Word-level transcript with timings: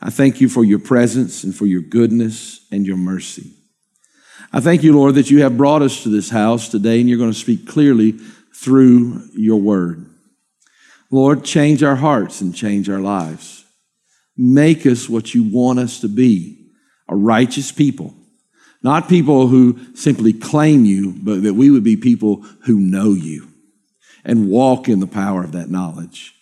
I 0.00 0.10
thank 0.10 0.40
you 0.40 0.48
for 0.48 0.64
your 0.64 0.78
presence 0.78 1.42
and 1.42 1.54
for 1.54 1.66
your 1.66 1.82
goodness 1.82 2.66
and 2.70 2.86
your 2.86 2.96
mercy. 2.96 3.52
I 4.52 4.60
thank 4.60 4.82
you, 4.82 4.96
Lord, 4.96 5.16
that 5.16 5.30
you 5.30 5.42
have 5.42 5.56
brought 5.56 5.82
us 5.82 6.02
to 6.04 6.08
this 6.08 6.30
house 6.30 6.68
today 6.68 7.00
and 7.00 7.08
you're 7.08 7.18
going 7.18 7.32
to 7.32 7.38
speak 7.38 7.66
clearly 7.66 8.12
through 8.54 9.28
your 9.34 9.60
word. 9.60 10.06
Lord, 11.10 11.44
change 11.44 11.82
our 11.82 11.96
hearts 11.96 12.40
and 12.40 12.54
change 12.54 12.88
our 12.88 13.00
lives. 13.00 13.64
Make 14.36 14.86
us 14.86 15.08
what 15.08 15.34
you 15.34 15.42
want 15.42 15.78
us 15.78 16.00
to 16.00 16.08
be 16.08 16.54
a 17.08 17.16
righteous 17.16 17.72
people, 17.72 18.14
not 18.82 19.08
people 19.08 19.48
who 19.48 19.94
simply 19.94 20.32
claim 20.32 20.84
you, 20.84 21.12
but 21.12 21.42
that 21.42 21.54
we 21.54 21.70
would 21.70 21.82
be 21.82 21.96
people 21.96 22.44
who 22.64 22.78
know 22.78 23.14
you 23.14 23.48
and 24.24 24.48
walk 24.50 24.88
in 24.88 25.00
the 25.00 25.06
power 25.06 25.42
of 25.42 25.52
that 25.52 25.70
knowledge. 25.70 26.37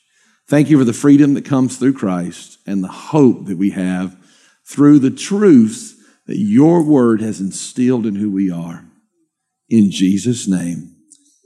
Thank 0.49 0.71
you 0.71 0.79
for 0.79 0.85
the 0.85 0.93
freedom 0.93 1.35
that 1.35 1.45
comes 1.45 1.77
through 1.77 1.95
Christ 1.95 2.59
and 2.67 2.83
the 2.83 2.89
hope 2.89 3.47
that 3.47 3.59
we 3.59 3.71
have 3.71 4.17
through 4.65 5.01
the 5.01 5.11
truths 5.11 5.95
that 6.27 6.39
your 6.39 6.83
word 6.85 7.21
has 7.21 7.41
instilled 7.41 8.07
in 8.07 8.15
who 8.15 8.31
we 8.31 8.51
are. 8.51 8.85
In 9.69 9.91
Jesus' 9.91 10.47
name, 10.47 10.95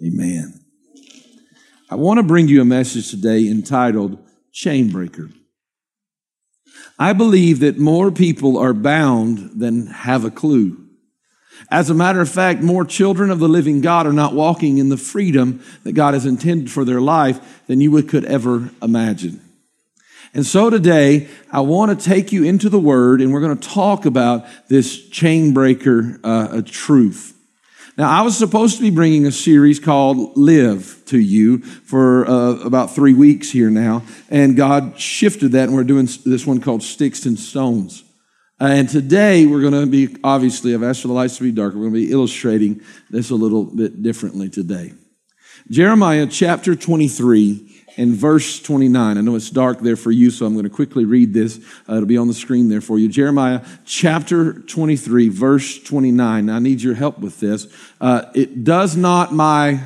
amen. 0.05 0.61
I 1.91 1.95
want 1.95 2.19
to 2.19 2.23
bring 2.23 2.49
you 2.49 2.61
a 2.61 2.67
message 2.67 3.11
today 3.11 3.49
entitled 3.49 4.19
Chainbreaker. 4.53 5.33
I 6.99 7.15
believe 7.15 7.61
that 7.61 7.79
more 7.79 8.11
people 8.11 8.59
are 8.59 8.75
bound 8.75 9.59
than 9.59 9.87
have 9.87 10.27
a 10.27 10.31
clue. 10.31 10.90
As 11.69 11.91
a 11.91 11.95
matter 11.95 12.21
of 12.21 12.29
fact, 12.29 12.63
more 12.63 12.85
children 12.85 13.31
of 13.31 13.39
the 13.39 13.49
living 13.49 13.81
God 13.81 14.07
are 14.07 14.13
not 14.13 14.35
walking 14.35 14.79
in 14.79 14.89
the 14.89 14.97
freedom 14.97 15.63
that 15.85 15.93
God 15.93 16.15
has 16.15 16.27
intended 16.27 16.71
for 16.71 16.85
their 16.85 17.01
life 17.01 17.65
than 17.67 17.81
you 17.81 18.03
could 18.03 18.25
ever 18.25 18.71
imagine. 18.83 19.41
And 20.33 20.47
so 20.47 20.71
today, 20.71 21.29
I 21.51 21.61
want 21.61 21.99
to 21.99 22.09
take 22.09 22.31
you 22.31 22.45
into 22.45 22.69
the 22.69 22.79
Word, 22.79 23.21
and 23.21 23.33
we're 23.33 23.41
going 23.41 23.59
to 23.59 23.69
talk 23.69 24.07
about 24.07 24.47
this 24.69 25.09
chain 25.09 25.53
breaker 25.53 26.21
uh, 26.23 26.63
truth. 26.65 27.37
Now, 27.99 28.09
I 28.09 28.23
was 28.23 28.39
supposed 28.39 28.77
to 28.77 28.83
be 28.83 28.91
bringing 28.91 29.27
a 29.27 29.33
series 29.33 29.81
called 29.81 30.37
Live 30.37 31.03
to 31.07 31.19
you 31.19 31.59
for 31.59 32.27
uh, 32.27 32.61
about 32.65 32.95
three 32.95 33.13
weeks 33.13 33.51
here 33.51 33.71
now, 33.71 34.05
and 34.31 34.57
God 34.57 35.01
shifted 35.01 35.53
that, 35.53 35.65
and 35.65 35.75
we're 35.75 35.85
doing 35.85 36.09
this 36.25 36.47
one 36.47 36.61
called 36.61 36.85
Sticks 36.85 37.27
and 37.27 37.39
Stones. 37.39 38.05
And 38.63 38.91
today 38.91 39.47
we're 39.47 39.63
going 39.63 39.73
to 39.73 39.87
be, 39.87 40.19
obviously, 40.23 40.75
I've 40.75 40.83
asked 40.83 41.01
for 41.01 41.09
the 41.09 41.15
lights 41.15 41.39
to 41.39 41.43
be 41.43 41.51
darker. 41.51 41.79
We're 41.79 41.89
going 41.89 41.95
to 41.95 42.07
be 42.07 42.13
illustrating 42.13 42.83
this 43.09 43.31
a 43.31 43.35
little 43.35 43.65
bit 43.65 44.03
differently 44.03 44.51
today. 44.51 44.93
Jeremiah 45.71 46.27
chapter 46.27 46.77
23 46.77 47.85
and 47.97 48.13
verse 48.13 48.61
29. 48.61 49.17
I 49.17 49.21
know 49.23 49.35
it's 49.35 49.49
dark 49.49 49.81
there 49.81 49.97
for 49.97 50.11
you, 50.11 50.31
so 50.31 50.45
I'm 50.45 50.53
going 50.53 50.65
to 50.65 50.71
quickly 50.71 51.07
read 51.07 51.33
this. 51.33 51.59
Uh, 51.89 51.95
it'll 51.95 52.05
be 52.05 52.19
on 52.19 52.29
the 52.29 52.35
screen 52.35 52.69
there 52.69 52.83
for 52.83 52.99
you. 52.99 53.09
Jeremiah 53.09 53.65
chapter 53.87 54.53
23, 54.53 55.31
verse 55.31 55.83
29. 55.83 56.51
I 56.51 56.59
need 56.59 56.83
your 56.83 56.95
help 56.95 57.19
with 57.19 57.41
this. 57.41 57.67
Uh, 57.99 58.27
it 58.35 58.63
does 58.63 58.95
not 58.95 59.33
my, 59.33 59.81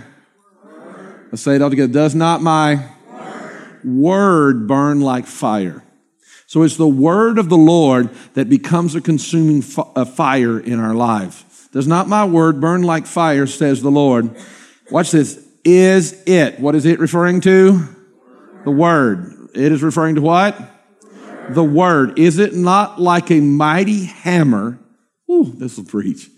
let's 1.31 1.43
say 1.43 1.55
it 1.55 1.63
all 1.63 1.71
together, 1.71 1.93
does 1.93 2.17
not 2.17 2.43
my 2.43 2.89
word 3.85 4.67
burn 4.67 5.01
like 5.01 5.27
fire. 5.27 5.85
So 6.55 6.63
it's 6.63 6.77
the 6.77 6.87
word 6.87 7.39
of 7.39 7.49
the 7.49 7.57
Lord 7.57 8.11
that 8.35 8.49
becomes 8.49 8.95
a 8.95 9.01
consuming 9.01 9.61
fire 9.61 10.61
in 10.61 10.79
our 10.79 10.95
lives. 10.95 11.45
Does 11.73 11.89
not 11.89 12.07
my 12.07 12.25
word 12.25 12.61
burn 12.61 12.85
like 12.85 13.07
fire, 13.07 13.49
says 13.49 13.83
the 13.83 13.91
Lord. 13.91 14.37
Watch 14.89 15.11
this. 15.11 15.45
Is 15.65 16.23
it? 16.27 16.61
What 16.61 16.77
is 16.77 16.87
it 16.87 17.01
referring 17.01 17.41
to? 17.41 17.89
The 18.63 18.71
word. 18.71 19.49
It 19.53 19.73
is 19.73 19.83
referring 19.83 20.15
to 20.15 20.21
what? 20.21 20.57
The 21.49 21.65
word. 21.65 22.21
Is 22.21 22.39
it 22.39 22.55
not 22.55 23.01
like 23.01 23.33
a 23.33 23.41
mighty 23.41 24.05
hammer? 24.05 24.79
Ooh, 25.29 25.53
this 25.57 25.77
will 25.77 25.87
preach. 25.87 26.31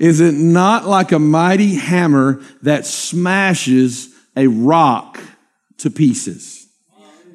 Is 0.00 0.18
it 0.18 0.34
not 0.34 0.88
like 0.88 1.12
a 1.12 1.20
mighty 1.20 1.76
hammer 1.76 2.42
that 2.62 2.84
smashes 2.84 4.12
a 4.36 4.48
rock 4.48 5.20
to 5.76 5.88
pieces? 5.88 6.61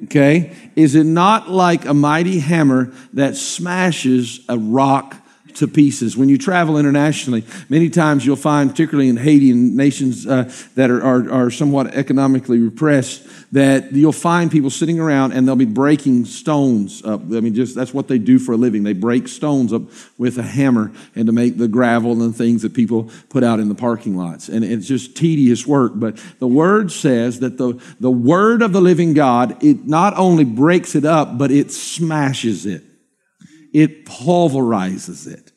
Okay? 0.04 0.56
Is 0.76 0.94
it 0.94 1.04
not 1.04 1.50
like 1.50 1.84
a 1.84 1.94
mighty 1.94 2.40
hammer 2.40 2.92
that 3.12 3.36
smashes 3.36 4.40
a 4.48 4.58
rock 4.58 5.16
to 5.56 5.68
pieces. 5.68 6.16
When 6.16 6.28
you 6.28 6.38
travel 6.38 6.78
internationally, 6.78 7.44
many 7.68 7.90
times 7.90 8.24
you'll 8.24 8.36
find, 8.36 8.70
particularly 8.70 9.08
in 9.08 9.16
Haiti 9.16 9.50
and 9.50 9.76
nations 9.76 10.26
uh, 10.26 10.52
that 10.74 10.90
are, 10.90 11.02
are, 11.02 11.32
are, 11.32 11.50
somewhat 11.50 11.94
economically 11.94 12.58
repressed, 12.58 13.26
that 13.52 13.92
you'll 13.92 14.12
find 14.12 14.50
people 14.50 14.70
sitting 14.70 15.00
around 15.00 15.32
and 15.32 15.46
they'll 15.46 15.56
be 15.56 15.64
breaking 15.64 16.24
stones 16.24 17.04
up. 17.04 17.20
I 17.20 17.40
mean, 17.40 17.54
just 17.54 17.74
that's 17.74 17.94
what 17.94 18.08
they 18.08 18.18
do 18.18 18.38
for 18.38 18.52
a 18.52 18.56
living. 18.56 18.82
They 18.82 18.92
break 18.92 19.28
stones 19.28 19.72
up 19.72 19.82
with 20.16 20.38
a 20.38 20.42
hammer 20.42 20.92
and 21.14 21.26
to 21.26 21.32
make 21.32 21.58
the 21.58 21.68
gravel 21.68 22.22
and 22.22 22.34
things 22.34 22.62
that 22.62 22.74
people 22.74 23.10
put 23.28 23.42
out 23.42 23.60
in 23.60 23.68
the 23.68 23.74
parking 23.74 24.16
lots. 24.16 24.48
And 24.48 24.64
it's 24.64 24.86
just 24.86 25.16
tedious 25.16 25.66
work. 25.66 25.92
But 25.94 26.22
the 26.38 26.48
word 26.48 26.92
says 26.92 27.40
that 27.40 27.58
the, 27.58 27.80
the 28.00 28.10
word 28.10 28.62
of 28.62 28.72
the 28.72 28.80
living 28.80 29.14
God, 29.14 29.62
it 29.62 29.86
not 29.86 30.16
only 30.16 30.44
breaks 30.44 30.94
it 30.94 31.04
up, 31.04 31.38
but 31.38 31.50
it 31.50 31.70
smashes 31.72 32.66
it 32.66 32.84
it 33.72 34.06
pulverizes 34.06 35.26
it. 35.26 35.52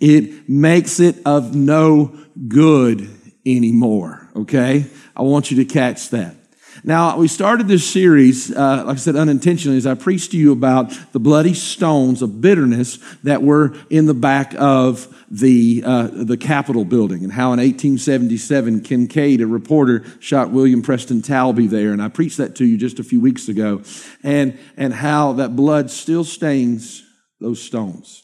It 0.00 0.48
makes 0.48 1.00
it 1.00 1.16
of 1.24 1.54
no 1.54 2.18
good 2.48 3.08
anymore. 3.46 4.28
Okay? 4.36 4.86
I 5.16 5.22
want 5.22 5.50
you 5.50 5.58
to 5.58 5.64
catch 5.64 6.10
that. 6.10 6.36
Now, 6.84 7.16
we 7.16 7.26
started 7.26 7.68
this 7.68 7.88
series, 7.88 8.54
uh, 8.54 8.84
like 8.86 8.96
I 8.96 9.00
said, 9.00 9.16
unintentionally, 9.16 9.78
as 9.78 9.86
I 9.86 9.94
preached 9.94 10.32
to 10.32 10.36
you 10.36 10.52
about 10.52 10.92
the 11.12 11.18
bloody 11.18 11.54
stones 11.54 12.22
of 12.22 12.40
bitterness 12.40 12.98
that 13.24 13.42
were 13.42 13.74
in 13.88 14.06
the 14.06 14.14
back 14.14 14.54
of 14.58 15.12
the, 15.30 15.82
uh, 15.84 16.08
the 16.12 16.36
Capitol 16.36 16.84
building, 16.84 17.24
and 17.24 17.32
how 17.32 17.52
in 17.52 17.58
1877, 17.58 18.82
Kincaid, 18.82 19.40
a 19.40 19.46
reporter, 19.46 20.04
shot 20.20 20.50
William 20.50 20.82
Preston 20.82 21.22
Taulbee 21.22 21.68
there. 21.68 21.92
And 21.92 22.02
I 22.02 22.08
preached 22.08 22.36
that 22.36 22.54
to 22.56 22.64
you 22.64 22.76
just 22.76 22.98
a 22.98 23.04
few 23.04 23.20
weeks 23.20 23.48
ago, 23.48 23.82
and, 24.22 24.58
and 24.76 24.92
how 24.92 25.32
that 25.32 25.56
blood 25.56 25.90
still 25.90 26.24
stains 26.24 27.05
those 27.40 27.62
stones. 27.62 28.22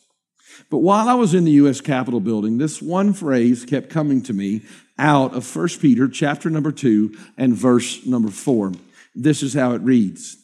But 0.71 0.79
while 0.79 1.09
I 1.09 1.15
was 1.15 1.35
in 1.35 1.45
the 1.45 1.53
U.S. 1.53 1.81
Capitol 1.81 2.21
building, 2.21 2.59
this 2.59 2.83
one 2.83 3.13
phrase 3.13 3.65
kept 3.65 3.91
coming 3.91 4.23
to 4.23 4.33
me 4.33 4.63
out 4.99 5.35
of 5.35 5.57
1 5.57 5.69
Peter 5.81 6.09
chapter 6.09 6.51
number 6.51 6.73
2 6.73 7.17
and 7.37 7.55
verse 7.55 8.05
number 8.07 8.31
4. 8.31 8.73
This 9.15 9.43
is 9.43 9.55
how 9.55 9.73
it 9.73 9.83
reads. 9.83 10.37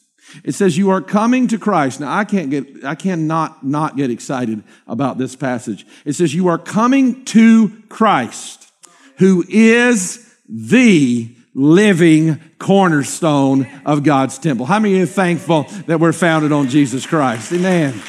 It 0.43 0.53
says, 0.53 0.77
You 0.77 0.91
are 0.91 1.01
coming 1.01 1.47
to 1.47 1.57
Christ. 1.57 1.99
Now, 1.99 2.15
I 2.15 2.23
can't 2.23 2.49
get, 2.49 2.85
I 2.85 2.95
cannot 2.95 3.65
not 3.65 3.97
get 3.97 4.11
excited 4.11 4.63
about 4.87 5.17
this 5.17 5.35
passage. 5.35 5.85
It 6.05 6.13
says, 6.13 6.33
You 6.33 6.47
are 6.47 6.57
coming 6.57 7.25
to 7.25 7.71
Christ, 7.89 8.71
who 9.17 9.43
is 9.47 10.25
the 10.47 11.35
living 11.55 12.39
cornerstone 12.59 13.67
of 13.85 14.03
God's 14.03 14.37
temple. 14.37 14.65
How 14.65 14.79
many 14.79 15.01
are 15.01 15.05
thankful 15.05 15.63
that 15.87 15.99
we're 15.99 16.13
founded 16.13 16.51
on 16.51 16.69
Jesus 16.69 17.05
Christ? 17.05 17.51
Amen. 17.51 17.99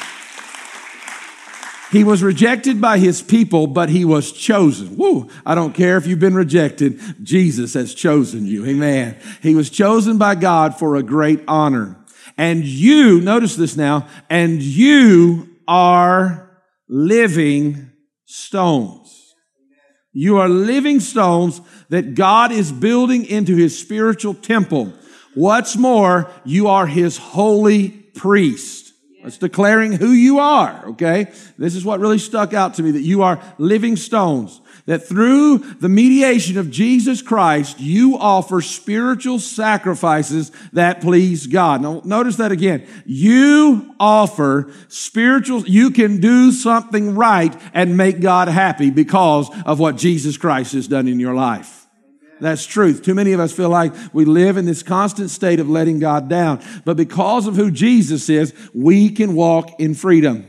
He 1.91 2.05
was 2.05 2.23
rejected 2.23 2.79
by 2.79 2.99
his 2.99 3.21
people, 3.21 3.67
but 3.67 3.89
he 3.89 4.05
was 4.05 4.31
chosen. 4.31 4.95
Woo! 4.95 5.29
I 5.45 5.55
don't 5.55 5.75
care 5.75 5.97
if 5.97 6.07
you've 6.07 6.19
been 6.19 6.35
rejected. 6.35 7.01
Jesus 7.21 7.73
has 7.73 7.93
chosen 7.93 8.47
you. 8.47 8.65
Amen. 8.65 9.17
He 9.41 9.55
was 9.55 9.69
chosen 9.69 10.17
by 10.17 10.35
God 10.35 10.79
for 10.79 10.95
a 10.95 11.03
great 11.03 11.41
honor. 11.49 11.97
And 12.37 12.63
you, 12.63 13.19
notice 13.19 13.57
this 13.57 13.75
now, 13.75 14.07
and 14.29 14.61
you 14.61 15.49
are 15.67 16.49
living 16.87 17.91
stones. 18.25 19.33
You 20.13 20.37
are 20.37 20.49
living 20.49 21.01
stones 21.01 21.59
that 21.89 22.15
God 22.15 22.53
is 22.53 22.71
building 22.71 23.25
into 23.25 23.55
his 23.57 23.77
spiritual 23.77 24.33
temple. 24.33 24.93
What's 25.35 25.75
more, 25.75 26.31
you 26.45 26.67
are 26.67 26.87
his 26.87 27.17
holy 27.17 27.89
priest. 27.89 28.80
It's 29.23 29.37
declaring 29.37 29.91
who 29.93 30.11
you 30.11 30.39
are, 30.39 30.83
okay? 30.89 31.31
This 31.57 31.75
is 31.75 31.85
what 31.85 31.99
really 31.99 32.17
stuck 32.17 32.53
out 32.53 32.75
to 32.75 32.83
me 32.83 32.91
that 32.91 33.01
you 33.01 33.21
are 33.21 33.41
living 33.57 33.95
stones. 33.95 34.61
that 34.85 35.07
through 35.07 35.59
the 35.79 35.89
mediation 35.89 36.57
of 36.57 36.71
Jesus 36.71 37.21
Christ, 37.21 37.79
you 37.79 38.17
offer 38.17 38.61
spiritual 38.61 39.39
sacrifices 39.39 40.51
that 40.73 41.01
please 41.01 41.47
God. 41.47 41.81
Now, 41.81 42.01
notice 42.03 42.37
that 42.37 42.51
again. 42.51 42.87
You 43.05 43.95
offer 43.99 44.71
spiritual, 44.87 45.67
you 45.67 45.91
can 45.91 46.19
do 46.19 46.51
something 46.51 47.15
right 47.15 47.55
and 47.73 47.97
make 47.97 48.21
God 48.21 48.47
happy 48.47 48.89
because 48.89 49.49
of 49.65 49.79
what 49.79 49.97
Jesus 49.97 50.37
Christ 50.37 50.73
has 50.73 50.87
done 50.87 51.07
in 51.07 51.19
your 51.19 51.35
life. 51.35 51.80
That's 52.41 52.65
truth. 52.65 53.03
Too 53.03 53.13
many 53.13 53.33
of 53.33 53.39
us 53.39 53.53
feel 53.53 53.69
like 53.69 53.93
we 54.13 54.25
live 54.25 54.57
in 54.57 54.65
this 54.65 54.81
constant 54.81 55.29
state 55.29 55.59
of 55.59 55.69
letting 55.69 55.99
God 55.99 56.27
down. 56.27 56.61
But 56.83 56.97
because 56.97 57.45
of 57.45 57.55
who 57.55 57.69
Jesus 57.69 58.29
is, 58.29 58.53
we 58.73 59.09
can 59.09 59.35
walk 59.35 59.79
in 59.79 59.93
freedom. 59.93 60.47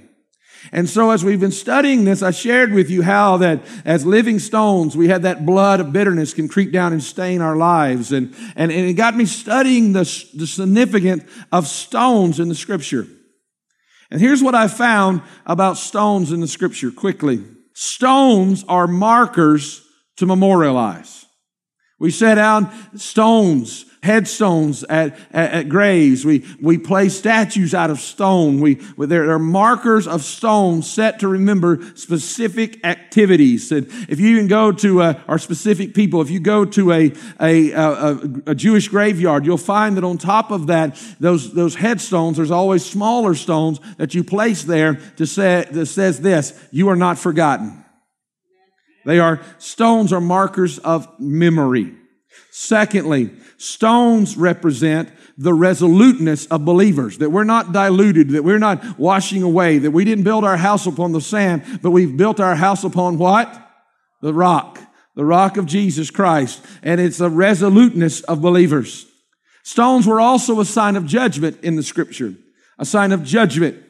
And 0.70 0.88
so 0.88 1.10
as 1.10 1.24
we've 1.24 1.40
been 1.40 1.50
studying 1.50 2.04
this, 2.04 2.22
I 2.22 2.30
shared 2.30 2.72
with 2.72 2.88
you 2.88 3.02
how 3.02 3.36
that 3.38 3.62
as 3.84 4.06
living 4.06 4.38
stones, 4.38 4.96
we 4.96 5.08
had 5.08 5.22
that 5.22 5.44
blood 5.44 5.80
of 5.80 5.92
bitterness 5.92 6.32
can 6.32 6.48
creep 6.48 6.72
down 6.72 6.92
and 6.92 7.02
stain 7.02 7.42
our 7.42 7.56
lives. 7.56 8.12
And, 8.12 8.34
and, 8.56 8.70
and 8.70 8.88
it 8.88 8.94
got 8.94 9.14
me 9.14 9.26
studying 9.26 9.92
the, 9.92 10.04
the 10.34 10.46
significance 10.46 11.24
of 11.50 11.66
stones 11.66 12.40
in 12.40 12.48
the 12.48 12.54
scripture. 12.54 13.06
And 14.10 14.20
here's 14.20 14.42
what 14.42 14.54
I 14.54 14.68
found 14.68 15.22
about 15.44 15.76
stones 15.76 16.32
in 16.32 16.40
the 16.40 16.48
scripture 16.48 16.90
quickly. 16.90 17.44
Stones 17.74 18.64
are 18.68 18.86
markers 18.86 19.84
to 20.16 20.26
memorialize. 20.26 21.21
We 22.02 22.10
set 22.10 22.34
down 22.34 22.68
stones 22.98 23.86
headstones 24.02 24.82
at, 24.84 25.16
at, 25.32 25.52
at, 25.52 25.68
graves. 25.68 26.24
We, 26.24 26.44
we 26.60 26.76
place 26.76 27.16
statues 27.16 27.72
out 27.72 27.88
of 27.88 28.00
stone. 28.00 28.58
We, 28.58 28.74
there 28.98 29.30
are 29.30 29.38
markers 29.38 30.08
of 30.08 30.24
stone 30.24 30.82
set 30.82 31.20
to 31.20 31.28
remember 31.28 31.80
specific 31.94 32.84
activities. 32.84 33.70
And 33.70 33.86
if 34.08 34.18
you 34.18 34.30
even 34.30 34.48
go 34.48 34.72
to 34.72 35.02
uh, 35.02 35.20
our 35.28 35.38
specific 35.38 35.94
people, 35.94 36.20
if 36.20 36.30
you 36.30 36.40
go 36.40 36.64
to 36.64 36.90
a, 36.90 37.12
a, 37.40 37.70
a, 37.70 38.18
a 38.46 38.54
Jewish 38.56 38.88
graveyard, 38.88 39.46
you'll 39.46 39.56
find 39.56 39.96
that 39.96 40.02
on 40.02 40.18
top 40.18 40.50
of 40.50 40.66
that, 40.66 41.00
those, 41.20 41.54
those 41.54 41.76
headstones, 41.76 42.38
there's 42.38 42.50
always 42.50 42.84
smaller 42.84 43.36
stones 43.36 43.78
that 43.98 44.16
you 44.16 44.24
place 44.24 44.64
there 44.64 44.94
to 45.16 45.26
say, 45.26 45.64
that 45.70 45.86
says 45.86 46.20
this, 46.20 46.60
you 46.72 46.88
are 46.88 46.96
not 46.96 47.18
forgotten. 47.20 47.81
They 49.04 49.18
are 49.18 49.40
stones 49.58 50.12
are 50.12 50.20
markers 50.20 50.78
of 50.78 51.08
memory. 51.18 51.94
Secondly, 52.50 53.30
stones 53.56 54.36
represent 54.36 55.10
the 55.38 55.54
resoluteness 55.54 56.46
of 56.46 56.64
believers, 56.64 57.18
that 57.18 57.30
we're 57.30 57.44
not 57.44 57.72
diluted, 57.72 58.30
that 58.30 58.44
we're 58.44 58.58
not 58.58 58.98
washing 58.98 59.42
away, 59.42 59.78
that 59.78 59.90
we 59.90 60.04
didn't 60.04 60.24
build 60.24 60.44
our 60.44 60.56
house 60.56 60.86
upon 60.86 61.12
the 61.12 61.20
sand, 61.20 61.80
but 61.82 61.90
we've 61.90 62.16
built 62.16 62.40
our 62.40 62.54
house 62.54 62.84
upon 62.84 63.18
what? 63.18 63.70
The 64.20 64.34
rock, 64.34 64.78
the 65.16 65.24
rock 65.24 65.56
of 65.56 65.66
Jesus 65.66 66.10
Christ. 66.10 66.64
And 66.82 67.00
it's 67.00 67.20
a 67.20 67.30
resoluteness 67.30 68.20
of 68.22 68.42
believers. 68.42 69.06
Stones 69.62 70.06
were 70.06 70.20
also 70.20 70.60
a 70.60 70.64
sign 70.64 70.96
of 70.96 71.06
judgment 71.06 71.58
in 71.62 71.76
the 71.76 71.82
scripture, 71.82 72.34
a 72.78 72.84
sign 72.84 73.12
of 73.12 73.24
judgment. 73.24 73.82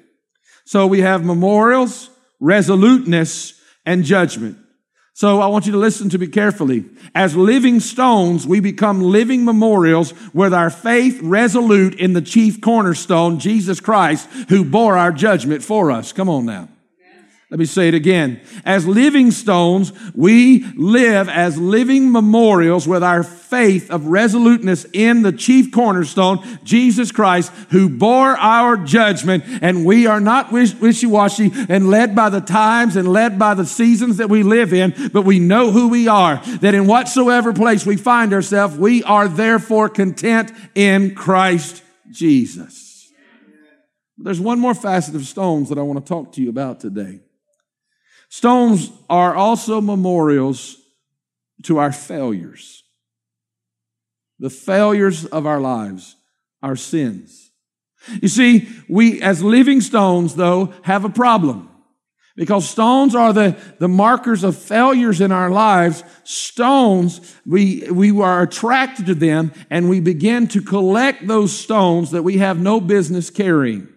So 0.65 0.87
we 0.87 1.01
have 1.01 1.25
memorials, 1.25 2.11
resoluteness, 2.41 3.61
and 3.85 4.05
judgment. 4.05 4.59
So 5.15 5.41
I 5.41 5.47
want 5.47 5.67
you 5.67 5.73
to 5.73 5.79
listen 5.79 6.09
to 6.11 6.19
me 6.19 6.27
carefully. 6.27 6.85
As 7.15 7.37
living 7.37 7.81
stones, 7.81 8.47
we 8.47 8.61
become 8.61 9.03
living 9.03 9.45
memorials 9.45 10.15
with 10.33 10.55
our 10.55 10.71
faith 10.71 11.21
resolute 11.23 11.95
in 11.97 12.15
the 12.15 12.23
chief 12.23 12.61
cornerstone, 12.61 13.39
Jesus 13.39 13.79
Christ, 13.79 14.29
who 14.49 14.65
bore 14.65 14.97
our 14.97 15.13
judgment 15.13 15.63
for 15.63 15.91
us. 15.91 16.13
Come 16.13 16.29
on 16.29 16.47
now. 16.47 16.69
Let 17.53 17.59
me 17.59 17.67
say 17.67 17.89
it 17.89 17.93
again. 17.93 18.41
As 18.65 18.87
living 18.87 19.31
stones, 19.31 19.93
we 20.15 20.65
live 20.73 21.29
as 21.29 21.59
living 21.59 22.11
memorials 22.11 22.89
with 22.89 23.03
our 23.03 23.23
faith 23.23 23.91
of 23.91 24.07
resoluteness 24.07 24.87
in 24.95 25.21
the 25.21 25.33
chief 25.33 25.71
cornerstone, 25.71 26.43
Jesus 26.65 27.13
Christ, 27.13 27.53
who 27.69 27.91
bore 27.91 28.39
our 28.39 28.79
judgment. 28.79 29.45
And 29.61 29.85
we 29.85 30.07
are 30.07 30.19
not 30.19 30.51
wishy-washy 30.51 31.53
and 31.69 31.91
led 31.91 32.17
by 32.17 32.31
the 32.31 32.41
times 32.41 32.97
and 32.97 33.13
led 33.13 33.39
by 33.39 33.53
the 33.53 33.67
seasons 33.67 34.17
that 34.17 34.31
we 34.31 34.43
live 34.43 34.73
in, 34.73 35.11
but 35.13 35.27
we 35.27 35.39
know 35.39 35.71
who 35.73 35.89
we 35.89 36.09
are, 36.09 36.37
that 36.63 36.75
in 36.75 36.87
whatsoever 36.87 37.53
place 37.53 37.85
we 37.85 37.99
find 37.99 38.33
ourselves, 38.33 38.79
we 38.79 39.05
are 39.05 39.29
therefore 39.29 39.91
content 39.91 40.51
in 40.75 41.15
Christ 41.15 41.83
Jesus. 42.11 43.13
There's 44.17 44.41
one 44.41 44.59
more 44.59 44.75
facet 44.75 45.15
of 45.15 45.27
stones 45.27 45.69
that 45.69 45.77
I 45.77 45.83
want 45.83 46.03
to 46.03 46.09
talk 46.09 46.33
to 46.33 46.41
you 46.41 46.49
about 46.49 46.81
today. 46.81 47.21
Stones 48.33 48.91
are 49.11 49.35
also 49.35 49.83
memorials 49.83 50.79
to 51.65 51.77
our 51.77 51.93
failures, 51.93 52.83
the 54.39 54.49
failures 54.49 55.27
of 55.27 55.47
our 55.47 55.61
lives, 55.61 56.17
our 56.63 56.75
sins. 56.75 57.51
You 58.23 58.29
see, 58.29 58.71
we 58.89 59.21
as 59.21 59.45
living 59.45 59.83
stones, 59.83 60.35
though, 60.35 60.73
have 60.81 61.05
a 61.05 61.11
problem. 61.11 61.69
Because 62.35 62.67
stones 62.67 63.15
are 63.15 63.35
the, 63.35 63.55
the 63.79 63.87
markers 63.87 64.45
of 64.45 64.57
failures 64.57 65.21
in 65.21 65.31
our 65.31 65.51
lives. 65.51 66.03
Stones, 66.25 67.37
we, 67.45 67.87
we 67.91 68.19
are 68.19 68.41
attracted 68.41 69.05
to 69.05 69.15
them 69.15 69.53
and 69.69 69.91
we 69.91 70.01
begin 70.01 70.49
to 70.49 70.63
collect 70.63 71.27
those 71.27 71.53
stones 71.53 72.13
that 72.13 72.23
we 72.23 72.39
have 72.39 72.59
no 72.59 72.81
business 72.81 73.29
carrying. 73.29 73.92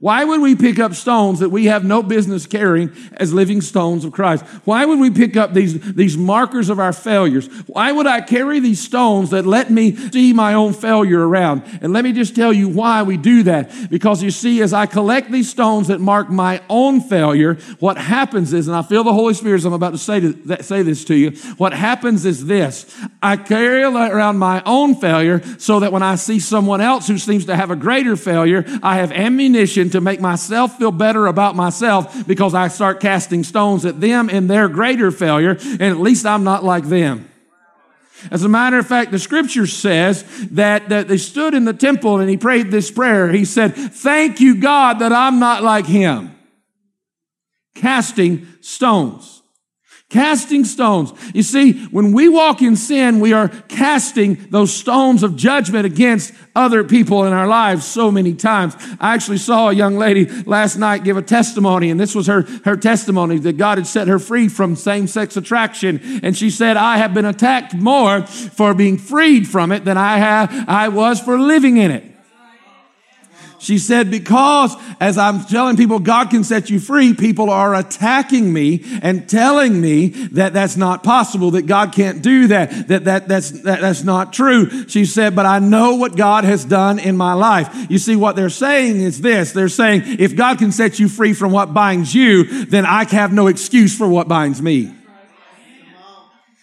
Why 0.00 0.24
would 0.24 0.40
we 0.40 0.54
pick 0.56 0.78
up 0.78 0.94
stones 0.94 1.40
that 1.40 1.50
we 1.50 1.66
have 1.66 1.84
no 1.84 2.02
business 2.02 2.46
carrying 2.46 2.90
as 3.18 3.34
living 3.34 3.60
stones 3.60 4.06
of 4.06 4.12
Christ? 4.12 4.46
Why 4.64 4.86
would 4.86 4.98
we 4.98 5.10
pick 5.10 5.36
up 5.36 5.52
these, 5.52 5.78
these 5.92 6.16
markers 6.16 6.70
of 6.70 6.80
our 6.80 6.94
failures? 6.94 7.48
Why 7.66 7.92
would 7.92 8.06
I 8.06 8.22
carry 8.22 8.60
these 8.60 8.80
stones 8.80 9.28
that 9.28 9.44
let 9.44 9.70
me 9.70 9.94
see 9.94 10.32
my 10.32 10.54
own 10.54 10.72
failure 10.72 11.28
around? 11.28 11.64
And 11.82 11.92
let 11.92 12.02
me 12.02 12.14
just 12.14 12.34
tell 12.34 12.50
you 12.50 12.66
why 12.66 13.02
we 13.02 13.18
do 13.18 13.42
that. 13.42 13.90
Because 13.90 14.22
you 14.22 14.30
see, 14.30 14.62
as 14.62 14.72
I 14.72 14.86
collect 14.86 15.30
these 15.30 15.50
stones 15.50 15.88
that 15.88 16.00
mark 16.00 16.30
my 16.30 16.62
own 16.70 17.02
failure, 17.02 17.56
what 17.78 17.98
happens 17.98 18.54
is, 18.54 18.68
and 18.68 18.76
I 18.78 18.80
feel 18.80 19.04
the 19.04 19.12
Holy 19.12 19.34
Spirit 19.34 19.58
as 19.58 19.66
I'm 19.66 19.74
about 19.74 19.90
to 19.90 19.98
say, 19.98 20.20
to, 20.20 20.62
say 20.62 20.80
this 20.80 21.04
to 21.04 21.14
you, 21.14 21.32
what 21.58 21.74
happens 21.74 22.24
is 22.24 22.46
this. 22.46 22.86
I 23.22 23.36
carry 23.36 23.82
around 23.82 24.38
my 24.38 24.62
own 24.64 24.94
failure 24.94 25.42
so 25.58 25.80
that 25.80 25.92
when 25.92 26.02
I 26.02 26.14
see 26.14 26.40
someone 26.40 26.80
else 26.80 27.06
who 27.06 27.18
seems 27.18 27.44
to 27.44 27.56
have 27.56 27.70
a 27.70 27.76
greater 27.76 28.16
failure, 28.16 28.64
I 28.82 28.96
have 28.96 29.12
ammunition 29.12 29.89
to 29.90 30.00
make 30.00 30.20
myself 30.20 30.78
feel 30.78 30.92
better 30.92 31.26
about 31.26 31.56
myself 31.56 32.26
because 32.26 32.54
I 32.54 32.68
start 32.68 33.00
casting 33.00 33.44
stones 33.44 33.84
at 33.84 34.00
them 34.00 34.30
in 34.30 34.46
their 34.46 34.68
greater 34.68 35.10
failure, 35.10 35.56
and 35.60 35.82
at 35.82 35.98
least 35.98 36.26
I'm 36.26 36.44
not 36.44 36.64
like 36.64 36.84
them. 36.84 37.30
As 38.30 38.44
a 38.44 38.48
matter 38.48 38.78
of 38.78 38.86
fact, 38.86 39.12
the 39.12 39.18
scripture 39.18 39.66
says 39.66 40.24
that, 40.50 40.90
that 40.90 41.08
they 41.08 41.16
stood 41.16 41.54
in 41.54 41.64
the 41.64 41.72
temple 41.72 42.18
and 42.18 42.28
he 42.28 42.36
prayed 42.36 42.70
this 42.70 42.90
prayer. 42.90 43.32
He 43.32 43.44
said, 43.44 43.74
Thank 43.74 44.40
you, 44.40 44.60
God, 44.60 44.98
that 44.98 45.12
I'm 45.12 45.38
not 45.38 45.62
like 45.62 45.86
him. 45.86 46.36
Casting 47.74 48.46
stones. 48.60 49.39
Casting 50.10 50.64
stones. 50.64 51.12
You 51.32 51.44
see, 51.44 51.84
when 51.86 52.12
we 52.12 52.28
walk 52.28 52.62
in 52.62 52.74
sin, 52.74 53.20
we 53.20 53.32
are 53.32 53.46
casting 53.68 54.34
those 54.50 54.74
stones 54.74 55.22
of 55.22 55.36
judgment 55.36 55.86
against 55.86 56.34
other 56.56 56.82
people 56.82 57.24
in 57.26 57.32
our 57.32 57.46
lives 57.46 57.86
so 57.86 58.10
many 58.10 58.34
times. 58.34 58.74
I 58.98 59.14
actually 59.14 59.38
saw 59.38 59.68
a 59.68 59.72
young 59.72 59.96
lady 59.98 60.26
last 60.42 60.76
night 60.76 61.04
give 61.04 61.16
a 61.16 61.22
testimony, 61.22 61.90
and 61.90 62.00
this 62.00 62.12
was 62.12 62.26
her, 62.26 62.42
her 62.64 62.76
testimony 62.76 63.38
that 63.38 63.56
God 63.56 63.78
had 63.78 63.86
set 63.86 64.08
her 64.08 64.18
free 64.18 64.48
from 64.48 64.74
same 64.74 65.06
sex 65.06 65.36
attraction. 65.36 66.00
And 66.24 66.36
she 66.36 66.50
said, 66.50 66.76
I 66.76 66.96
have 66.96 67.14
been 67.14 67.24
attacked 67.24 67.74
more 67.74 68.26
for 68.26 68.74
being 68.74 68.98
freed 68.98 69.46
from 69.46 69.70
it 69.70 69.84
than 69.84 69.96
I 69.96 70.18
have, 70.18 70.68
I 70.68 70.88
was 70.88 71.20
for 71.20 71.38
living 71.38 71.76
in 71.76 71.92
it. 71.92 72.09
She 73.60 73.78
said, 73.78 74.10
because 74.10 74.74
as 75.00 75.18
I'm 75.18 75.44
telling 75.44 75.76
people 75.76 75.98
God 75.98 76.30
can 76.30 76.44
set 76.44 76.70
you 76.70 76.80
free, 76.80 77.12
people 77.12 77.50
are 77.50 77.74
attacking 77.74 78.50
me 78.50 78.82
and 79.02 79.28
telling 79.28 79.78
me 79.78 80.08
that 80.08 80.54
that's 80.54 80.78
not 80.78 81.04
possible, 81.04 81.50
that 81.50 81.66
God 81.66 81.92
can't 81.92 82.22
do 82.22 82.46
that, 82.46 82.88
that, 82.88 83.04
that 83.04 83.28
that's, 83.28 83.50
that, 83.62 83.82
that's 83.82 84.02
not 84.02 84.32
true. 84.32 84.88
She 84.88 85.04
said, 85.04 85.36
but 85.36 85.44
I 85.44 85.58
know 85.58 85.96
what 85.96 86.16
God 86.16 86.44
has 86.44 86.64
done 86.64 86.98
in 86.98 87.18
my 87.18 87.34
life. 87.34 87.86
You 87.90 87.98
see, 87.98 88.16
what 88.16 88.34
they're 88.34 88.48
saying 88.48 88.98
is 88.98 89.20
this. 89.20 89.52
They're 89.52 89.68
saying, 89.68 90.04
if 90.18 90.34
God 90.34 90.58
can 90.58 90.72
set 90.72 90.98
you 90.98 91.10
free 91.10 91.34
from 91.34 91.52
what 91.52 91.74
binds 91.74 92.14
you, 92.14 92.64
then 92.64 92.86
I 92.86 93.04
have 93.10 93.30
no 93.30 93.46
excuse 93.46 93.96
for 93.96 94.08
what 94.08 94.26
binds 94.26 94.62
me. 94.62 94.94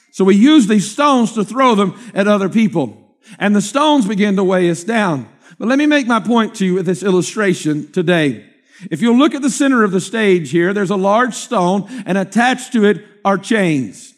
So 0.09 0.25
we 0.25 0.35
use 0.35 0.65
these 0.65 0.89
stones 0.89 1.33
to 1.33 1.43
throw 1.43 1.75
them 1.75 1.93
at 2.15 2.27
other 2.27 2.49
people. 2.49 2.97
And 3.37 3.55
the 3.55 3.61
stones 3.61 4.07
begin 4.07 4.35
to 4.37 4.43
weigh 4.43 4.71
us 4.71 4.83
down. 4.83 5.29
But 5.59 5.67
let 5.67 5.79
me 5.79 5.85
make 5.87 6.07
my 6.07 6.19
point 6.19 6.55
to 6.55 6.65
you 6.65 6.75
with 6.75 6.85
this 6.85 7.03
illustration 7.03 7.91
today. 7.91 8.45
If 8.91 9.01
you'll 9.01 9.17
look 9.17 9.33
at 9.33 9.41
the 9.41 9.49
center 9.49 9.83
of 9.83 9.91
the 9.91 10.01
stage 10.01 10.51
here, 10.51 10.73
there's 10.73 10.91
a 10.91 10.95
large 10.95 11.33
stone 11.33 11.87
and 12.05 12.17
attached 12.17 12.73
to 12.73 12.85
it 12.85 13.03
are 13.25 13.37
chains. 13.37 14.13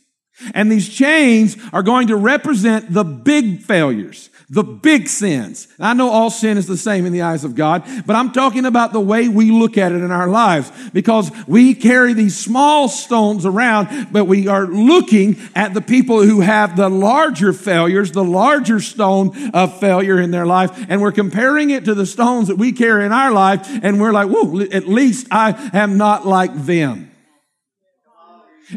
And 0.54 0.72
these 0.72 0.90
chains 0.90 1.58
are 1.74 1.84
going 1.84 2.08
to 2.08 2.16
represent 2.16 2.94
the 2.94 3.04
big 3.04 3.62
failures, 3.62 4.30
the 4.50 4.64
big 4.64 5.08
sins. 5.08 5.68
I 5.80 5.94
know 5.94 6.10
all 6.10 6.32
sin 6.32 6.58
is 6.58 6.66
the 6.66 6.78
same 6.78 7.06
in 7.06 7.14
the 7.14 7.22
eyes 7.22 7.44
of 7.44 7.54
God, 7.54 7.84
but 8.08 8.16
I'm 8.16 8.32
talking 8.32 8.66
about 8.66 8.94
the 8.94 9.00
way 9.00 9.30
we 9.30 9.52
look 9.52 9.78
at 9.78 9.92
it 9.92 10.02
in 10.02 10.10
our 10.10 10.28
lives 10.28 10.72
because 10.92 11.32
we 11.48 11.76
carry 11.76 12.14
these 12.14 12.38
small 12.38 12.90
stones 12.90 13.46
around, 13.46 14.08
but 14.12 14.26
we 14.26 14.48
are 14.48 14.66
looking 14.66 15.38
at 15.54 15.76
the 15.76 15.82
people 15.82 16.24
who 16.24 16.42
have 16.42 16.76
the 16.76 16.90
larger 16.90 17.54
failures, 17.54 18.12
the 18.12 18.24
larger 18.24 18.80
stone 18.80 19.52
of 19.52 19.80
failure 19.80 20.20
in 20.20 20.32
their 20.32 20.48
life, 20.48 20.86
and 20.90 21.00
we're 21.00 21.12
comparing 21.12 21.70
it 21.70 21.86
to 21.86 21.94
the 21.94 22.08
stones 22.08 22.48
that 22.48 22.58
we 22.58 22.72
carry 22.72 23.06
in 23.06 23.12
our 23.12 23.32
life, 23.32 23.68
and 23.84 24.02
we're 24.02 24.14
like, 24.14 24.30
whoa, 24.30 24.62
at 24.62 24.88
least 24.88 25.28
I 25.30 25.70
am 25.74 25.98
not 25.98 26.26
like 26.26 26.56
them. 26.56 27.09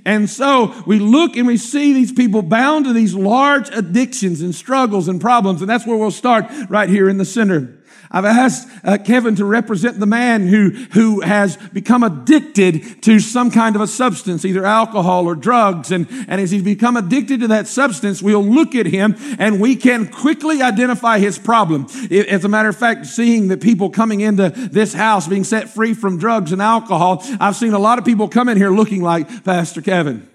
And 0.05 0.29
so 0.29 0.83
we 0.87 0.99
look 0.99 1.37
and 1.37 1.47
we 1.47 1.57
see 1.57 1.93
these 1.93 2.13
people 2.13 2.43
bound 2.43 2.87
to 2.87 2.93
these 2.93 3.15
large 3.15 3.69
addictions 3.71 4.41
and 4.41 4.55
struggles 4.55 5.09
and 5.09 5.21
problems. 5.21 5.61
And 5.61 5.69
that's 5.69 5.87
where 5.87 5.97
we'll 5.97 6.11
start 6.11 6.47
right 6.69 6.89
here 6.89 7.09
in 7.09 7.19
the 7.19 7.25
center. 7.25 7.82
I've 8.12 8.26
asked 8.26 8.69
uh, 8.85 8.99
Kevin 8.99 9.35
to 9.37 9.45
represent 9.45 9.99
the 9.99 10.07
man 10.07 10.47
who, 10.47 10.71
who 10.92 11.21
has 11.23 11.57
become 11.57 12.02
addicted 12.02 13.02
to 13.02 13.19
some 13.21 13.50
kind 13.50 13.75
of 13.75 13.83
a 13.83 13.87
substance, 13.87 14.45
either 14.45 14.66
alcohol 14.66 15.26
or 15.26 15.35
drugs. 15.35 15.90
And, 15.90 16.07
and 16.28 16.40
as 16.40 16.50
he's 16.50 16.62
become 16.62 16.97
addicted 16.97 17.40
to 17.40 17.49
that 17.49 17.66
substance, 17.66 18.23
we'll 18.23 18.45
look 18.45 18.75
at 18.75 18.87
him 18.87 19.16
and 19.38 19.61
we 19.61 19.76
can 19.76 20.07
quickly 20.09 20.61
identify 20.61 21.19
his 21.19 21.38
problem. 21.38 21.87
As 22.11 22.45
a 22.45 22.49
matter 22.49 22.69
of 22.69 22.76
fact, 22.76 23.07
seeing 23.07 23.49
the 23.49 23.57
people 23.57 23.88
coming 23.88 24.21
into 24.21 24.50
this 24.50 24.92
house 24.92 25.26
being 25.26 25.45
set 25.45 25.71
free 25.71 25.95
from 25.95 26.19
drugs 26.19 26.52
and 26.52 26.61
alcohol, 26.61 27.25
I've 27.40 27.57
seen 27.57 27.73
a 27.73 27.78
lot 27.78 27.99
of 27.99 28.04
people 28.04 28.28
come 28.28 28.49
in 28.49 28.59
here 28.59 28.71
looking 28.71 29.02
like 29.02 29.45
Pastor 29.45 29.81
Kevin. 29.81 30.28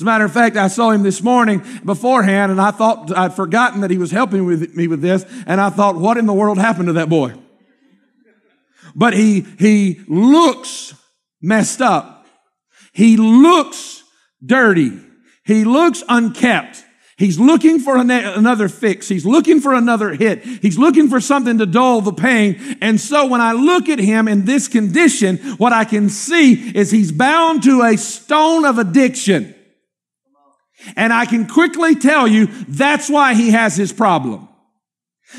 As 0.00 0.02
a 0.02 0.06
matter 0.06 0.24
of 0.24 0.32
fact, 0.32 0.56
I 0.56 0.68
saw 0.68 0.92
him 0.92 1.02
this 1.02 1.22
morning 1.22 1.62
beforehand 1.84 2.50
and 2.50 2.58
I 2.58 2.70
thought 2.70 3.14
I'd 3.14 3.34
forgotten 3.34 3.82
that 3.82 3.90
he 3.90 3.98
was 3.98 4.10
helping 4.10 4.46
with 4.46 4.74
me 4.74 4.88
with 4.88 5.02
this. 5.02 5.26
And 5.46 5.60
I 5.60 5.68
thought, 5.68 5.96
what 5.96 6.16
in 6.16 6.24
the 6.24 6.32
world 6.32 6.56
happened 6.56 6.86
to 6.86 6.94
that 6.94 7.10
boy? 7.10 7.34
But 8.94 9.12
he, 9.12 9.42
he 9.58 10.00
looks 10.08 10.94
messed 11.42 11.82
up. 11.82 12.26
He 12.94 13.18
looks 13.18 14.02
dirty. 14.42 14.98
He 15.44 15.64
looks 15.64 16.02
unkept. 16.08 16.82
He's 17.18 17.38
looking 17.38 17.78
for 17.78 17.98
another 17.98 18.70
fix. 18.70 19.06
He's 19.06 19.26
looking 19.26 19.60
for 19.60 19.74
another 19.74 20.14
hit. 20.14 20.42
He's 20.42 20.78
looking 20.78 21.10
for 21.10 21.20
something 21.20 21.58
to 21.58 21.66
dull 21.66 22.00
the 22.00 22.14
pain. 22.14 22.78
And 22.80 22.98
so 22.98 23.26
when 23.26 23.42
I 23.42 23.52
look 23.52 23.90
at 23.90 23.98
him 23.98 24.28
in 24.28 24.46
this 24.46 24.66
condition, 24.66 25.36
what 25.58 25.74
I 25.74 25.84
can 25.84 26.08
see 26.08 26.74
is 26.74 26.90
he's 26.90 27.12
bound 27.12 27.64
to 27.64 27.82
a 27.82 27.98
stone 27.98 28.64
of 28.64 28.78
addiction. 28.78 29.56
And 30.96 31.12
I 31.12 31.26
can 31.26 31.46
quickly 31.46 31.94
tell 31.94 32.28
you 32.28 32.46
that's 32.68 33.08
why 33.08 33.34
he 33.34 33.50
has 33.50 33.76
his 33.76 33.92
problem. 33.92 34.48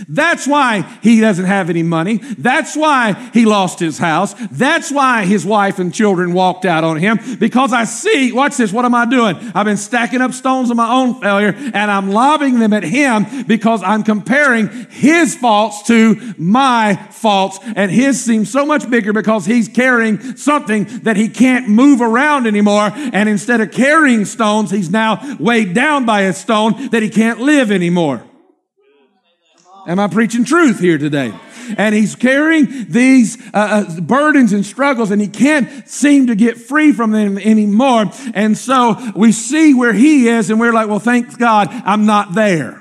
That's 0.07 0.47
why 0.47 0.81
he 1.01 1.19
doesn't 1.19 1.45
have 1.45 1.69
any 1.69 1.83
money. 1.83 2.17
That's 2.17 2.75
why 2.75 3.13
he 3.33 3.45
lost 3.45 3.79
his 3.79 3.97
house. 3.97 4.33
That's 4.51 4.91
why 4.91 5.25
his 5.25 5.45
wife 5.45 5.79
and 5.79 5.93
children 5.93 6.33
walked 6.33 6.65
out 6.65 6.83
on 6.83 6.97
him. 6.97 7.19
Because 7.39 7.73
I 7.73 7.83
see, 7.83 8.31
watch 8.31 8.57
this, 8.57 8.71
what 8.71 8.85
am 8.85 8.95
I 8.95 9.05
doing? 9.05 9.35
I've 9.53 9.65
been 9.65 9.77
stacking 9.77 10.21
up 10.21 10.33
stones 10.33 10.69
of 10.69 10.77
my 10.77 10.91
own 10.91 11.19
failure 11.21 11.53
and 11.55 11.91
I'm 11.91 12.11
lobbing 12.11 12.59
them 12.59 12.73
at 12.73 12.83
him 12.83 13.45
because 13.47 13.83
I'm 13.83 14.03
comparing 14.03 14.69
his 14.89 15.35
faults 15.35 15.83
to 15.87 16.35
my 16.37 16.95
faults. 17.11 17.59
And 17.75 17.91
his 17.91 18.23
seems 18.23 18.51
so 18.51 18.65
much 18.65 18.89
bigger 18.89 19.13
because 19.13 19.45
he's 19.45 19.67
carrying 19.67 20.37
something 20.37 20.85
that 21.03 21.17
he 21.17 21.29
can't 21.29 21.67
move 21.67 22.01
around 22.01 22.47
anymore. 22.47 22.91
And 22.95 23.27
instead 23.27 23.61
of 23.61 23.71
carrying 23.71 24.25
stones, 24.25 24.71
he's 24.71 24.89
now 24.89 25.37
weighed 25.39 25.73
down 25.73 26.05
by 26.05 26.21
a 26.21 26.33
stone 26.33 26.89
that 26.89 27.03
he 27.03 27.09
can't 27.09 27.39
live 27.39 27.71
anymore. 27.71 28.23
Am 29.87 29.99
I 29.99 30.07
preaching 30.07 30.45
truth 30.45 30.79
here 30.79 30.97
today? 30.97 31.33
And 31.77 31.95
he's 31.95 32.15
carrying 32.15 32.85
these 32.89 33.41
uh, 33.53 33.85
uh, 33.87 34.01
burdens 34.01 34.53
and 34.53 34.65
struggles, 34.65 35.11
and 35.11 35.21
he 35.21 35.27
can't 35.27 35.87
seem 35.87 36.27
to 36.27 36.35
get 36.35 36.57
free 36.57 36.91
from 36.91 37.11
them 37.11 37.37
anymore. 37.37 38.11
And 38.33 38.57
so 38.57 38.97
we 39.15 39.31
see 39.31 39.73
where 39.73 39.93
he 39.93 40.27
is, 40.27 40.49
and 40.49 40.59
we're 40.59 40.73
like, 40.73 40.87
well, 40.87 40.99
thank 40.99 41.37
God 41.37 41.69
I'm 41.69 42.05
not 42.05 42.33
there. 42.33 42.80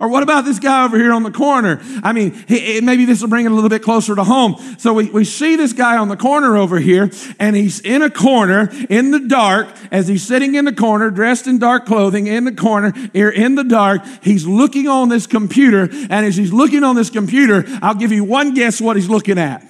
Or 0.00 0.08
what 0.08 0.22
about 0.22 0.46
this 0.46 0.58
guy 0.58 0.86
over 0.86 0.96
here 0.96 1.12
on 1.12 1.24
the 1.24 1.30
corner? 1.30 1.78
I 2.02 2.14
mean, 2.14 2.32
he, 2.48 2.80
maybe 2.80 3.04
this 3.04 3.20
will 3.20 3.28
bring 3.28 3.44
it 3.44 3.52
a 3.52 3.54
little 3.54 3.68
bit 3.68 3.82
closer 3.82 4.14
to 4.14 4.24
home. 4.24 4.56
So 4.78 4.94
we, 4.94 5.10
we 5.10 5.26
see 5.26 5.56
this 5.56 5.74
guy 5.74 5.98
on 5.98 6.08
the 6.08 6.16
corner 6.16 6.56
over 6.56 6.78
here, 6.78 7.10
and 7.38 7.54
he's 7.54 7.80
in 7.80 8.00
a 8.00 8.08
corner 8.08 8.70
in 8.88 9.10
the 9.10 9.20
dark 9.20 9.68
as 9.90 10.08
he's 10.08 10.26
sitting 10.26 10.54
in 10.54 10.64
the 10.64 10.72
corner, 10.72 11.10
dressed 11.10 11.46
in 11.46 11.58
dark 11.58 11.84
clothing 11.84 12.28
in 12.28 12.44
the 12.44 12.54
corner, 12.54 12.94
here 13.12 13.28
in 13.28 13.56
the 13.56 13.64
dark. 13.64 14.02
He's 14.22 14.46
looking 14.46 14.88
on 14.88 15.10
this 15.10 15.26
computer, 15.26 15.82
and 15.82 16.24
as 16.24 16.34
he's 16.34 16.52
looking 16.52 16.82
on 16.82 16.96
this 16.96 17.10
computer, 17.10 17.64
I'll 17.82 17.94
give 17.94 18.10
you 18.10 18.24
one 18.24 18.54
guess 18.54 18.80
what 18.80 18.96
he's 18.96 19.10
looking 19.10 19.38
at. 19.38 19.66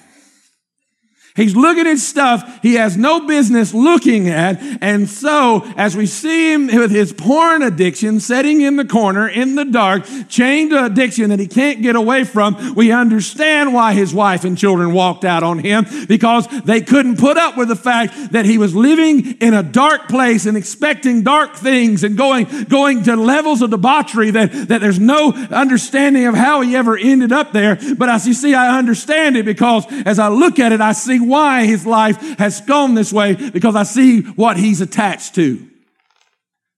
He's 1.35 1.55
looking 1.55 1.87
at 1.87 1.97
stuff 1.97 2.59
he 2.61 2.73
has 2.75 2.97
no 2.97 3.25
business 3.25 3.73
looking 3.73 4.27
at. 4.27 4.61
And 4.81 5.09
so, 5.09 5.63
as 5.77 5.95
we 5.95 6.05
see 6.05 6.51
him 6.51 6.67
with 6.67 6.91
his 6.91 7.13
porn 7.13 7.61
addiction 7.61 8.19
sitting 8.19 8.61
in 8.61 8.75
the 8.75 8.85
corner 8.85 9.29
in 9.29 9.55
the 9.55 9.63
dark, 9.63 10.05
chained 10.27 10.71
to 10.71 10.85
addiction 10.85 11.29
that 11.29 11.39
he 11.39 11.47
can't 11.47 11.81
get 11.81 11.95
away 11.95 12.25
from, 12.25 12.75
we 12.75 12.91
understand 12.91 13.73
why 13.73 13.93
his 13.93 14.13
wife 14.13 14.43
and 14.43 14.57
children 14.57 14.91
walked 14.91 15.23
out 15.23 15.41
on 15.41 15.59
him 15.59 15.85
because 16.07 16.47
they 16.63 16.81
couldn't 16.81 17.17
put 17.17 17.37
up 17.37 17.57
with 17.57 17.69
the 17.69 17.75
fact 17.77 18.33
that 18.33 18.45
he 18.45 18.57
was 18.57 18.75
living 18.75 19.37
in 19.37 19.53
a 19.53 19.63
dark 19.63 20.09
place 20.09 20.45
and 20.45 20.57
expecting 20.57 21.23
dark 21.23 21.55
things 21.55 22.03
and 22.03 22.17
going, 22.17 22.45
going 22.65 23.03
to 23.03 23.15
levels 23.15 23.61
of 23.61 23.69
debauchery 23.69 24.31
that, 24.31 24.51
that 24.67 24.81
there's 24.81 24.99
no 24.99 25.31
understanding 25.31 26.25
of 26.25 26.35
how 26.35 26.59
he 26.59 26.75
ever 26.75 26.97
ended 26.97 27.31
up 27.31 27.53
there. 27.53 27.77
But 27.97 28.09
as 28.09 28.27
you 28.27 28.33
see, 28.33 28.53
I 28.53 28.77
understand 28.77 29.37
it 29.37 29.45
because 29.45 29.85
as 30.05 30.19
I 30.19 30.27
look 30.27 30.59
at 30.59 30.73
it, 30.73 30.81
I 30.81 30.91
see 30.91 31.20
why 31.21 31.65
his 31.65 31.85
life 31.85 32.17
has 32.37 32.61
gone 32.61 32.95
this 32.95 33.13
way 33.13 33.35
because 33.51 33.75
I 33.75 33.83
see 33.83 34.21
what 34.21 34.57
he's 34.57 34.81
attached 34.81 35.35
to. 35.35 35.67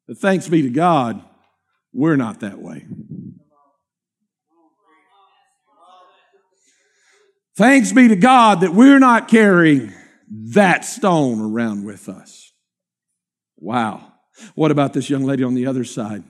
But 0.07 0.17
thanks 0.17 0.47
be 0.47 0.61
to 0.63 0.69
God, 0.69 1.23
we're 1.93 2.17
not 2.17 2.41
that 2.41 2.59
way. 2.59 2.85
Thanks 7.55 7.91
be 7.93 8.07
to 8.07 8.15
God 8.15 8.61
that 8.61 8.73
we're 8.73 8.99
not 8.99 9.27
carrying 9.27 9.93
that 10.53 10.85
stone 10.85 11.39
around 11.39 11.85
with 11.85 12.09
us. 12.09 12.51
Wow. 13.57 14.13
What 14.55 14.71
about 14.71 14.93
this 14.93 15.09
young 15.09 15.23
lady 15.23 15.43
on 15.43 15.53
the 15.53 15.67
other 15.67 15.83
side? 15.83 16.23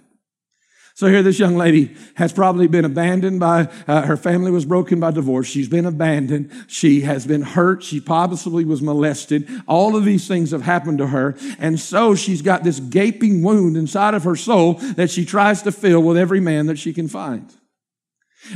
So 0.96 1.08
here, 1.08 1.24
this 1.24 1.40
young 1.40 1.56
lady 1.56 1.96
has 2.16 2.32
probably 2.32 2.68
been 2.68 2.86
abandoned 2.86 3.40
by, 3.40 3.68
uh, 3.88 4.04
her 4.04 4.16
family 4.16 4.52
was 4.52 4.64
broken 4.64 5.00
by 5.00 5.10
divorce. 5.10 5.48
She's 5.48 5.68
been 5.68 5.88
abandoned. 5.88 6.52
She 6.68 7.02
has 7.02 7.26
been 7.26 7.42
hurt. 7.42 7.82
She 7.82 8.00
possibly 8.00 8.64
was 8.64 8.80
molested. 8.80 9.50
All 9.68 9.96
of 9.96 10.06
these 10.06 10.28
things 10.28 10.52
have 10.52 10.62
happened 10.62 11.00
to 11.00 11.08
her. 11.08 11.36
And 11.58 11.80
so 11.80 12.14
she's 12.14 12.44
got 12.44 12.64
this 12.64 12.80
gaping 12.80 13.42
wound 13.42 13.76
inside 13.76 14.14
of 14.14 14.24
her 14.24 14.36
soul 14.36 14.76
that 14.96 15.10
she 15.10 15.26
tries 15.26 15.64
to 15.64 15.72
fill 15.72 16.04
with 16.04 16.16
every 16.16 16.40
man 16.40 16.68
that 16.68 16.78
she 16.78 16.94
can 16.94 17.08
find. 17.08 17.52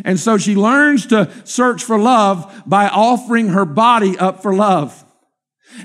And 0.05 0.19
so 0.19 0.37
she 0.37 0.55
learns 0.55 1.07
to 1.07 1.31
search 1.43 1.83
for 1.83 1.97
love 1.97 2.63
by 2.67 2.87
offering 2.87 3.49
her 3.49 3.65
body 3.65 4.15
up 4.15 4.43
for 4.43 4.53
love. 4.53 5.03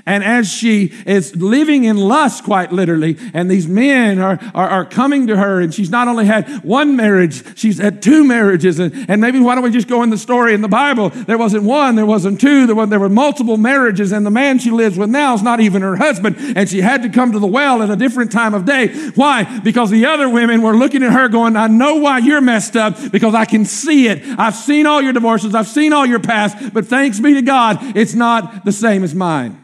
And 0.05 0.23
as 0.23 0.51
she 0.51 0.93
is 1.05 1.35
living 1.35 1.83
in 1.83 1.97
lust, 1.97 2.43
quite 2.43 2.71
literally, 2.71 3.17
and 3.33 3.49
these 3.49 3.67
men 3.67 4.19
are, 4.19 4.39
are, 4.53 4.69
are, 4.69 4.85
coming 4.85 5.27
to 5.27 5.37
her, 5.37 5.61
and 5.61 5.73
she's 5.73 5.89
not 5.89 6.07
only 6.07 6.25
had 6.25 6.63
one 6.63 6.95
marriage, 6.95 7.57
she's 7.57 7.77
had 7.77 8.01
two 8.01 8.23
marriages. 8.23 8.79
And, 8.79 9.09
and 9.09 9.21
maybe 9.21 9.39
why 9.39 9.55
don't 9.55 9.63
we 9.63 9.71
just 9.71 9.87
go 9.87 10.03
in 10.03 10.09
the 10.09 10.17
story 10.17 10.53
in 10.53 10.61
the 10.61 10.67
Bible? 10.67 11.09
There 11.09 11.37
wasn't 11.37 11.63
one, 11.63 11.95
there 11.95 12.05
wasn't 12.05 12.41
two, 12.41 12.65
there 12.65 12.85
there 12.85 12.99
were 12.99 13.09
multiple 13.09 13.57
marriages, 13.57 14.11
and 14.11 14.25
the 14.25 14.31
man 14.31 14.59
she 14.59 14.71
lives 14.71 14.97
with 14.97 15.09
now 15.09 15.35
is 15.35 15.43
not 15.43 15.59
even 15.59 15.81
her 15.81 15.95
husband. 15.95 16.35
And 16.55 16.67
she 16.67 16.81
had 16.81 17.03
to 17.03 17.09
come 17.09 17.31
to 17.31 17.39
the 17.39 17.47
well 17.47 17.81
at 17.81 17.89
a 17.89 17.95
different 17.95 18.31
time 18.31 18.53
of 18.53 18.65
day. 18.65 18.87
Why? 19.15 19.59
Because 19.59 19.89
the 19.89 20.05
other 20.05 20.27
women 20.27 20.61
were 20.61 20.75
looking 20.75 21.03
at 21.03 21.13
her 21.13 21.27
going, 21.27 21.55
I 21.55 21.67
know 21.67 21.95
why 21.95 22.19
you're 22.19 22.41
messed 22.41 22.75
up, 22.75 23.11
because 23.11 23.35
I 23.35 23.45
can 23.45 23.65
see 23.65 24.07
it. 24.07 24.21
I've 24.39 24.55
seen 24.55 24.85
all 24.85 25.01
your 25.01 25.13
divorces, 25.13 25.55
I've 25.55 25.67
seen 25.67 25.93
all 25.93 26.05
your 26.05 26.19
past, 26.19 26.73
but 26.73 26.87
thanks 26.87 27.19
be 27.19 27.33
to 27.35 27.41
God, 27.41 27.95
it's 27.95 28.13
not 28.13 28.65
the 28.65 28.71
same 28.71 29.03
as 29.03 29.13
mine. 29.13 29.63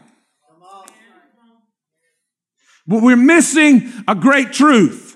But 2.90 3.04
we're 3.04 3.16
missing 3.16 3.92
a 4.08 4.16
great 4.16 4.52
truth. 4.52 5.09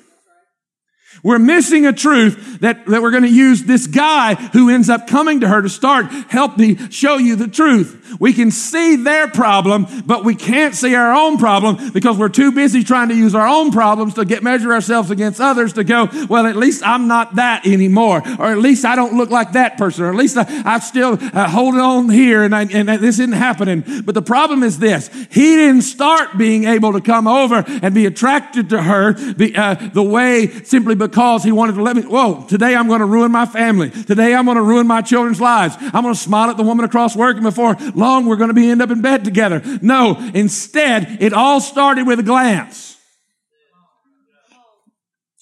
We're 1.25 1.39
missing 1.39 1.87
a 1.87 1.93
truth 1.95 2.61
that, 2.61 2.85
that 2.85 3.01
we're 3.01 3.11
going 3.11 3.23
to 3.23 3.31
use 3.31 3.63
this 3.63 3.87
guy 3.87 4.35
who 4.35 4.69
ends 4.69 4.91
up 4.91 5.07
coming 5.07 5.41
to 5.41 5.49
her 5.49 5.63
to 5.63 5.71
start, 5.71 6.05
help 6.29 6.59
me 6.59 6.77
show 6.91 7.17
you 7.17 7.35
the 7.35 7.49
truth. 7.49 8.17
We 8.21 8.35
can 8.35 8.51
see 8.51 8.97
their 8.97 9.27
problem, 9.27 9.87
but 10.05 10.23
we 10.23 10.35
can't 10.35 10.75
see 10.75 10.95
our 10.95 11.15
own 11.15 11.39
problem 11.39 11.93
because 11.93 12.19
we're 12.19 12.29
too 12.29 12.53
busy 12.53 12.85
trying 12.85 13.09
to 13.09 13.15
use 13.17 13.35
our 13.35 13.47
own 13.47 13.73
problems 13.73 14.15
to 14.15 14.27
get 14.27 14.43
measure 14.43 14.73
ourselves 14.73 15.11
against 15.11 15.41
others 15.41 15.73
to 15.73 15.83
go, 15.83 16.11
well, 16.29 16.47
at 16.47 16.57
least 16.57 16.87
I'm 16.87 17.09
not 17.09 17.37
that 17.37 17.67
anymore. 17.67 18.23
Or 18.39 18.53
at 18.53 18.59
least 18.59 18.85
I 18.85 18.95
don't 18.95 19.17
look 19.17 19.31
like 19.31 19.53
that 19.53 19.79
person. 19.79 20.05
Or 20.05 20.11
at 20.11 20.17
least 20.17 20.37
I, 20.37 20.45
am 20.75 20.81
still 20.83 21.19
uh, 21.21 21.49
holding 21.49 21.81
on 21.81 22.11
here 22.11 22.45
and, 22.45 22.55
I, 22.55 22.67
and 22.67 22.87
this 22.89 23.19
isn't 23.19 23.33
happening. 23.33 23.83
But 24.05 24.15
the 24.15 24.23
problem 24.23 24.63
is 24.63 24.79
this. 24.79 25.09
He 25.31 25.57
didn't 25.57 25.83
start 25.83 26.37
being 26.37 26.65
able 26.65 26.93
to 26.93 27.01
come 27.01 27.27
over 27.27 27.65
and 27.67 27.95
be 27.95 28.05
attracted 28.05 28.69
to 28.69 28.83
her 28.83 29.15
be, 29.33 29.57
uh, 29.57 29.75
the 29.75 30.03
way 30.03 30.49
simply 30.65 30.95
because 30.95 31.14
because 31.15 31.45
he 31.45 31.53
wanted 31.53 31.77
to 31.77 31.83
let 31.83 31.95
me, 31.95 32.03
whoa, 32.03 32.45
today 32.49 32.75
I'm 32.75 32.89
going 32.89 32.99
to 32.99 33.07
ruin 33.07 33.31
my 33.31 33.47
family. 33.47 33.89
Today 33.89 34.35
I'm 34.35 34.47
going 34.47 34.57
to 34.57 34.63
ruin 34.65 34.89
my 34.89 35.01
children's 35.01 35.41
lives. 35.41 35.77
I'm 35.79 36.03
going 36.03 36.13
to 36.13 36.19
smile 36.19 36.51
at 36.51 36.57
the 36.57 36.65
woman 36.65 36.85
across 36.85 37.15
work 37.15 37.37
and 37.37 37.45
before 37.45 37.77
long 37.95 38.27
we're 38.27 38.35
going 38.35 38.49
to 38.49 38.55
be 38.55 38.69
end 38.69 38.83
up 38.83 38.91
in 38.91 39.01
bed 39.01 39.25
together. 39.25 39.63
No, 39.81 40.17
instead, 40.35 41.23
it 41.23 41.33
all 41.33 41.61
started 41.61 42.09
with 42.09 42.19
a 42.19 42.25
glance. 42.25 42.97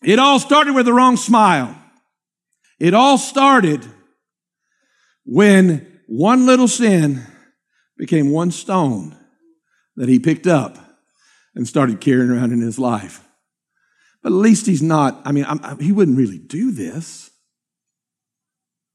It 0.04 0.18
all 0.18 0.38
started 0.38 0.74
with 0.74 0.84
the 0.84 0.92
wrong 0.92 1.16
smile. 1.16 1.74
It 2.78 2.92
all 2.92 3.16
started 3.16 3.82
when 5.24 6.00
one 6.06 6.44
little 6.44 6.68
sin 6.68 7.22
became 7.96 8.28
one 8.28 8.50
stone 8.50 9.16
that 9.96 10.10
he 10.10 10.18
picked 10.18 10.46
up 10.46 10.76
and 11.54 11.66
started 11.66 12.02
carrying 12.02 12.28
around 12.28 12.52
in 12.52 12.60
his 12.60 12.78
life. 12.78 13.26
At 14.24 14.32
least 14.32 14.66
he's 14.66 14.82
not, 14.82 15.20
I 15.24 15.32
mean, 15.32 15.44
I'm, 15.48 15.78
he 15.78 15.92
wouldn't 15.92 16.16
really 16.16 16.38
do 16.38 16.70
this. 16.70 17.30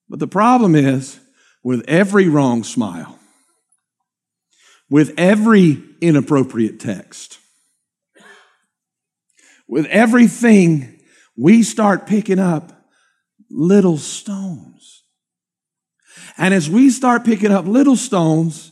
But 0.10 0.20
the 0.20 0.28
problem 0.28 0.76
is, 0.76 1.20
with 1.64 1.84
every 1.88 2.30
wrong 2.30 2.64
smile, 2.64 3.20
with 4.90 5.14
every 5.18 5.84
inappropriate 6.00 6.80
text, 6.80 7.40
with 9.68 9.86
everything, 9.88 11.02
we 11.36 11.62
start 11.62 12.08
picking 12.08 12.40
up 12.40 12.72
little 13.50 13.98
stones. 13.98 15.04
And 16.38 16.54
as 16.54 16.70
we 16.70 16.90
start 16.90 17.26
picking 17.26 17.52
up 17.52 17.66
little 17.66 17.96
stones, 17.96 18.72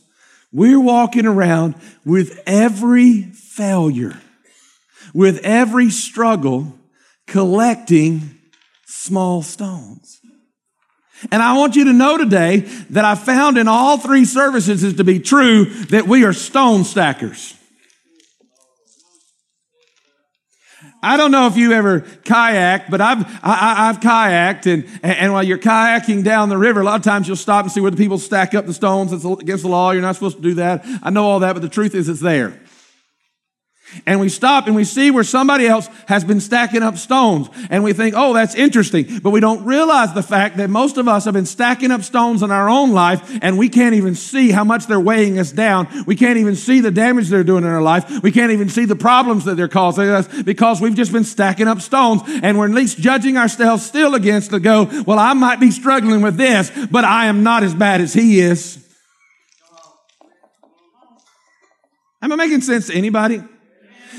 we're 0.52 0.80
walking 0.80 1.26
around 1.26 1.74
with 2.04 2.42
every 2.46 3.22
failure, 3.22 4.18
with 5.14 5.38
every 5.44 5.90
struggle, 5.90 6.74
collecting 7.26 8.38
small 8.86 9.42
stones. 9.42 10.20
And 11.30 11.42
I 11.42 11.56
want 11.56 11.76
you 11.76 11.84
to 11.84 11.92
know 11.92 12.18
today 12.18 12.58
that 12.90 13.04
I 13.04 13.14
found 13.14 13.56
in 13.56 13.68
all 13.68 13.96
three 13.96 14.24
services 14.24 14.84
is 14.84 14.94
to 14.94 15.04
be 15.04 15.18
true 15.18 15.64
that 15.86 16.06
we 16.06 16.24
are 16.24 16.32
stone 16.32 16.84
stackers. 16.84 17.54
I 21.02 21.16
don't 21.16 21.30
know 21.30 21.46
if 21.46 21.56
you 21.56 21.72
ever 21.72 22.00
kayak, 22.00 22.90
but 22.90 23.00
I've, 23.00 23.24
I, 23.42 23.86
have 23.86 24.00
kayaked 24.00 24.66
and, 24.66 24.86
and 25.02 25.32
while 25.32 25.42
you're 25.42 25.58
kayaking 25.58 26.24
down 26.24 26.48
the 26.48 26.58
river, 26.58 26.80
a 26.80 26.84
lot 26.84 26.96
of 26.96 27.02
times 27.02 27.28
you'll 27.28 27.36
stop 27.36 27.64
and 27.64 27.72
see 27.72 27.80
where 27.80 27.90
the 27.90 27.96
people 27.96 28.18
stack 28.18 28.54
up 28.54 28.66
the 28.66 28.74
stones. 28.74 29.12
It's 29.12 29.24
against 29.24 29.62
the 29.62 29.68
law. 29.68 29.92
You're 29.92 30.02
not 30.02 30.16
supposed 30.16 30.36
to 30.36 30.42
do 30.42 30.54
that. 30.54 30.84
I 31.02 31.10
know 31.10 31.24
all 31.24 31.40
that, 31.40 31.52
but 31.52 31.62
the 31.62 31.68
truth 31.68 31.94
is 31.94 32.08
it's 32.08 32.20
there. 32.20 32.60
And 34.04 34.20
we 34.20 34.28
stop 34.28 34.66
and 34.66 34.74
we 34.74 34.84
see 34.84 35.10
where 35.10 35.24
somebody 35.24 35.66
else 35.66 35.88
has 36.08 36.24
been 36.24 36.40
stacking 36.40 36.82
up 36.82 36.98
stones. 36.98 37.48
And 37.70 37.84
we 37.84 37.92
think, 37.92 38.14
oh, 38.16 38.34
that's 38.34 38.54
interesting. 38.54 39.20
But 39.20 39.30
we 39.30 39.40
don't 39.40 39.64
realize 39.64 40.12
the 40.12 40.22
fact 40.22 40.56
that 40.56 40.68
most 40.68 40.96
of 40.96 41.08
us 41.08 41.24
have 41.24 41.34
been 41.34 41.46
stacking 41.46 41.90
up 41.90 42.02
stones 42.02 42.42
in 42.42 42.50
our 42.50 42.68
own 42.68 42.92
life 42.92 43.38
and 43.42 43.56
we 43.56 43.68
can't 43.68 43.94
even 43.94 44.14
see 44.14 44.50
how 44.50 44.64
much 44.64 44.86
they're 44.86 45.00
weighing 45.00 45.38
us 45.38 45.52
down. 45.52 45.88
We 46.06 46.16
can't 46.16 46.38
even 46.38 46.56
see 46.56 46.80
the 46.80 46.90
damage 46.90 47.28
they're 47.28 47.44
doing 47.44 47.64
in 47.64 47.70
our 47.70 47.82
life. 47.82 48.22
We 48.22 48.32
can't 48.32 48.52
even 48.52 48.68
see 48.68 48.84
the 48.84 48.96
problems 48.96 49.44
that 49.44 49.56
they're 49.56 49.68
causing 49.68 50.08
us 50.08 50.26
because 50.42 50.80
we've 50.80 50.96
just 50.96 51.12
been 51.12 51.24
stacking 51.24 51.68
up 51.68 51.80
stones 51.80 52.22
and 52.26 52.58
we're 52.58 52.68
at 52.68 52.74
least 52.74 52.98
judging 52.98 53.36
ourselves 53.36 53.86
still 53.86 54.14
against 54.14 54.50
to 54.50 54.60
go, 54.60 54.90
well, 55.06 55.18
I 55.18 55.32
might 55.32 55.60
be 55.60 55.70
struggling 55.70 56.22
with 56.22 56.36
this, 56.36 56.70
but 56.90 57.04
I 57.04 57.26
am 57.26 57.42
not 57.42 57.62
as 57.62 57.74
bad 57.74 58.00
as 58.00 58.12
he 58.12 58.40
is. 58.40 58.82
Am 62.20 62.32
I 62.32 62.36
making 62.36 62.62
sense 62.62 62.88
to 62.88 62.94
anybody? 62.94 63.42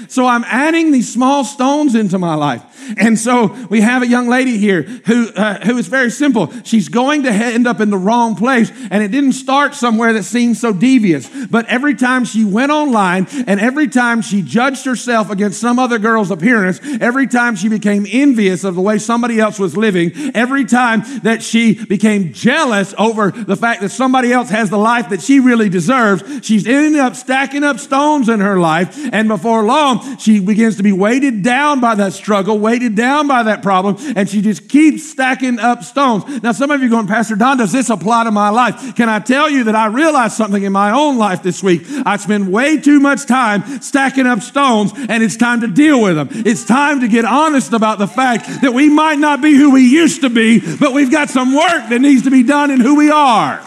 So 0.09 0.25
I'm 0.25 0.43
adding 0.45 0.91
these 0.91 1.11
small 1.11 1.43
stones 1.43 1.95
into 1.95 2.17
my 2.17 2.35
life. 2.35 2.63
And 2.97 3.17
so 3.19 3.47
we 3.69 3.81
have 3.81 4.01
a 4.01 4.07
young 4.07 4.27
lady 4.27 4.57
here 4.57 4.83
who, 4.83 5.29
uh, 5.29 5.65
who 5.65 5.77
is 5.77 5.87
very 5.87 6.11
simple. 6.11 6.51
She's 6.63 6.89
going 6.89 7.23
to 7.23 7.31
end 7.31 7.67
up 7.67 7.81
in 7.81 7.89
the 7.89 7.97
wrong 7.97 8.35
place. 8.35 8.71
And 8.89 9.03
it 9.03 9.11
didn't 9.11 9.33
start 9.33 9.75
somewhere 9.75 10.13
that 10.13 10.23
seemed 10.23 10.57
so 10.57 10.73
devious. 10.73 11.29
But 11.47 11.65
every 11.67 11.95
time 11.95 12.25
she 12.25 12.45
went 12.45 12.71
online 12.71 13.27
and 13.47 13.59
every 13.59 13.87
time 13.87 14.21
she 14.21 14.41
judged 14.41 14.85
herself 14.85 15.29
against 15.29 15.59
some 15.59 15.79
other 15.79 15.99
girl's 15.99 16.31
appearance, 16.31 16.79
every 17.01 17.27
time 17.27 17.55
she 17.55 17.69
became 17.69 18.05
envious 18.09 18.63
of 18.63 18.75
the 18.75 18.81
way 18.81 18.97
somebody 18.97 19.39
else 19.39 19.59
was 19.59 19.75
living, 19.75 20.11
every 20.35 20.65
time 20.65 21.03
that 21.23 21.41
she 21.43 21.83
became 21.85 22.33
jealous 22.33 22.93
over 22.97 23.31
the 23.31 23.55
fact 23.55 23.81
that 23.81 23.89
somebody 23.89 24.31
else 24.31 24.49
has 24.49 24.69
the 24.69 24.77
life 24.77 25.09
that 25.09 25.21
she 25.21 25.39
really 25.39 25.69
deserves, 25.69 26.23
she's 26.45 26.67
ending 26.67 26.99
up 26.99 27.15
stacking 27.15 27.63
up 27.63 27.79
stones 27.79 28.29
in 28.29 28.39
her 28.39 28.59
life. 28.59 28.97
And 29.11 29.27
before 29.27 29.63
long, 29.63 30.17
she 30.17 30.39
begins 30.39 30.77
to 30.77 30.83
be 30.83 30.91
weighted 30.91 31.43
down 31.43 31.79
by 31.79 31.95
that 31.95 32.13
struggle, 32.13 32.59
weighted 32.59 32.76
down 32.95 33.27
by 33.27 33.43
that 33.43 33.61
problem, 33.61 33.97
and 34.15 34.29
she 34.29 34.41
just 34.41 34.69
keeps 34.69 35.09
stacking 35.09 35.59
up 35.59 35.83
stones. 35.83 36.41
Now, 36.41 36.51
some 36.51 36.71
of 36.71 36.81
you 36.81 36.89
going, 36.89 37.07
Pastor 37.07 37.35
Don, 37.35 37.57
does 37.57 37.71
this 37.71 37.89
apply 37.89 38.25
to 38.25 38.31
my 38.31 38.49
life? 38.49 38.95
Can 38.95 39.09
I 39.09 39.19
tell 39.19 39.49
you 39.49 39.65
that 39.65 39.75
I 39.75 39.87
realized 39.87 40.35
something 40.35 40.63
in 40.63 40.71
my 40.71 40.91
own 40.91 41.17
life 41.17 41.43
this 41.43 41.63
week? 41.63 41.83
I 42.05 42.17
spend 42.17 42.51
way 42.51 42.77
too 42.77 42.99
much 42.99 43.25
time 43.25 43.81
stacking 43.81 44.27
up 44.27 44.41
stones, 44.41 44.91
and 44.95 45.23
it's 45.23 45.37
time 45.37 45.61
to 45.61 45.67
deal 45.67 46.01
with 46.01 46.15
them. 46.15 46.29
It's 46.31 46.63
time 46.65 47.01
to 47.01 47.07
get 47.07 47.25
honest 47.25 47.73
about 47.73 47.99
the 47.99 48.07
fact 48.07 48.61
that 48.61 48.73
we 48.73 48.89
might 48.89 49.19
not 49.19 49.41
be 49.41 49.55
who 49.55 49.71
we 49.71 49.81
used 49.81 50.21
to 50.21 50.29
be, 50.29 50.59
but 50.77 50.93
we've 50.93 51.11
got 51.11 51.29
some 51.29 51.53
work 51.55 51.89
that 51.89 51.99
needs 51.99 52.23
to 52.23 52.31
be 52.31 52.43
done 52.43 52.71
in 52.71 52.79
who 52.79 52.95
we 52.95 53.09
are. 53.09 53.61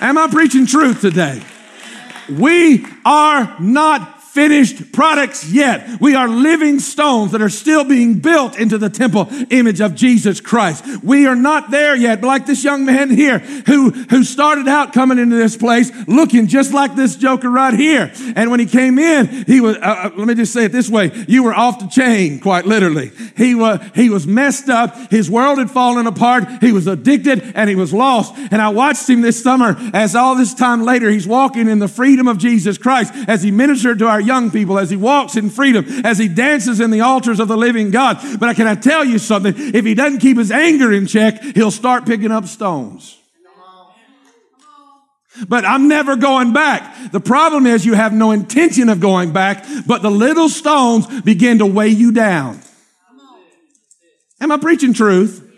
Am 0.00 0.18
I 0.18 0.26
preaching 0.26 0.66
truth 0.66 1.00
today? 1.00 1.40
We 2.28 2.84
are 3.04 3.56
not 3.60 4.21
finished 4.32 4.92
products 4.92 5.52
yet. 5.52 6.00
We 6.00 6.14
are 6.14 6.26
living 6.26 6.78
stones 6.78 7.32
that 7.32 7.42
are 7.42 7.50
still 7.50 7.84
being 7.84 8.20
built 8.20 8.56
into 8.56 8.78
the 8.78 8.88
temple 8.88 9.28
image 9.50 9.82
of 9.82 9.94
Jesus 9.94 10.40
Christ. 10.40 11.04
We 11.04 11.26
are 11.26 11.36
not 11.36 11.70
there 11.70 11.94
yet, 11.94 12.22
but 12.22 12.28
like 12.28 12.46
this 12.46 12.64
young 12.64 12.86
man 12.86 13.10
here 13.10 13.40
who, 13.40 13.90
who 13.90 14.24
started 14.24 14.68
out 14.68 14.94
coming 14.94 15.18
into 15.18 15.36
this 15.36 15.54
place 15.54 15.92
looking 16.08 16.46
just 16.46 16.72
like 16.72 16.94
this 16.94 17.16
joker 17.16 17.50
right 17.50 17.74
here. 17.74 18.10
And 18.34 18.50
when 18.50 18.58
he 18.58 18.64
came 18.64 18.98
in, 18.98 19.26
he 19.44 19.60
was, 19.60 19.76
uh, 19.76 19.80
uh 19.80 20.10
let 20.16 20.26
me 20.26 20.34
just 20.34 20.54
say 20.54 20.64
it 20.64 20.72
this 20.72 20.88
way. 20.88 21.10
You 21.28 21.42
were 21.42 21.54
off 21.54 21.80
the 21.80 21.88
chain, 21.88 22.40
quite 22.40 22.64
literally. 22.64 23.12
He 23.36 23.54
was, 23.54 23.80
he 23.94 24.08
was 24.08 24.26
messed 24.26 24.70
up. 24.70 24.96
His 25.10 25.30
world 25.30 25.58
had 25.58 25.70
fallen 25.70 26.06
apart. 26.06 26.44
He 26.62 26.72
was 26.72 26.86
addicted 26.86 27.52
and 27.54 27.68
he 27.68 27.76
was 27.76 27.92
lost. 27.92 28.34
And 28.50 28.62
I 28.62 28.70
watched 28.70 29.10
him 29.10 29.20
this 29.20 29.42
summer 29.42 29.76
as 29.92 30.16
all 30.16 30.36
this 30.36 30.54
time 30.54 30.84
later, 30.84 31.10
he's 31.10 31.26
walking 31.26 31.68
in 31.68 31.80
the 31.80 31.88
freedom 31.88 32.28
of 32.28 32.38
Jesus 32.38 32.78
Christ 32.78 33.12
as 33.28 33.42
he 33.42 33.50
ministered 33.50 33.98
to 33.98 34.06
our 34.06 34.21
young 34.22 34.50
people, 34.50 34.78
as 34.78 34.90
he 34.90 34.96
walks 34.96 35.36
in 35.36 35.50
freedom, 35.50 35.84
as 36.04 36.18
he 36.18 36.28
dances 36.28 36.80
in 36.80 36.90
the 36.90 37.00
altars 37.00 37.40
of 37.40 37.48
the 37.48 37.56
living 37.56 37.90
God. 37.90 38.18
But 38.38 38.56
can 38.56 38.66
I 38.66 38.74
tell 38.74 39.04
you 39.04 39.18
something? 39.18 39.54
If 39.56 39.84
he 39.84 39.94
doesn't 39.94 40.20
keep 40.20 40.38
his 40.38 40.50
anger 40.50 40.92
in 40.92 41.06
check, 41.06 41.42
he'll 41.42 41.70
start 41.70 42.06
picking 42.06 42.30
up 42.30 42.46
stones. 42.46 43.18
But 45.48 45.64
I'm 45.64 45.88
never 45.88 46.16
going 46.16 46.52
back. 46.52 47.10
The 47.10 47.20
problem 47.20 47.66
is 47.66 47.86
you 47.86 47.94
have 47.94 48.12
no 48.12 48.32
intention 48.32 48.88
of 48.88 49.00
going 49.00 49.32
back, 49.32 49.64
but 49.86 50.02
the 50.02 50.10
little 50.10 50.48
stones 50.48 51.22
begin 51.22 51.58
to 51.58 51.66
weigh 51.66 51.88
you 51.88 52.12
down. 52.12 52.60
Am 54.40 54.52
I 54.52 54.58
preaching 54.58 54.92
truth? 54.92 55.51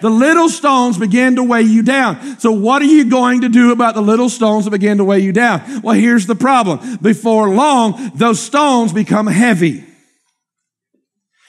The 0.00 0.10
little 0.10 0.48
stones 0.48 0.98
begin 0.98 1.36
to 1.36 1.42
weigh 1.42 1.62
you 1.62 1.82
down. 1.82 2.38
So 2.38 2.52
what 2.52 2.82
are 2.82 2.86
you 2.86 3.08
going 3.08 3.42
to 3.42 3.48
do 3.48 3.72
about 3.72 3.94
the 3.94 4.02
little 4.02 4.28
stones 4.28 4.64
that 4.64 4.70
begin 4.70 4.98
to 4.98 5.04
weigh 5.04 5.20
you 5.20 5.32
down? 5.32 5.82
Well, 5.82 5.94
here's 5.94 6.26
the 6.26 6.34
problem. 6.34 6.98
Before 7.02 7.48
long, 7.48 8.12
those 8.14 8.40
stones 8.40 8.92
become 8.92 9.26
heavy. 9.26 9.84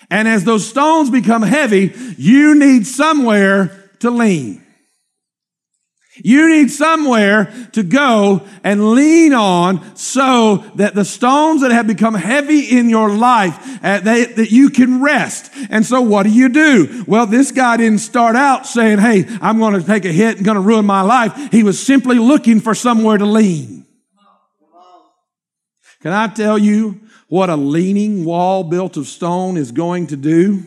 And 0.10 0.28
as 0.28 0.43
those 0.43 0.67
stones 0.67 1.10
become 1.10 1.43
heavy, 1.43 1.93
you 2.17 2.56
need 2.56 2.88
somewhere 2.88 3.89
to 3.99 4.10
lean. 4.10 4.65
You 6.23 6.49
need 6.49 6.71
somewhere 6.71 7.53
to 7.73 7.84
go 7.84 8.45
and 8.63 8.91
lean 8.91 9.34
on 9.34 9.95
so 9.95 10.58
that 10.75 10.95
the 10.95 11.05
stones 11.05 11.62
that 11.62 11.71
have 11.71 11.88
become 11.88 12.13
heavy 12.13 12.77
in 12.77 12.89
your 12.89 13.10
life, 13.10 13.84
uh, 13.84 13.99
they, 13.99 14.25
that 14.25 14.51
you 14.51 14.69
can 14.69 15.01
rest. 15.01 15.51
And 15.69 15.86
so 15.86 16.01
what 16.01 16.23
do 16.23 16.29
you 16.29 16.49
do? 16.49 17.03
Well, 17.08 17.25
this 17.25 17.51
guy 17.51 17.77
didn't 17.77 17.99
start 17.99 18.36
out 18.36 18.67
saying, 18.67 18.99
Hey, 18.99 19.25
I'm 19.41 19.60
going 19.60 19.79
to 19.79 19.86
take 19.86 20.05
a 20.05 20.12
hit 20.12 20.38
and 20.38 20.45
going 20.45 20.55
to 20.55 20.62
ruin 20.62 20.86
my 20.86 21.01
life. 21.01 21.51
He 21.51 21.63
was 21.63 21.82
simply 21.82 22.17
looking 22.17 22.60
for 22.60 22.75
somewhere 22.75 23.17
to 23.17 23.25
lean. 23.25 23.86
Can 26.01 26.13
I 26.13 26.27
tell 26.27 26.58
you 26.58 27.01
what 27.27 27.49
a 27.49 27.55
leaning 27.55 28.25
wall 28.25 28.63
built 28.63 28.97
of 28.97 29.08
stone 29.08 29.58
is 29.58 29.71
going 29.71 30.08
to 30.08 30.15
do? 30.15 30.63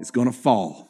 It's 0.00 0.10
going 0.10 0.26
to 0.26 0.36
fall. 0.36 0.88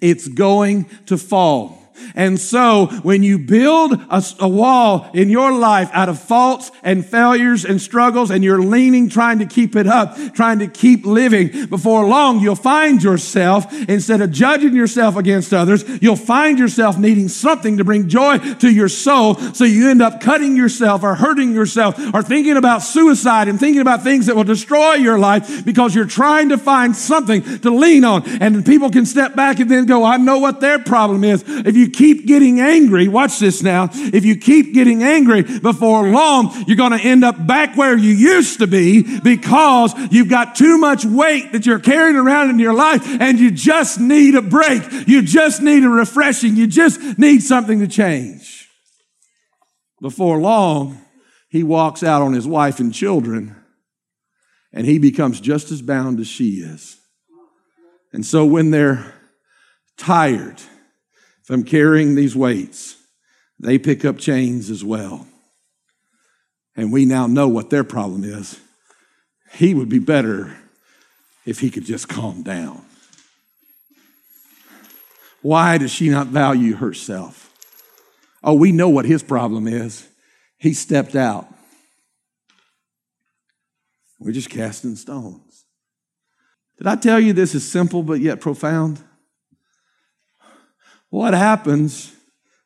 It's 0.00 0.28
going 0.28 0.86
to 1.06 1.18
fall. 1.18 1.83
And 2.14 2.38
so 2.38 2.86
when 3.02 3.22
you 3.22 3.38
build 3.38 3.92
a, 3.92 4.22
a, 4.40 4.48
wall 4.48 5.10
in 5.14 5.28
your 5.28 5.52
life 5.52 5.90
out 5.92 6.08
of 6.08 6.18
faults 6.18 6.70
and 6.82 7.04
failures 7.04 7.64
and 7.64 7.80
struggles 7.80 8.30
and 8.30 8.44
you're 8.44 8.62
leaning, 8.62 9.08
trying 9.08 9.38
to 9.40 9.46
keep 9.46 9.74
it 9.76 9.86
up, 9.86 10.16
trying 10.34 10.60
to 10.60 10.68
keep 10.68 11.04
living, 11.04 11.66
before 11.66 12.06
long 12.06 12.40
you'll 12.40 12.54
find 12.54 13.02
yourself, 13.02 13.72
instead 13.88 14.20
of 14.20 14.30
judging 14.30 14.74
yourself 14.74 15.16
against 15.16 15.52
others, 15.52 15.84
you'll 16.02 16.16
find 16.16 16.58
yourself 16.58 16.98
needing 16.98 17.28
something 17.28 17.78
to 17.78 17.84
bring 17.84 18.08
joy 18.08 18.38
to 18.38 18.70
your 18.70 18.88
soul. 18.88 19.34
So 19.54 19.64
you 19.64 19.90
end 19.90 20.02
up 20.02 20.20
cutting 20.20 20.56
yourself 20.56 21.02
or 21.02 21.14
hurting 21.14 21.52
yourself 21.52 21.98
or 22.14 22.22
thinking 22.22 22.56
about 22.56 22.82
suicide 22.82 23.48
and 23.48 23.58
thinking 23.58 23.80
about 23.80 24.02
things 24.02 24.26
that 24.26 24.36
will 24.36 24.44
destroy 24.44 24.94
your 24.94 25.18
life 25.18 25.64
because 25.64 25.94
you're 25.94 26.04
trying 26.04 26.50
to 26.50 26.58
find 26.58 26.94
something 26.94 27.42
to 27.60 27.70
lean 27.70 28.04
on. 28.04 28.22
And 28.40 28.64
people 28.64 28.90
can 28.90 29.06
step 29.06 29.34
back 29.34 29.60
and 29.60 29.70
then 29.70 29.86
go, 29.86 30.04
I 30.04 30.16
know 30.16 30.38
what 30.38 30.60
their 30.60 30.78
problem 30.78 31.24
is. 31.24 31.44
If 31.46 31.76
you 31.76 31.83
keep 31.88 32.26
getting 32.26 32.60
angry, 32.60 33.08
watch 33.08 33.38
this 33.38 33.62
now. 33.62 33.88
If 33.92 34.24
you 34.24 34.36
keep 34.36 34.74
getting 34.74 35.02
angry 35.02 35.42
before 35.42 36.08
long, 36.08 36.52
you're 36.66 36.76
going 36.76 36.98
to 36.98 37.04
end 37.04 37.24
up 37.24 37.46
back 37.46 37.76
where 37.76 37.96
you 37.96 38.10
used 38.10 38.58
to 38.58 38.66
be 38.66 39.20
because 39.20 39.94
you've 40.10 40.28
got 40.28 40.54
too 40.54 40.78
much 40.78 41.04
weight 41.04 41.52
that 41.52 41.66
you're 41.66 41.78
carrying 41.78 42.16
around 42.16 42.50
in 42.50 42.58
your 42.58 42.74
life 42.74 43.02
and 43.20 43.38
you 43.38 43.50
just 43.50 44.00
need 44.00 44.34
a 44.34 44.42
break. 44.42 44.82
You 45.06 45.22
just 45.22 45.62
need 45.62 45.84
a 45.84 45.88
refreshing. 45.88 46.56
You 46.56 46.66
just 46.66 47.18
need 47.18 47.42
something 47.42 47.80
to 47.80 47.88
change. 47.88 48.68
Before 50.00 50.38
long, 50.38 51.00
he 51.48 51.62
walks 51.62 52.02
out 52.02 52.22
on 52.22 52.32
his 52.32 52.46
wife 52.46 52.80
and 52.80 52.92
children 52.92 53.56
and 54.72 54.86
he 54.86 54.98
becomes 54.98 55.40
just 55.40 55.70
as 55.70 55.80
bound 55.80 56.20
as 56.20 56.26
she 56.26 56.54
is. 56.54 56.98
And 58.12 58.26
so 58.26 58.44
when 58.44 58.70
they're 58.70 59.14
tired 59.96 60.60
from 61.44 61.62
carrying 61.62 62.14
these 62.14 62.34
weights, 62.34 62.96
they 63.60 63.78
pick 63.78 64.04
up 64.04 64.18
chains 64.18 64.70
as 64.70 64.82
well. 64.82 65.26
And 66.74 66.92
we 66.92 67.04
now 67.04 67.26
know 67.26 67.46
what 67.48 67.70
their 67.70 67.84
problem 67.84 68.24
is. 68.24 68.58
He 69.52 69.74
would 69.74 69.88
be 69.88 70.00
better 70.00 70.56
if 71.46 71.60
he 71.60 71.70
could 71.70 71.84
just 71.84 72.08
calm 72.08 72.42
down. 72.42 72.84
Why 75.42 75.78
does 75.78 75.92
she 75.92 76.08
not 76.08 76.28
value 76.28 76.74
herself? 76.76 77.52
Oh, 78.42 78.54
we 78.54 78.72
know 78.72 78.88
what 78.88 79.04
his 79.04 79.22
problem 79.22 79.68
is. 79.68 80.08
He 80.58 80.72
stepped 80.72 81.14
out. 81.14 81.46
We're 84.18 84.32
just 84.32 84.48
casting 84.48 84.96
stones. 84.96 85.64
Did 86.78 86.86
I 86.86 86.96
tell 86.96 87.20
you 87.20 87.34
this 87.34 87.54
is 87.54 87.70
simple 87.70 88.02
but 88.02 88.20
yet 88.20 88.40
profound? 88.40 88.98
What 91.14 91.32
happens 91.32 92.12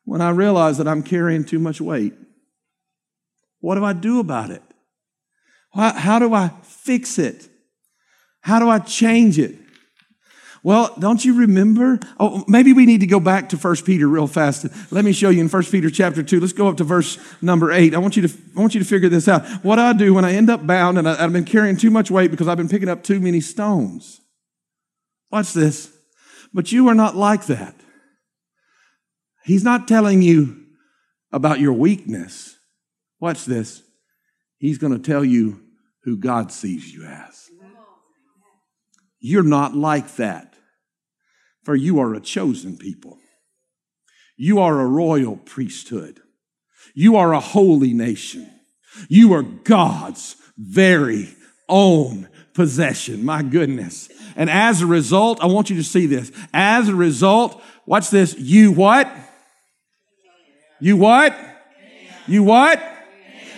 when 0.06 0.22
I 0.22 0.30
realize 0.30 0.78
that 0.78 0.88
I'm 0.88 1.02
carrying 1.02 1.44
too 1.44 1.58
much 1.58 1.82
weight? 1.82 2.14
What 3.61 3.74
do 3.74 3.84
I 3.84 3.92
do 3.92 4.20
about 4.20 4.50
it? 4.50 4.62
How 5.74 6.18
do 6.18 6.32
I 6.32 6.48
fix 6.62 7.18
it? 7.18 7.46
How 8.40 8.58
do 8.58 8.70
I 8.70 8.78
change 8.78 9.38
it? 9.38 9.54
Well, 10.62 10.94
don't 10.98 11.22
you 11.22 11.34
remember? 11.34 12.00
Oh, 12.18 12.42
maybe 12.48 12.72
we 12.72 12.87
need 12.87 13.00
to 13.00 13.06
go 13.06 13.20
back 13.20 13.50
to 13.50 13.58
1 13.58 13.76
Peter 13.84 14.08
real 14.08 14.26
fast. 14.26 14.64
Let 14.90 15.04
me 15.04 15.12
show 15.12 15.28
you 15.28 15.42
in 15.42 15.50
1 15.50 15.64
Peter 15.64 15.90
chapter 15.90 16.22
2. 16.22 16.40
Let's 16.40 16.54
go 16.54 16.68
up 16.68 16.78
to 16.78 16.84
verse 16.84 17.18
number 17.42 17.70
8. 17.70 17.94
I 17.94 17.98
want 17.98 18.16
you 18.16 18.26
to, 18.26 18.34
I 18.56 18.61
want 18.61 18.72
you 18.72 18.80
to 18.80 18.87
figure 18.87 19.11
this 19.11 19.28
out. 19.28 19.44
What 19.62 19.78
I 19.78 19.92
do 19.92 20.14
when 20.14 20.24
I 20.24 20.32
end 20.32 20.48
up 20.48 20.66
bound 20.66 20.96
and 20.96 21.06
I, 21.06 21.22
I've 21.22 21.34
been 21.34 21.44
carrying 21.44 21.76
too 21.76 21.90
much 21.90 22.11
weight 22.11 22.30
because 22.30 22.48
I've 22.48 22.56
been 22.56 22.70
picking 22.70 22.88
up 22.88 23.02
too 23.02 23.20
many 23.20 23.42
stones? 23.42 24.22
Watch 25.30 25.52
this. 25.52 25.92
But 26.54 26.72
you 26.72 26.88
are 26.88 26.94
not 26.94 27.14
like 27.14 27.44
that. 27.48 27.74
He's 29.48 29.64
not 29.64 29.88
telling 29.88 30.20
you 30.20 30.66
about 31.32 31.58
your 31.58 31.72
weakness. 31.72 32.54
Watch 33.18 33.46
this. 33.46 33.82
He's 34.58 34.76
going 34.76 34.92
to 34.92 34.98
tell 34.98 35.24
you 35.24 35.62
who 36.02 36.18
God 36.18 36.52
sees 36.52 36.92
you 36.92 37.04
as. 37.06 37.48
You're 39.20 39.42
not 39.42 39.74
like 39.74 40.16
that, 40.16 40.52
for 41.64 41.74
you 41.74 41.98
are 41.98 42.12
a 42.12 42.20
chosen 42.20 42.76
people. 42.76 43.16
You 44.37 44.58
are 44.58 44.80
a 44.80 44.87
royal 44.87 45.37
priesthood. 45.37 46.20
You 46.94 47.16
are 47.16 47.32
a 47.32 47.40
holy 47.40 47.94
nation. 47.94 48.50
You 49.08 49.32
are 49.32 49.42
God's 49.42 50.37
very 50.58 51.34
own 51.70 52.28
possession. 52.52 53.24
My 53.24 53.42
goodness. 53.42 54.11
And 54.37 54.50
as 54.50 54.82
a 54.82 54.87
result, 54.87 55.42
I 55.42 55.46
want 55.46 55.70
you 55.70 55.76
to 55.76 55.84
see 55.84 56.04
this. 56.04 56.30
As 56.52 56.90
a 56.90 56.94
result, 56.94 57.62
watch 57.87 58.11
this. 58.11 58.38
You 58.38 58.72
what? 58.72 59.11
You 60.80 60.96
what? 60.96 61.36
You 62.26 62.42
what? 62.42 62.82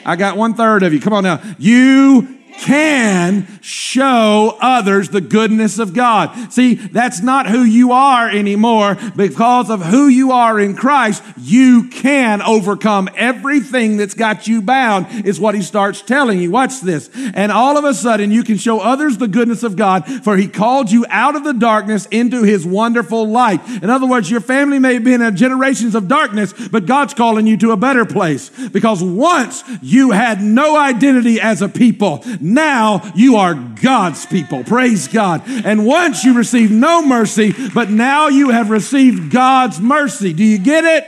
I 0.05 0.17
got 0.17 0.37
one 0.37 0.55
third 0.55 0.83
of 0.83 0.93
you. 0.93 1.01
Come 1.01 1.13
on 1.13 1.25
now. 1.25 1.43
You 1.59 2.40
can 2.61 3.49
show 3.63 4.57
others 4.61 5.09
the 5.09 5.21
goodness 5.21 5.79
of 5.79 5.95
God. 5.95 6.53
See, 6.53 6.75
that's 6.75 7.23
not 7.23 7.49
who 7.49 7.63
you 7.63 7.93
are 7.93 8.29
anymore. 8.29 8.99
Because 9.17 9.71
of 9.71 9.83
who 9.83 10.09
you 10.09 10.33
are 10.33 10.61
in 10.61 10.77
Christ, 10.77 11.23
you 11.39 11.89
can 11.89 12.43
overcome 12.43 13.09
everything 13.17 13.97
that's 13.97 14.15
got 14.15 14.47
you 14.47 14.61
bound, 14.61 15.27
is 15.27 15.41
what 15.41 15.55
he 15.55 15.63
starts 15.63 16.03
telling 16.03 16.39
you. 16.39 16.51
Watch 16.51 16.81
this. 16.81 17.09
And 17.35 17.51
all 17.51 17.79
of 17.79 17.85
a 17.85 17.95
sudden, 17.95 18.31
you 18.31 18.45
can 18.45 18.59
show 18.59 18.81
others 18.81 19.17
the 19.17 19.29
goodness 19.29 19.63
of 19.63 19.77
God, 19.77 20.07
for 20.23 20.37
he 20.37 20.47
called 20.47 20.91
you 20.91 21.07
out 21.09 21.37
of 21.37 21.45
the 21.45 21.55
darkness 21.55 22.07
into 22.07 22.43
his 22.43 22.67
wonderful 22.67 23.27
light. 23.27 23.67
In 23.83 23.89
other 23.89 24.07
words, 24.07 24.31
your 24.31 24.41
family 24.41 24.79
may 24.79 24.95
have 24.95 25.05
been 25.05 25.23
in 25.23 25.37
generations 25.37 25.95
of 25.95 26.09
darkness, 26.09 26.53
but 26.69 26.85
God's 26.85 27.15
calling 27.15 27.47
you 27.47 27.57
to 27.57 27.73
a 27.73 27.77
better 27.77 28.05
place. 28.05 28.51
Because 28.69 29.03
once 29.03 29.65
you 29.81 30.11
had 30.11 30.43
no 30.43 30.77
identity 30.77 31.41
as 31.41 31.63
a 31.63 31.69
people, 31.69 32.23
now 32.55 33.11
you 33.15 33.37
are 33.37 33.55
God's 33.55 34.27
people. 34.27 34.65
Praise 34.65 35.09
God. 35.09 35.43
And 35.47 35.87
once 35.87 36.25
you 36.25 36.35
received 36.35 36.73
no 36.73 37.05
mercy, 37.05 37.55
but 37.75 37.91
now 37.91 38.29
you 38.29 38.51
have 38.51 38.71
received 38.71 39.33
God's 39.33 39.81
mercy. 39.81 40.33
Do 40.33 40.45
you 40.45 40.59
get 40.59 40.85
it? 40.85 41.05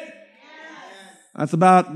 That's 1.34 1.52
about 1.52 1.86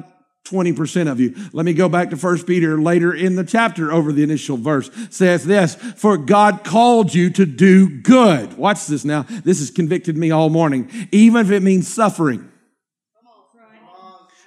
20% 0.47 1.11
of 1.11 1.21
you. 1.21 1.35
Let 1.53 1.67
me 1.67 1.75
go 1.75 1.89
back 1.89 2.11
to 2.11 2.17
1 2.17 2.45
Peter 2.45 2.81
later 2.81 3.13
in 3.13 3.37
the 3.37 3.45
chapter 3.45 3.93
over 3.93 4.13
the 4.13 4.23
initial 4.23 4.57
verse. 4.57 4.91
Says 5.11 5.45
this, 5.45 5.75
for 5.75 6.17
God 6.17 6.65
called 6.65 7.13
you 7.15 7.31
to 7.31 7.45
do 7.45 8.01
good. 8.01 8.57
Watch 8.57 8.87
this 8.87 9.05
now. 9.05 9.23
This 9.23 9.59
has 9.59 9.71
convicted 9.71 10.17
me 10.17 10.31
all 10.31 10.49
morning. 10.49 10.91
Even 11.13 11.45
if 11.45 11.51
it 11.51 11.63
means 11.63 11.93
suffering. 11.93 12.51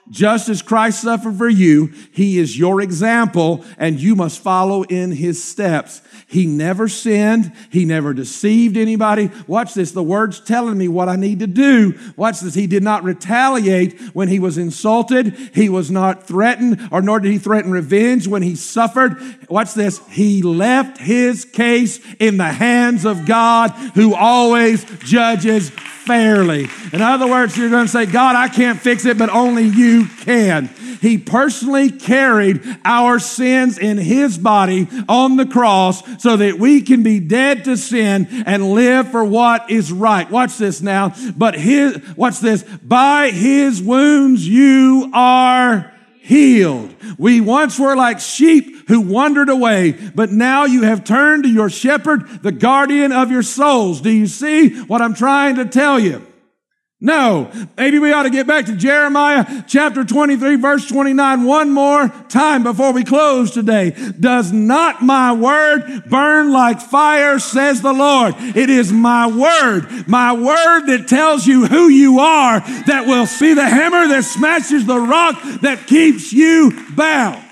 Just 0.10 0.50
as 0.50 0.64
Christ 0.64 1.02
suffered 1.04 1.38
for 1.38 1.50
you, 1.50 1.94
he 2.12 2.40
is 2.40 2.58
your 2.58 2.82
example 2.82 3.64
and 3.78 4.00
you 4.00 4.16
must 4.16 4.42
follow 4.42 4.82
in 4.84 5.12
his 5.12 5.44
steps. 5.44 6.02
He 6.26 6.48
never 6.48 6.88
sinned. 6.88 7.52
He 7.70 7.86
never 7.86 8.14
deceived 8.14 8.76
anybody. 8.76 9.30
Watch 9.46 9.76
this. 9.76 9.92
The 9.92 10.04
word's 10.04 10.40
telling 10.40 10.78
me 10.78 10.88
what 10.88 11.10
I 11.10 11.16
need 11.16 11.40
to 11.40 11.48
do. 11.48 11.98
Watch 12.16 12.40
this. 12.40 12.56
He 12.56 12.66
did 12.66 12.84
not 12.84 13.04
retaliate 13.04 14.00
when 14.16 14.30
he 14.30 14.40
was 14.40 14.58
insulted. 14.58 15.36
He 15.54 15.70
was 15.70 15.92
not 15.92 16.26
threatened 16.28 16.90
or 16.92 17.02
nor 17.02 17.20
did 17.20 17.32
he 17.32 17.38
threaten 17.38 17.72
revenge 17.72 18.28
when 18.28 18.42
he 18.42 18.56
suffered. 18.56 19.18
Watch 19.48 19.76
this. 19.76 20.00
He 20.10 20.42
left 20.42 20.98
his 20.98 21.46
case 21.46 22.00
in 22.20 22.38
the 22.38 22.46
hands 22.46 23.06
of 23.06 23.28
God 23.28 23.72
who 23.94 24.16
always 24.16 24.86
judges 25.00 25.70
fairly. 25.70 26.68
In 26.92 27.04
other 27.04 27.28
words, 27.28 27.56
you're 27.56 27.70
going 27.70 27.86
to 27.86 27.92
say, 27.92 28.08
God, 28.08 28.36
I 28.36 28.50
can't 28.50 28.80
fix 28.80 29.06
it, 29.06 29.18
but 29.18 29.30
only 29.30 29.66
you 29.66 29.99
can. 30.08 30.68
He 31.02 31.18
personally 31.18 31.92
carried 31.92 32.62
our 32.84 33.20
sins 33.20 33.78
in 33.78 33.98
his 33.98 34.38
body 34.38 34.88
on 35.08 35.38
the 35.38 35.46
cross 35.46 36.04
so 36.22 36.38
that 36.38 36.60
we 36.60 36.82
can 36.82 37.04
be 37.04 37.20
dead 37.20 37.66
to 37.66 37.78
sin 37.78 38.28
and 38.46 38.72
live 38.72 39.10
for 39.10 39.24
what 39.24 39.70
is 39.70 39.92
right. 39.92 40.30
Watch 40.30 40.58
this 40.58 40.82
now. 40.82 41.14
But 41.36 41.56
his, 41.56 41.98
watch 42.16 42.40
this. 42.40 42.64
By 42.64 43.32
his 43.32 43.82
wounds 43.82 44.48
you 44.48 45.10
are 45.14 45.94
healed. 46.30 46.94
We 47.18 47.42
once 47.42 47.80
were 47.80 47.96
like 47.96 48.20
sheep 48.20 48.88
who 48.88 49.02
wandered 49.02 49.50
away, 49.50 49.92
but 49.92 50.32
now 50.32 50.66
you 50.66 50.84
have 50.84 51.04
turned 51.04 51.44
to 51.44 51.50
your 51.50 51.70
shepherd, 51.70 52.44
the 52.44 52.52
guardian 52.52 53.12
of 53.12 53.32
your 53.32 53.42
souls. 53.42 54.02
Do 54.02 54.12
you 54.12 54.28
see 54.28 54.80
what 54.82 55.02
I'm 55.02 55.16
trying 55.16 55.56
to 55.56 55.66
tell 55.66 56.00
you? 56.00 56.26
No. 57.02 57.50
Maybe 57.78 57.98
we 57.98 58.12
ought 58.12 58.24
to 58.24 58.30
get 58.30 58.46
back 58.46 58.66
to 58.66 58.76
Jeremiah 58.76 59.64
chapter 59.68 60.04
23 60.04 60.58
verse 60.58 60.86
29 60.86 61.46
one 61.46 61.72
more 61.72 62.10
time 62.28 62.64
before 62.64 62.92
we 62.92 63.06
close 63.06 63.52
today. 63.52 63.92
Does 64.20 64.52
not 64.52 65.02
my 65.02 65.32
word 65.32 66.04
burn 66.08 66.52
like 66.52 66.82
fire, 66.82 67.40
says 67.40 67.82
the 67.82 67.94
Lord. 67.94 68.36
It 68.38 68.70
is 68.70 68.92
my 68.92 69.28
word, 69.28 70.10
my 70.10 70.34
word 70.34 70.88
that 70.88 71.08
tells 71.08 71.48
you 71.48 71.68
who 71.68 71.88
you 71.88 72.20
are, 72.20 72.60
that 72.60 73.06
will 73.08 73.26
see 73.26 73.54
the 73.54 73.68
hammer 73.68 74.06
that 74.10 74.26
smashes 74.26 74.86
the 74.86 75.00
rock 75.00 75.42
that 75.62 75.88
keeps 75.88 76.34
you 76.34 76.86
bound. 76.98 77.49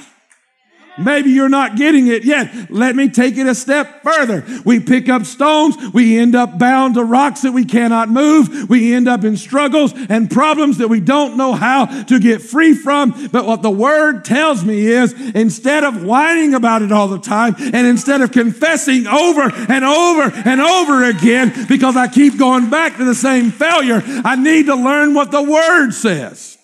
Maybe 0.99 1.31
you're 1.31 1.49
not 1.49 1.75
getting 1.75 2.07
it 2.07 2.23
yet. 2.23 2.71
Let 2.71 2.95
me 2.95 3.09
take 3.09 3.37
it 3.37 3.47
a 3.47 3.55
step 3.55 4.03
further. 4.03 4.43
We 4.65 4.79
pick 4.79 5.09
up 5.09 5.25
stones. 5.25 5.75
We 5.93 6.17
end 6.17 6.35
up 6.35 6.57
bound 6.57 6.95
to 6.95 7.03
rocks 7.03 7.41
that 7.41 7.51
we 7.51 7.65
cannot 7.65 8.09
move. 8.09 8.69
We 8.69 8.93
end 8.93 9.07
up 9.07 9.23
in 9.23 9.37
struggles 9.37 9.93
and 10.09 10.29
problems 10.29 10.77
that 10.79 10.87
we 10.87 10.99
don't 10.99 11.37
know 11.37 11.53
how 11.53 11.85
to 12.03 12.19
get 12.19 12.41
free 12.41 12.73
from. 12.73 13.29
But 13.31 13.45
what 13.45 13.61
the 13.61 13.71
word 13.71 14.25
tells 14.25 14.63
me 14.63 14.87
is 14.87 15.13
instead 15.31 15.83
of 15.83 16.03
whining 16.03 16.53
about 16.53 16.81
it 16.81 16.91
all 16.91 17.07
the 17.07 17.19
time 17.19 17.55
and 17.57 17.87
instead 17.87 18.21
of 18.21 18.31
confessing 18.31 19.07
over 19.07 19.51
and 19.69 19.83
over 19.83 20.31
and 20.45 20.61
over 20.61 21.03
again 21.03 21.67
because 21.67 21.95
I 21.95 22.07
keep 22.07 22.37
going 22.37 22.69
back 22.69 22.97
to 22.97 23.05
the 23.05 23.15
same 23.15 23.51
failure, 23.51 24.01
I 24.05 24.35
need 24.35 24.67
to 24.67 24.75
learn 24.75 25.13
what 25.13 25.31
the 25.31 25.41
word 25.41 25.91
says. 25.91 26.56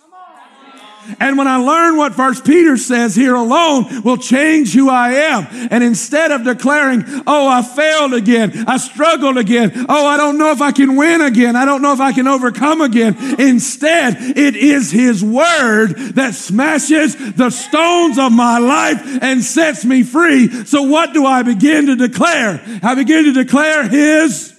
And 1.20 1.38
when 1.38 1.48
I 1.48 1.58
learn 1.58 1.98
what 1.98 2.14
First 2.14 2.46
Peter 2.46 2.78
says 2.78 3.16
here 3.16 3.36
alone 3.36 4.04
will 4.04 4.18
change 4.18 4.74
who 4.74 4.90
I 4.90 5.14
am. 5.14 5.48
And 5.72 5.84
instead 5.84 6.32
of 6.32 6.44
declaring, 6.44 7.04
oh, 7.28 7.48
I 7.48 7.62
failed 7.62 8.14
again, 8.14 8.66
I 8.68 8.78
struggled 8.78 9.38
again, 9.38 9.86
oh, 9.90 10.06
I 10.06 10.18
don't 10.18 10.38
know 10.38 10.52
if 10.52 10.62
I 10.62 10.72
can 10.72 10.96
win 10.96 11.22
again, 11.22 11.56
I 11.56 11.66
don't 11.66 11.82
know 11.82 11.94
if 11.94 12.00
I 12.00 12.12
can 12.12 12.28
overcome 12.28 12.82
again. 12.82 13.16
Instead, 13.40 14.18
it 14.20 14.56
is 14.56 14.92
His 14.92 15.24
Word 15.24 15.96
that 16.16 16.36
smashes 16.36 17.16
the 17.34 17.50
stones 17.50 18.18
of 18.18 18.32
my 18.32 18.60
life 18.60 19.02
and 19.22 19.44
sets 19.44 19.86
me 19.86 20.04
free. 20.04 20.66
So 20.66 20.84
what 20.84 21.14
do 21.14 21.26
I 21.26 21.44
begin 21.44 21.88
to 21.88 21.96
declare? 21.96 22.62
I 22.82 22.96
begin 22.96 23.26
to 23.26 23.34
declare 23.34 23.88
His 23.88 24.53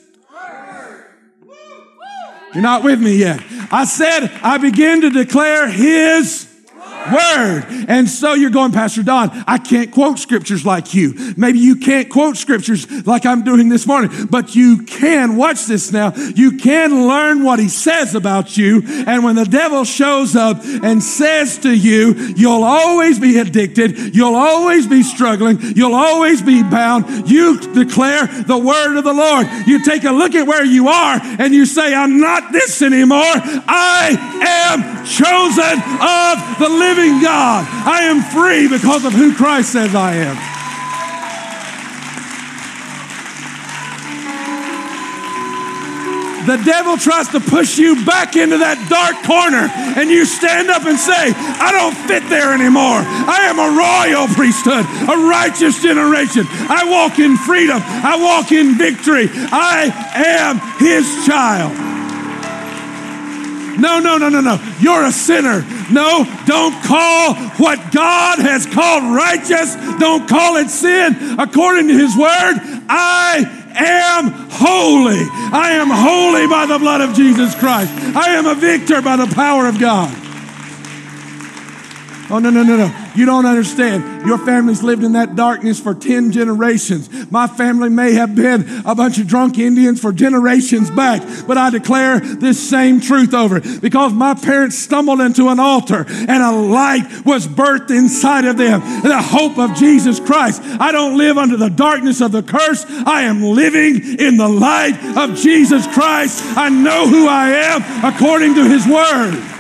you're 2.55 2.62
not 2.62 2.85
with 2.85 3.01
me 3.01 3.17
yet. 3.17 3.43
I 3.71 3.85
said, 3.85 4.29
I 4.43 4.59
begin 4.59 5.01
to 5.03 5.11
declare 5.11 5.69
His 5.69 6.49
word. 7.12 7.64
And 7.88 8.09
so 8.09 8.35
you're 8.35 8.51
going, 8.51 8.73
Pastor 8.73 9.03
Don, 9.03 9.31
I 9.47 9.59
can't 9.59 9.90
quote 9.90 10.19
scriptures 10.19 10.64
like 10.64 10.95
you. 10.95 11.35
Maybe 11.37 11.59
you 11.59 11.77
can't 11.77 12.09
quote 12.09 12.37
scriptures 12.37 12.90
like 13.07 13.27
I'm 13.27 13.45
doing 13.45 13.69
this 13.69 13.87
morning, 13.87 14.27
but 14.31 14.55
you 14.55 14.85
can, 14.85 15.37
watch 15.37 15.67
this 15.67 15.93
now, 15.93 16.14
you 16.14 16.57
can 16.57 17.07
learn 17.07 17.45
what 17.45 17.59
he 17.59 17.69
says 17.69 18.14
about 18.14 18.57
you. 18.57 18.83
And 19.07 19.25
when 19.25 19.37
the 19.37 19.45
devil 19.45 19.85
shows 19.85 20.37
up 20.37 20.64
and 20.64 21.03
says 21.03 21.59
to 21.59 21.77
you, 21.77 22.14
you'll 22.37 22.64
always 22.64 23.19
be 23.19 23.38
addicted, 23.38 24.14
you'll 24.14 24.37
always 24.37 24.87
be 24.87 25.03
struggling, 25.03 25.59
you'll 25.61 25.95
always 25.95 26.43
be 26.43 26.62
bound, 26.62 27.29
you 27.29 27.61
declare 27.75 28.27
the 28.27 28.59
word 28.59 28.97
of 28.97 29.05
the 29.05 29.12
Lord. 29.12 29.47
You 29.67 29.85
take 29.85 30.05
a 30.05 30.11
look 30.11 30.35
at 30.35 30.47
where 30.47 30.64
you 30.64 30.88
are 30.88 31.21
and 31.23 31.55
you 31.55 31.67
say, 31.67 31.95
I'm 31.95 32.21
not 32.21 32.53
this 32.53 32.83
anymore. 32.83 33.23
I 33.23 34.17
am 34.45 35.05
chosen 35.05 35.79
of 36.01 36.59
the 36.59 36.69
living 36.69 36.93
living 36.94 37.20
God. 37.20 37.66
I 37.68 38.04
am 38.04 38.22
free 38.22 38.68
because 38.68 39.04
of 39.04 39.12
who 39.12 39.35
Christ 39.35 39.72
says 39.72 39.94
I 39.94 40.14
am. 40.14 40.37
The 46.46 46.62
devil 46.62 46.98
tries 46.98 47.28
to 47.28 47.40
push 47.40 47.78
you 47.78 48.04
back 48.04 48.37
into 48.37 48.59
that 48.59 48.76
dark 48.92 49.16
corner, 49.24 49.72
and 49.96 50.11
you 50.11 50.26
stand 50.26 50.68
up 50.68 50.85
and 50.85 51.00
say, 51.00 51.33
I 51.33 51.72
don't 51.72 51.96
fit 52.07 52.28
there 52.28 52.52
anymore. 52.52 53.00
I 53.00 53.48
am 53.48 53.57
a 53.57 53.72
royal 53.72 54.28
priesthood, 54.28 54.85
a 55.09 55.16
righteous 55.24 55.80
generation. 55.80 56.44
I 56.68 56.85
walk 56.85 57.18
in 57.18 57.38
freedom, 57.38 57.80
I 57.80 58.20
walk 58.20 58.52
in 58.52 58.76
victory. 58.76 59.26
I 59.33 59.88
am 60.14 60.61
his 60.78 61.09
child. 61.24 61.93
No, 63.78 64.00
no, 64.00 64.18
no, 64.18 64.28
no, 64.28 64.40
no. 64.40 64.58
You're 64.80 65.04
a 65.04 65.12
sinner. 65.12 65.64
No, 65.90 66.24
don't 66.46 66.82
call 66.84 67.34
what 67.58 67.92
God 67.92 68.38
has 68.38 68.66
called 68.66 69.14
righteous, 69.14 69.74
don't 69.98 70.28
call 70.28 70.56
it 70.56 70.70
sin. 70.70 71.38
According 71.38 71.88
to 71.88 71.94
His 71.94 72.16
Word, 72.16 72.54
I 72.88 73.64
am 73.74 74.32
holy. 74.50 75.20
I 75.52 75.72
am 75.72 75.88
holy 75.90 76.46
by 76.46 76.66
the 76.66 76.78
blood 76.78 77.00
of 77.00 77.14
Jesus 77.14 77.54
Christ. 77.54 77.92
I 78.16 78.30
am 78.37 78.46
a 78.46 78.54
victor 78.54 79.02
by 79.02 79.16
the 79.16 79.32
power 79.34 79.66
of 79.66 79.78
God. 79.78 80.23
Oh, 82.30 82.38
no, 82.38 82.48
no, 82.48 82.62
no, 82.62 82.76
no. 82.76 83.10
You 83.14 83.26
don't 83.26 83.44
understand. 83.44 84.26
Your 84.26 84.38
family's 84.38 84.82
lived 84.82 85.04
in 85.04 85.12
that 85.12 85.37
darkness 85.37 85.78
for 85.78 85.94
10 85.94 86.32
generations. 86.32 87.30
My 87.30 87.46
family 87.46 87.90
may 87.90 88.14
have 88.14 88.34
been 88.34 88.82
a 88.87 88.94
bunch 88.94 89.18
of 89.18 89.26
drunk 89.26 89.58
Indians 89.58 90.00
for 90.00 90.12
generations 90.12 90.90
back, 90.90 91.22
but 91.46 91.58
I 91.58 91.68
declare 91.70 92.20
this 92.20 92.58
same 92.68 93.00
truth 93.00 93.34
over 93.34 93.58
it 93.58 93.82
because 93.82 94.12
my 94.14 94.34
parents 94.34 94.78
stumbled 94.78 95.20
into 95.20 95.48
an 95.48 95.60
altar 95.60 96.06
and 96.08 96.42
a 96.42 96.50
light 96.50 97.24
was 97.26 97.46
birthed 97.46 97.90
inside 97.90 98.46
of 98.46 98.56
them. 98.56 98.80
The 99.02 99.20
hope 99.20 99.58
of 99.58 99.74
Jesus 99.76 100.18
Christ. 100.18 100.62
I 100.62 100.92
don't 100.92 101.18
live 101.18 101.37
under 101.37 101.58
the 101.58 101.70
darkness 101.70 102.20
of 102.22 102.32
the 102.32 102.42
curse. 102.42 102.84
I 102.88 103.22
am 103.22 103.42
living 103.42 104.18
in 104.18 104.38
the 104.38 104.48
light 104.48 104.98
of 105.18 105.37
Jesus 105.37 105.87
Christ. 105.88 106.42
I 106.56 106.70
know 106.70 107.06
who 107.06 107.28
I 107.28 107.50
am 107.50 108.14
according 108.14 108.54
to 108.54 108.64
his 108.64 108.87
word. 108.87 109.54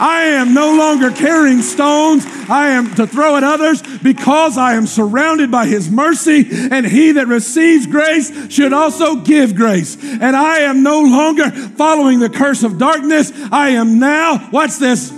I 0.00 0.24
am 0.24 0.54
no 0.54 0.76
longer 0.76 1.10
carrying 1.10 1.62
stones. 1.62 2.24
I 2.48 2.68
am 2.68 2.94
to 2.94 3.06
throw 3.06 3.36
at 3.36 3.44
others 3.44 3.82
because 3.98 4.56
I 4.56 4.74
am 4.74 4.86
surrounded 4.86 5.50
by 5.50 5.66
his 5.66 5.90
mercy 5.90 6.46
and 6.70 6.86
he 6.86 7.12
that 7.12 7.26
receives 7.26 7.86
grace 7.86 8.52
should 8.52 8.72
also 8.72 9.16
give 9.16 9.54
grace. 9.54 9.96
And 10.02 10.36
I 10.36 10.60
am 10.60 10.82
no 10.82 11.00
longer 11.02 11.50
following 11.50 12.20
the 12.20 12.30
curse 12.30 12.62
of 12.62 12.78
darkness. 12.78 13.32
I 13.50 13.70
am 13.70 13.98
now, 13.98 14.48
watch 14.52 14.76
this? 14.76 15.17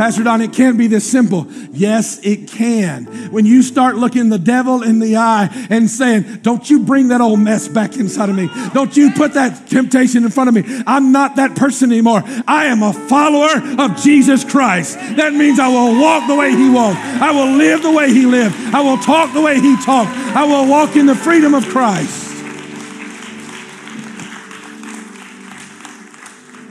Pastor 0.00 0.24
Don, 0.24 0.40
it 0.40 0.54
can't 0.54 0.78
be 0.78 0.86
this 0.86 1.04
simple. 1.04 1.46
Yes, 1.72 2.24
it 2.24 2.48
can. 2.48 3.04
When 3.30 3.44
you 3.44 3.60
start 3.60 3.96
looking 3.96 4.30
the 4.30 4.38
devil 4.38 4.82
in 4.82 4.98
the 4.98 5.18
eye 5.18 5.50
and 5.68 5.90
saying, 5.90 6.38
Don't 6.40 6.70
you 6.70 6.80
bring 6.86 7.08
that 7.08 7.20
old 7.20 7.38
mess 7.38 7.68
back 7.68 7.98
inside 7.98 8.30
of 8.30 8.34
me. 8.34 8.48
Don't 8.72 8.96
you 8.96 9.10
put 9.10 9.34
that 9.34 9.68
temptation 9.68 10.24
in 10.24 10.30
front 10.30 10.48
of 10.48 10.54
me. 10.54 10.82
I'm 10.86 11.12
not 11.12 11.36
that 11.36 11.54
person 11.54 11.92
anymore. 11.92 12.22
I 12.24 12.64
am 12.68 12.82
a 12.82 12.94
follower 12.94 13.50
of 13.78 13.94
Jesus 13.98 14.42
Christ. 14.42 14.94
That 15.16 15.34
means 15.34 15.60
I 15.60 15.68
will 15.68 16.00
walk 16.00 16.26
the 16.26 16.34
way 16.34 16.52
he 16.52 16.70
walked. 16.70 16.96
I 16.98 17.32
will 17.32 17.58
live 17.58 17.82
the 17.82 17.92
way 17.92 18.10
he 18.10 18.24
lived. 18.24 18.56
I 18.74 18.80
will 18.80 18.96
talk 18.96 19.34
the 19.34 19.42
way 19.42 19.60
he 19.60 19.76
talked. 19.84 20.12
I 20.34 20.44
will 20.44 20.66
walk 20.66 20.96
in 20.96 21.04
the 21.04 21.14
freedom 21.14 21.52
of 21.52 21.68
Christ. 21.68 22.26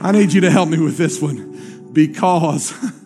I 0.00 0.10
need 0.10 0.32
you 0.32 0.40
to 0.40 0.50
help 0.50 0.68
me 0.68 0.78
with 0.78 0.96
this 0.96 1.22
one 1.22 1.90
because 1.92 2.74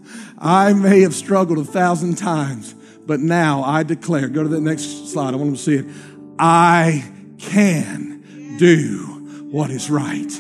I 0.45 0.75
may 0.75 1.01
have 1.01 1.15
struggled 1.15 1.59
a 1.59 1.65
thousand 1.65 2.17
times, 2.17 2.75
but 3.07 3.19
now 3.19 3.63
I 3.65 3.83
declare, 3.83 4.29
go 4.29 4.43
to 4.43 4.49
the 4.49 4.61
next 4.61 5.11
slide, 5.11 5.33
I 5.33 5.37
want 5.37 5.47
them 5.47 5.57
to 5.57 5.63
see 5.63 5.75
it. 5.77 5.87
I 6.39 7.11
can 7.39 8.57
do 8.59 8.99
what 9.51 9.71
is 9.71 9.91
right. 9.91 10.31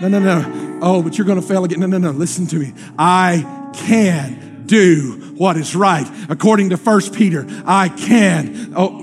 No, 0.00 0.08
no, 0.08 0.20
no. 0.20 0.78
Oh, 0.80 1.02
but 1.02 1.18
you're 1.18 1.26
going 1.26 1.40
to 1.40 1.46
fail 1.46 1.64
again. 1.64 1.80
No, 1.80 1.86
no, 1.86 1.98
no. 1.98 2.10
Listen 2.12 2.46
to 2.48 2.56
me. 2.56 2.72
I 2.98 3.70
can 3.74 4.64
do 4.66 5.34
what 5.36 5.56
is 5.56 5.74
right. 5.74 6.08
According 6.28 6.70
to 6.70 6.76
First 6.76 7.12
Peter, 7.12 7.44
I 7.66 7.88
can. 7.88 8.74
Oh, 8.76 9.00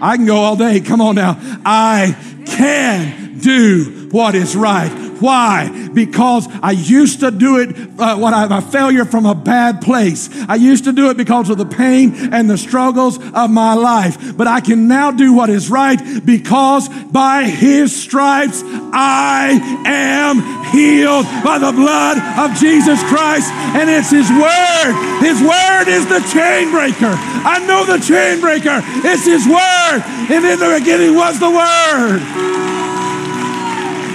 I 0.00 0.16
can 0.16 0.26
go 0.26 0.36
all 0.36 0.56
day. 0.56 0.80
Come 0.80 1.00
on 1.00 1.14
now. 1.14 1.36
I 1.64 2.16
can 2.46 3.38
do 3.38 4.08
what 4.10 4.34
is 4.34 4.56
right. 4.56 5.03
Why? 5.20 5.88
Because 5.92 6.48
I 6.62 6.72
used 6.72 7.20
to 7.20 7.30
do 7.30 7.58
it, 7.58 7.76
uh, 7.98 8.16
what 8.16 8.34
I, 8.34 8.58
a 8.58 8.60
failure 8.60 9.04
from 9.04 9.26
a 9.26 9.34
bad 9.34 9.80
place. 9.80 10.28
I 10.48 10.56
used 10.56 10.84
to 10.84 10.92
do 10.92 11.10
it 11.10 11.16
because 11.16 11.50
of 11.50 11.58
the 11.58 11.66
pain 11.66 12.32
and 12.32 12.48
the 12.48 12.58
struggles 12.58 13.18
of 13.18 13.50
my 13.50 13.74
life. 13.74 14.36
But 14.36 14.46
I 14.46 14.60
can 14.60 14.88
now 14.88 15.10
do 15.10 15.32
what 15.32 15.50
is 15.50 15.70
right 15.70 16.00
because 16.24 16.88
by 16.88 17.44
his 17.44 17.94
stripes 17.94 18.62
I 18.64 19.58
am 19.86 20.40
healed 20.72 21.26
by 21.44 21.58
the 21.58 21.72
blood 21.72 22.18
of 22.38 22.56
Jesus 22.58 23.02
Christ. 23.04 23.50
And 23.52 23.88
it's 23.90 24.10
his 24.10 24.28
word. 24.30 24.94
His 25.20 25.40
word 25.40 25.88
is 25.88 26.06
the 26.06 26.20
chain 26.32 26.70
breaker. 26.70 27.14
I 27.14 27.64
know 27.66 27.84
the 27.84 27.98
chain 27.98 28.40
breaker. 28.40 28.80
It's 29.04 29.26
his 29.26 29.46
word. 29.46 30.02
And 30.30 30.44
in 30.44 30.58
the 30.58 30.76
beginning 30.78 31.14
was 31.14 31.38
the 31.38 31.50
word 31.50 32.73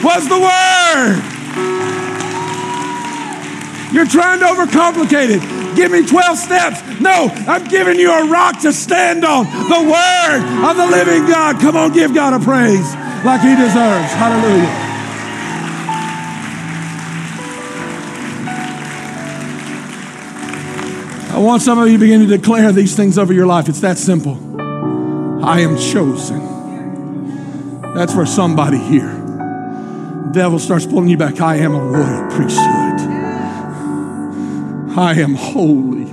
was 0.04 0.28
the 0.28 0.40
Word. 0.40 1.40
You're 3.92 4.08
trying 4.08 4.40
to 4.40 4.46
overcomplicate 4.46 5.30
it. 5.30 5.76
Give 5.76 5.92
me 5.92 6.06
12 6.06 6.38
steps. 6.38 6.82
No, 7.00 7.30
I'm 7.48 7.68
giving 7.68 8.00
you 8.00 8.12
a 8.12 8.30
rock 8.30 8.62
to 8.62 8.72
stand 8.72 9.26
on. 9.26 9.46
The 9.46 9.82
Word 9.82 10.70
of 10.70 10.78
the 10.78 10.86
living 10.86 11.26
God. 11.28 11.60
Come 11.60 11.76
on, 11.76 11.92
give 11.92 12.14
God 12.14 12.40
a 12.40 12.44
praise 12.44 12.94
like 13.26 13.42
He 13.42 13.56
deserves. 13.56 14.14
Hallelujah. 14.14 14.88
I 21.34 21.42
want 21.42 21.62
some 21.62 21.80
of 21.80 21.88
you 21.88 21.94
to 21.94 22.00
begin 22.00 22.22
to 22.22 22.28
declare 22.28 22.72
these 22.72 22.96
things 22.96 23.18
over 23.18 23.34
your 23.34 23.48
life. 23.48 23.70
It's 23.70 23.82
that 23.82 23.98
simple. 23.98 24.38
I 25.44 25.62
am 25.62 25.78
chosen. 25.78 26.40
That's 27.96 28.14
for 28.14 28.26
somebody 28.26 28.78
here 28.78 29.19
devil 30.32 30.60
starts 30.60 30.86
pulling 30.86 31.10
you 31.10 31.18
back. 31.18 31.42
I 31.42 31.56
am 31.58 31.74
a 31.74 31.80
royal 31.80 32.30
priesthood. 32.32 33.00
I 34.98 35.14
am 35.18 35.36
holy. 35.36 36.06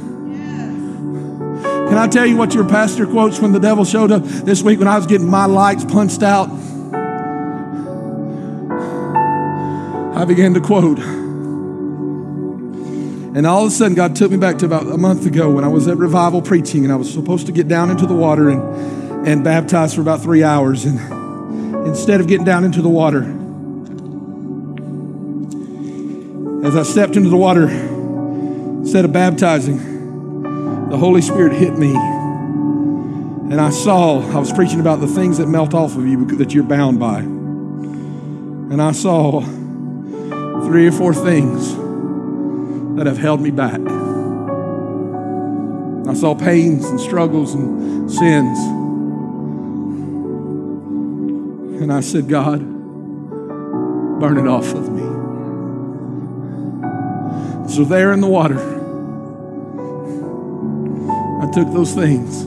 Can 1.89 1.99
I 1.99 2.09
tell 2.09 2.27
you 2.27 2.37
what 2.37 2.53
your 2.55 2.69
pastor 2.69 3.07
quotes 3.07 3.41
when 3.41 3.53
the 3.53 3.61
devil 3.61 3.85
showed 3.85 4.11
up 4.11 4.23
this 4.25 4.63
week 4.63 4.79
when 4.79 4.89
I 4.89 4.97
was 4.97 5.07
getting 5.07 5.29
my 5.29 5.47
lights 5.47 5.85
punched 5.85 6.23
out? 6.23 6.49
I 10.17 10.25
began 10.25 10.55
to 10.55 10.61
quote. 10.61 10.99
And 13.37 13.47
all 13.47 13.67
of 13.67 13.69
a 13.69 13.71
sudden, 13.71 13.95
God 13.95 14.17
took 14.17 14.31
me 14.31 14.37
back 14.39 14.59
to 14.59 14.67
about 14.67 14.87
a 14.87 14.97
month 14.97 15.27
ago 15.27 15.51
when 15.51 15.63
I 15.63 15.69
was 15.69 15.87
at 15.89 15.99
revival 15.99 16.41
preaching, 16.41 16.85
and 16.85 16.93
I 16.93 16.97
was 16.97 17.13
supposed 17.13 17.47
to 17.47 17.53
get 17.53 17.69
down 17.69 17.91
into 17.91 18.07
the 18.07 18.15
water 18.15 18.49
and, 18.49 19.29
and 19.29 19.45
baptize 19.45 19.95
for 19.95 20.01
about 20.01 20.23
three 20.23 20.43
hours. 20.43 20.87
And 20.87 20.99
instead 21.87 22.21
of 22.21 22.29
getting 22.29 22.47
down 22.47 22.65
into 22.65 22.81
the 22.81 22.89
water, 22.89 23.23
as 26.67 26.75
I 26.75 26.83
stepped 26.83 27.15
into 27.17 27.29
the 27.29 27.37
water, 27.37 27.69
instead 27.69 29.05
of 29.05 29.13
baptizing, 29.13 29.79
the 30.91 30.97
Holy 30.97 31.23
Spirit 31.23 31.53
hit 31.53 31.79
me. 31.79 31.95
And 31.95 33.61
I 33.61 33.71
saw, 33.71 34.21
I 34.35 34.39
was 34.39 34.53
preaching 34.53 34.81
about 34.81 35.01
the 35.01 35.07
things 35.07 35.39
that 35.39 35.47
melt 35.47 35.75
off 35.75 35.97
of 35.97 36.05
you 36.07 36.25
that 36.37 36.53
you're 36.53 36.65
bound 36.65 36.99
by. 36.99 37.21
And 37.21 38.83
I 38.83 38.91
saw 38.91 39.41
three 40.67 40.89
or 40.89 40.93
four 40.93 41.15
things 41.15 41.77
that 42.97 43.07
have 43.07 43.19
held 43.19 43.41
me 43.41 43.53
back. 43.53 43.81
I 46.09 46.15
saw 46.15 46.35
pains 46.35 46.85
and 46.87 46.99
struggles 46.99 47.55
and 47.55 48.11
sins. 48.11 48.59
And 51.81 51.93
I 51.93 52.01
said, 52.01 52.29
God, 52.29 52.59
burn 54.19 54.39
it 54.39 54.49
off 54.49 54.73
of 54.75 54.91
me. 54.91 54.96
So, 57.77 57.85
there 57.85 58.15
in 58.15 58.23
the 58.23 58.27
water, 58.27 58.59
I 61.43 61.51
took 61.53 61.71
those 61.75 61.93
things 61.93 62.41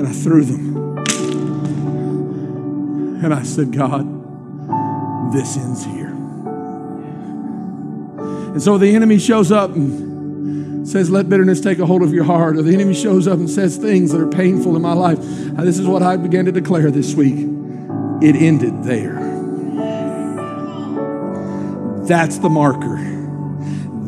and 0.00 0.08
I 0.08 0.10
threw 0.10 0.42
them. 0.42 0.96
And 3.22 3.34
I 3.34 3.42
said, 3.42 3.72
God, 3.72 4.06
this 5.34 5.58
ends 5.58 5.84
here. 5.84 6.06
And 8.54 8.62
so 8.62 8.78
the 8.78 8.88
enemy 8.94 9.18
shows 9.18 9.52
up 9.52 9.74
and 9.74 10.88
says, 10.88 11.10
Let 11.10 11.28
bitterness 11.28 11.60
take 11.60 11.78
a 11.78 11.84
hold 11.84 12.00
of 12.02 12.14
your 12.14 12.24
heart. 12.24 12.56
Or 12.56 12.62
the 12.62 12.72
enemy 12.72 12.94
shows 12.94 13.28
up 13.28 13.38
and 13.38 13.50
says 13.50 13.76
things 13.76 14.12
that 14.12 14.20
are 14.22 14.30
painful 14.30 14.76
in 14.76 14.80
my 14.80 14.94
life. 14.94 15.18
This 15.20 15.78
is 15.78 15.86
what 15.86 16.02
I 16.02 16.16
began 16.16 16.46
to 16.46 16.52
declare 16.52 16.90
this 16.90 17.14
week. 17.14 17.36
It 18.22 18.34
ended 18.34 18.82
there. 18.82 19.25
That's 22.06 22.38
the 22.38 22.48
marker. 22.48 23.16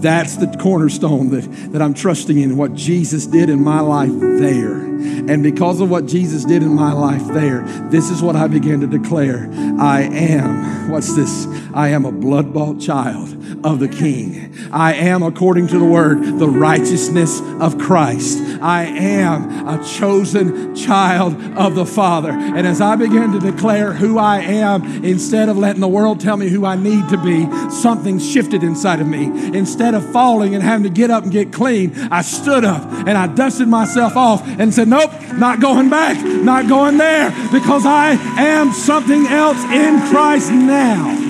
That's 0.00 0.37
the 0.37 0.46
cornerstone 0.61 1.30
that, 1.30 1.72
that 1.72 1.82
I'm 1.82 1.92
trusting 1.92 2.38
in, 2.38 2.56
what 2.56 2.74
Jesus 2.74 3.26
did 3.26 3.50
in 3.50 3.62
my 3.62 3.80
life 3.80 4.12
there. 4.20 4.78
And 4.78 5.42
because 5.42 5.80
of 5.80 5.90
what 5.90 6.06
Jesus 6.06 6.44
did 6.44 6.62
in 6.62 6.72
my 6.74 6.92
life 6.92 7.26
there, 7.28 7.62
this 7.90 8.11
is 8.11 8.22
what 8.22 8.37
I 8.37 8.46
began 8.46 8.80
to 8.80 8.87
declare. 8.87 9.48
I 9.80 10.02
am, 10.02 10.90
what's 10.90 11.14
this? 11.16 11.46
I 11.74 11.88
am 11.88 12.04
a 12.04 12.12
blood 12.12 12.54
bought 12.54 12.80
child 12.80 13.28
of 13.64 13.81
the 13.81 13.88
King. 13.88 14.55
I 14.73 14.94
am, 14.94 15.23
according 15.23 15.68
to 15.68 15.79
the 15.79 15.85
word, 15.85 16.38
the 16.38 16.49
righteousness 16.49 17.40
of 17.61 17.79
Christ. 17.79 18.38
I 18.61 18.85
am 18.85 19.68
a 19.68 19.85
chosen 19.85 20.75
child 20.75 21.35
of 21.57 21.75
the 21.75 21.87
Father. 21.87 22.31
And 22.31 22.66
as 22.66 22.81
I 22.81 22.97
begin 22.97 23.33
to 23.33 23.40
declare 23.40 23.92
who 23.92 24.18
I 24.18 24.38
am, 24.40 25.05
instead 25.05 25.49
of 25.49 25.57
letting 25.57 25.81
the 25.81 25.88
world 25.88 26.21
tell 26.21 26.37
me 26.37 26.49
who 26.49 26.64
I 26.64 26.77
need 26.77 27.09
to 27.09 27.18
be, 27.18 27.49
something 27.71 28.18
shifted 28.18 28.62
inside 28.62 29.01
of 29.01 29.07
me. 29.07 29.25
Instead 29.57 29.94
of 29.94 30.09
falling 30.12 30.55
and 30.55 30.62
having 30.62 30.85
to 30.85 30.90
get 30.90 31.11
up 31.11 31.25
and 31.25 31.33
get 31.33 31.53
clean, 31.53 31.94
I 32.11 32.23
stood 32.23 32.64
up 32.64 32.83
and 33.07 33.11
I 33.11 33.27
dusted 33.27 33.68
myself 33.68 34.16
off 34.16 34.47
and 34.47 34.73
said, 34.73 34.88
Nope, 34.88 35.12
not 35.35 35.61
going 35.61 35.90
back, 35.90 36.23
not 36.25 36.68
going 36.68 36.99
there, 36.99 37.31
because 37.53 37.85
I 37.87 38.12
am 38.38 38.73
something 38.73 39.27
else 39.27 39.62
in 39.64 40.01
Christ 40.11 40.51
now 40.51 41.28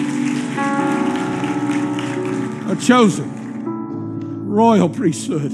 chosen 2.80 4.48
royal 4.48 4.88
priesthood, 4.88 5.52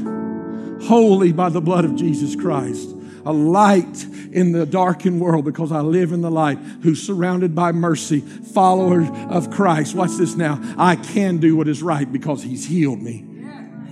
holy 0.84 1.32
by 1.32 1.48
the 1.48 1.60
blood 1.60 1.84
of 1.84 1.96
Jesus 1.96 2.36
Christ, 2.36 2.90
a 3.26 3.32
light 3.32 4.06
in 4.32 4.52
the 4.52 4.66
darkened 4.66 5.20
world 5.20 5.44
because 5.44 5.72
I 5.72 5.80
live 5.80 6.12
in 6.12 6.20
the 6.20 6.30
light, 6.30 6.58
who's 6.82 7.02
surrounded 7.02 7.54
by 7.54 7.72
mercy, 7.72 8.20
follower 8.20 9.02
of 9.30 9.50
Christ. 9.50 9.94
Watch 9.94 10.12
this 10.18 10.36
now. 10.36 10.60
I 10.76 10.96
can 10.96 11.38
do 11.38 11.56
what 11.56 11.68
is 11.68 11.82
right 11.82 12.10
because 12.10 12.42
he's 12.42 12.66
healed 12.66 13.00
me, 13.00 13.24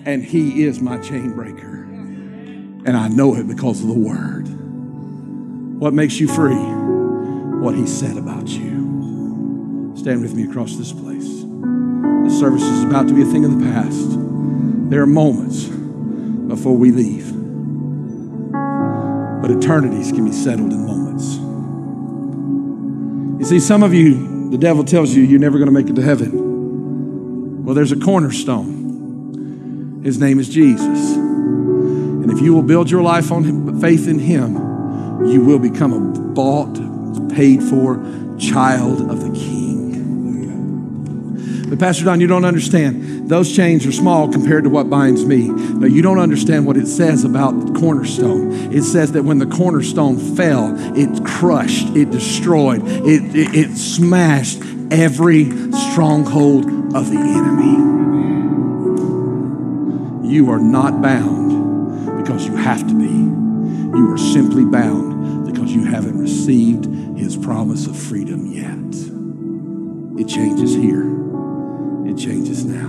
and 0.05 0.23
he 0.25 0.65
is 0.65 0.81
my 0.81 0.99
chain 0.99 1.35
breaker. 1.35 1.83
And 2.85 2.97
I 2.97 3.09
know 3.09 3.37
it 3.37 3.47
because 3.47 3.81
of 3.81 3.89
the 3.89 3.99
word. 3.99 4.49
What 5.79 5.95
makes 5.95 6.19
you 6.19 6.29
free? 6.29 6.55
What 6.55 7.75
he 7.75 7.87
said 7.87 8.17
about 8.17 8.49
you. 8.49 9.93
Stand 9.97 10.21
with 10.23 10.35
me 10.35 10.45
across 10.45 10.77
this 10.77 10.93
place. 10.93 11.42
Service 12.43 12.65
is 12.65 12.83
about 12.83 13.07
to 13.07 13.15
be 13.15 13.23
a 13.23 13.25
thing 13.25 13.45
of 13.45 13.57
the 13.57 13.65
past. 13.67 14.19
There 14.91 15.01
are 15.01 15.07
moments 15.07 15.67
before 15.67 16.77
we 16.77 16.91
leave, 16.91 17.33
but 19.41 19.53
eternities 19.53 20.11
can 20.11 20.25
be 20.25 20.33
settled 20.33 20.73
in 20.73 20.85
moments. 20.85 21.37
You 23.39 23.47
see, 23.47 23.61
some 23.61 23.85
of 23.85 23.95
you, 23.95 24.51
the 24.51 24.59
devil 24.59 24.83
tells 24.83 25.15
you 25.15 25.23
you're 25.23 25.39
never 25.39 25.57
going 25.57 25.69
to 25.69 25.73
make 25.73 25.89
it 25.89 25.95
to 25.95 26.03
heaven. 26.03 27.65
Well, 27.65 27.77
there's 27.77 27.93
a 27.93 28.01
cornerstone. 28.01 30.01
His 30.03 30.19
name 30.19 30.41
is 30.41 30.49
Jesus. 30.49 31.15
And 31.15 32.29
if 32.29 32.41
you 32.41 32.55
will 32.55 32.65
build 32.65 32.91
your 32.91 33.03
life 33.03 33.31
on 33.31 33.45
him, 33.45 33.81
faith 33.81 34.09
in 34.09 34.19
him, 34.19 34.57
you 35.29 35.45
will 35.45 35.61
become 35.61 35.93
a 35.93 36.01
bought, 36.35 36.75
paid 37.37 37.63
for 37.63 38.03
child 38.37 39.13
of 39.13 39.21
the 39.21 39.31
King. 39.31 39.62
But 41.73 41.79
Pastor 41.79 42.05
Don, 42.05 42.21
you 42.21 42.27
don't 42.27 42.45
understand. 42.45 43.31
Those 43.31 43.57
chains 43.57 43.87
are 43.87 43.93
small 43.93 44.31
compared 44.31 44.65
to 44.65 44.69
what 44.69 44.91
binds 44.91 45.25
me. 45.25 45.49
No, 45.49 45.87
you 45.87 46.03
don't 46.03 46.19
understand 46.19 46.67
what 46.67 46.77
it 46.77 46.87
says 46.87 47.25
about 47.25 47.53
the 47.65 47.73
cornerstone. 47.81 48.75
It 48.75 48.83
says 48.83 49.13
that 49.13 49.23
when 49.23 49.39
the 49.39 49.47
cornerstone 49.47 50.19
fell, 50.37 50.75
it 50.95 51.25
crushed, 51.25 51.97
it 51.97 52.11
destroyed, 52.11 52.83
it, 52.87 53.35
it, 53.35 53.55
it 53.55 53.75
smashed 53.79 54.61
every 54.91 55.47
stronghold 55.73 56.67
of 56.95 57.09
the 57.09 57.17
enemy. 57.17 57.79
You 60.31 60.51
are 60.51 60.61
not 60.61 61.01
bound 61.01 62.19
because 62.23 62.47
you 62.47 62.55
have 62.55 62.87
to 62.87 62.95
be. 62.95 63.07
You 63.97 64.13
are 64.13 64.19
simply 64.19 64.67
bound 64.67 65.47
because 65.47 65.73
you 65.73 65.85
haven't 65.85 66.19
received 66.19 66.85
his 67.19 67.35
promise 67.35 67.87
of 67.87 67.97
freedom 67.97 68.47
yet. 68.53 68.77
It 70.21 70.29
changes 70.29 70.75
here. 70.75 71.22
Changes 72.23 72.65
now. 72.65 72.89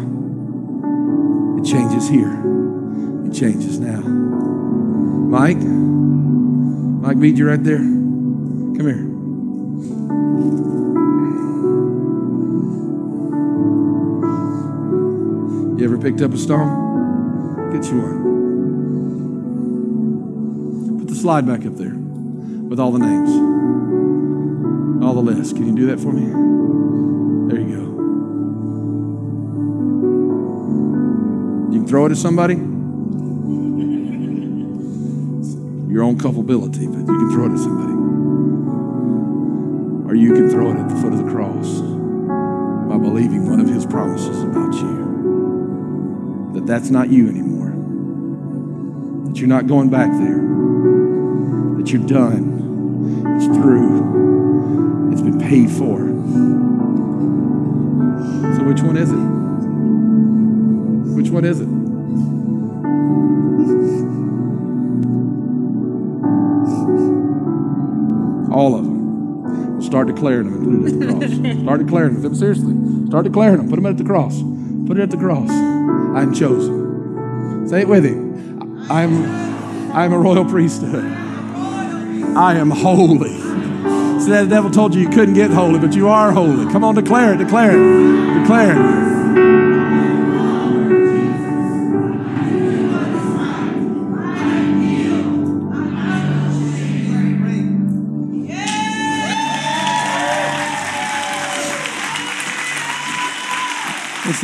It 1.58 1.66
changes 1.66 2.08
here. 2.08 2.32
It 3.26 3.34
changes 3.34 3.80
now. 3.80 4.00
Mike? 4.00 5.58
Mike 5.58 7.18
Mead, 7.18 7.40
you 7.40 7.48
right 7.50 7.64
there? 7.64 7.80
Come 7.80 8.78
here. 8.78 9.10
You 15.80 15.84
ever 15.84 15.98
picked 15.98 16.22
up 16.22 16.32
a 16.32 16.38
stone? 16.38 17.72
Get 17.72 17.86
you 17.92 18.02
one. 18.04 18.20
Put 21.00 21.08
the 21.08 21.16
slide 21.16 21.48
back 21.48 21.66
up 21.66 21.76
there 21.76 21.96
with 21.96 22.80
all 22.80 22.92
the 22.92 23.00
names, 23.00 23.32
all 25.04 25.16
the 25.16 25.24
lists. 25.24 25.54
Can 25.54 25.66
you 25.66 25.76
do 25.76 25.88
that 25.88 26.00
for 26.00 26.12
me? 26.12 26.28
There 27.52 27.60
you 27.60 27.76
go. 27.78 28.03
Throw 31.94 32.08
it 32.08 32.12
at 32.12 32.18
somebody? 32.18 32.56
Your 35.94 36.02
own 36.02 36.18
culpability, 36.18 36.88
but 36.88 36.98
you 36.98 37.06
can 37.06 37.30
throw 37.32 37.46
it 37.46 37.52
at 37.52 37.60
somebody. 37.60 37.94
Or 40.10 40.16
you 40.16 40.34
can 40.34 40.50
throw 40.50 40.72
it 40.72 40.78
at 40.78 40.90
the 40.90 40.96
foot 40.96 41.14
of 41.14 41.24
the 41.24 41.30
cross 41.32 41.82
by 42.90 42.98
believing 42.98 43.48
one 43.48 43.60
of 43.60 43.68
his 43.68 43.86
promises 43.86 44.42
about 44.42 44.74
you. 44.74 46.50
That 46.56 46.66
that's 46.66 46.90
not 46.90 47.12
you 47.12 47.30
anymore. 47.30 47.76
That 49.28 49.38
you're 49.38 49.48
not 49.48 49.68
going 49.68 49.92
back 49.92 50.10
there. 50.14 50.42
That 51.78 51.92
you're 51.92 52.08
done. 52.08 53.38
It's 53.38 53.46
through. 53.56 55.12
It's 55.12 55.22
been 55.22 55.40
paid 55.40 55.70
for. 55.70 56.00
So 58.58 58.64
which 58.64 58.82
one 58.82 58.98
is 58.98 59.12
it? 59.12 59.44
Which 61.16 61.30
one 61.30 61.46
is 61.46 61.62
it? 61.62 61.73
All 68.54 68.76
of 68.76 68.86
them. 68.86 69.82
Start 69.82 70.08
declaring 70.08 70.50
them 70.50 70.54
and 70.54 70.84
put 70.86 70.94
it 70.94 70.94
at 70.94 71.00
the 71.00 71.06
cross. 71.08 71.62
Start 71.64 71.80
declaring 71.82 72.22
them. 72.22 72.36
Seriously. 72.36 73.08
Start 73.08 73.24
declaring 73.26 73.58
them. 73.58 73.70
Put 73.70 73.76
them 73.78 73.86
at 73.86 73.98
the 73.98 74.04
cross. 74.04 74.42
Put 74.88 74.98
it 74.98 75.02
at 75.02 75.12
the 75.12 75.18
cross. 75.18 75.50
I'm 75.50 76.34
chosen. 76.34 77.68
Say 77.68 77.82
it 77.82 77.88
with 77.88 78.06
him. 78.06 78.92
I'm, 78.92 79.26
I'm 79.92 80.14
a 80.14 80.18
royal 80.18 80.46
priesthood. 80.46 81.04
I 82.36 82.56
am 82.56 82.70
holy. 82.70 83.30
See, 84.20 84.30
that 84.30 84.44
the 84.44 84.50
devil 84.50 84.72
told 84.72 84.96
you 84.96 85.02
you 85.02 85.10
couldn't 85.10 85.34
get 85.34 85.52
holy, 85.52 85.80
but 85.80 85.96
you 85.96 86.08
are 86.08 86.32
holy. 86.32 86.72
Come 86.72 86.84
on, 86.84 86.96
declare 86.96 87.34
it, 87.34 87.38
declare 87.38 87.72
it, 87.72 88.40
declare 88.42 89.10
it. 89.10 89.13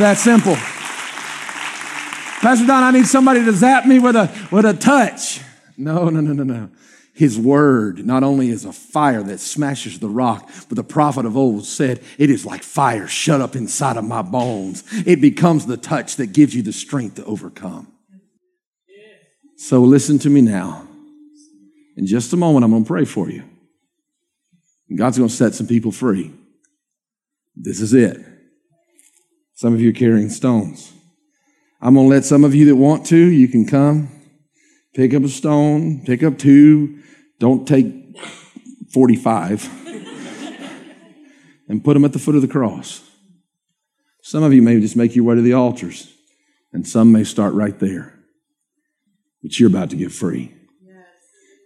That 0.00 0.18
simple. 0.18 0.56
Pastor 2.40 2.66
Don, 2.66 2.82
I 2.82 2.90
need 2.90 3.06
somebody 3.06 3.44
to 3.44 3.52
zap 3.52 3.86
me 3.86 3.98
with 3.98 4.16
a, 4.16 4.30
with 4.50 4.64
a 4.64 4.74
touch. 4.74 5.40
No, 5.76 6.08
no, 6.08 6.20
no, 6.20 6.32
no, 6.32 6.42
no. 6.42 6.70
His 7.12 7.38
word 7.38 8.06
not 8.06 8.22
only 8.22 8.48
is 8.48 8.64
a 8.64 8.72
fire 8.72 9.22
that 9.22 9.40
smashes 9.40 9.98
the 9.98 10.08
rock, 10.08 10.50
but 10.68 10.76
the 10.76 10.84
prophet 10.84 11.26
of 11.26 11.36
old 11.36 11.66
said, 11.66 12.02
It 12.16 12.30
is 12.30 12.46
like 12.46 12.62
fire 12.62 13.06
shut 13.06 13.42
up 13.42 13.54
inside 13.54 13.98
of 13.98 14.04
my 14.04 14.22
bones. 14.22 14.84
It 15.06 15.20
becomes 15.20 15.66
the 15.66 15.76
touch 15.76 16.16
that 16.16 16.32
gives 16.32 16.54
you 16.54 16.62
the 16.62 16.72
strength 16.72 17.16
to 17.16 17.24
overcome. 17.26 17.92
So 19.58 19.82
listen 19.82 20.18
to 20.20 20.30
me 20.30 20.40
now. 20.40 20.88
In 21.96 22.06
just 22.06 22.32
a 22.32 22.36
moment, 22.38 22.64
I'm 22.64 22.70
going 22.70 22.84
to 22.84 22.88
pray 22.88 23.04
for 23.04 23.28
you. 23.28 23.44
God's 24.96 25.18
going 25.18 25.28
to 25.28 25.34
set 25.34 25.54
some 25.54 25.66
people 25.66 25.92
free. 25.92 26.32
This 27.54 27.82
is 27.82 27.92
it. 27.92 28.29
Some 29.60 29.74
of 29.74 29.82
you 29.82 29.90
are 29.90 29.92
carrying 29.92 30.30
stones. 30.30 30.90
I'm 31.82 31.92
going 31.92 32.06
to 32.06 32.14
let 32.14 32.24
some 32.24 32.44
of 32.44 32.54
you 32.54 32.64
that 32.64 32.76
want 32.76 33.04
to, 33.08 33.16
you 33.18 33.46
can 33.46 33.66
come, 33.66 34.08
pick 34.94 35.12
up 35.12 35.22
a 35.22 35.28
stone, 35.28 36.02
pick 36.06 36.22
up 36.22 36.38
two, 36.38 37.02
don't 37.38 37.68
take 37.68 37.84
45, 38.94 39.68
and 41.68 41.84
put 41.84 41.92
them 41.92 42.06
at 42.06 42.14
the 42.14 42.18
foot 42.18 42.36
of 42.36 42.40
the 42.40 42.48
cross. 42.48 43.02
Some 44.22 44.44
of 44.44 44.54
you 44.54 44.62
may 44.62 44.80
just 44.80 44.96
make 44.96 45.14
your 45.14 45.26
way 45.26 45.34
to 45.34 45.42
the 45.42 45.52
altars, 45.52 46.10
and 46.72 46.88
some 46.88 47.12
may 47.12 47.22
start 47.22 47.52
right 47.52 47.78
there. 47.78 48.18
But 49.42 49.60
you're 49.60 49.68
about 49.68 49.90
to 49.90 49.96
get 49.96 50.10
free. 50.10 50.54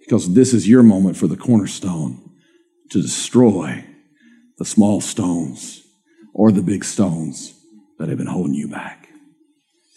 Because 0.01 0.35
this 0.35 0.53
is 0.53 0.69
your 0.69 0.83
moment 0.83 1.17
for 1.17 1.29
the 1.29 1.37
cornerstone 1.37 2.33
to 2.91 3.01
destroy 3.01 3.85
the 4.59 4.65
small 4.65 5.01
stones 5.01 5.87
or 6.33 6.51
the 6.51 6.61
big 6.61 6.85
stones 6.85 7.54
that 7.99 8.09
have 8.09 8.19
been 8.19 8.27
holding 8.27 8.55
you 8.55 8.69
back. 8.69 9.09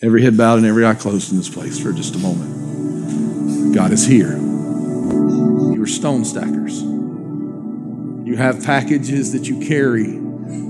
Every 0.02 0.22
head 0.22 0.38
bowed 0.38 0.58
and 0.58 0.66
every 0.66 0.86
eye 0.86 0.94
closed 0.94 1.32
in 1.32 1.38
this 1.38 1.50
place 1.50 1.80
for 1.80 1.92
just 1.92 2.16
a 2.16 2.20
moment. 2.20 3.74
God 3.74 3.92
is 3.92 4.06
here. 4.06 4.38
You 4.38 5.82
are 5.82 5.88
stone 5.88 6.24
stackers. 6.24 6.82
You 6.82 8.36
have 8.38 8.64
packages 8.64 9.32
that 9.34 9.48
you 9.48 9.60
carry 9.66 10.18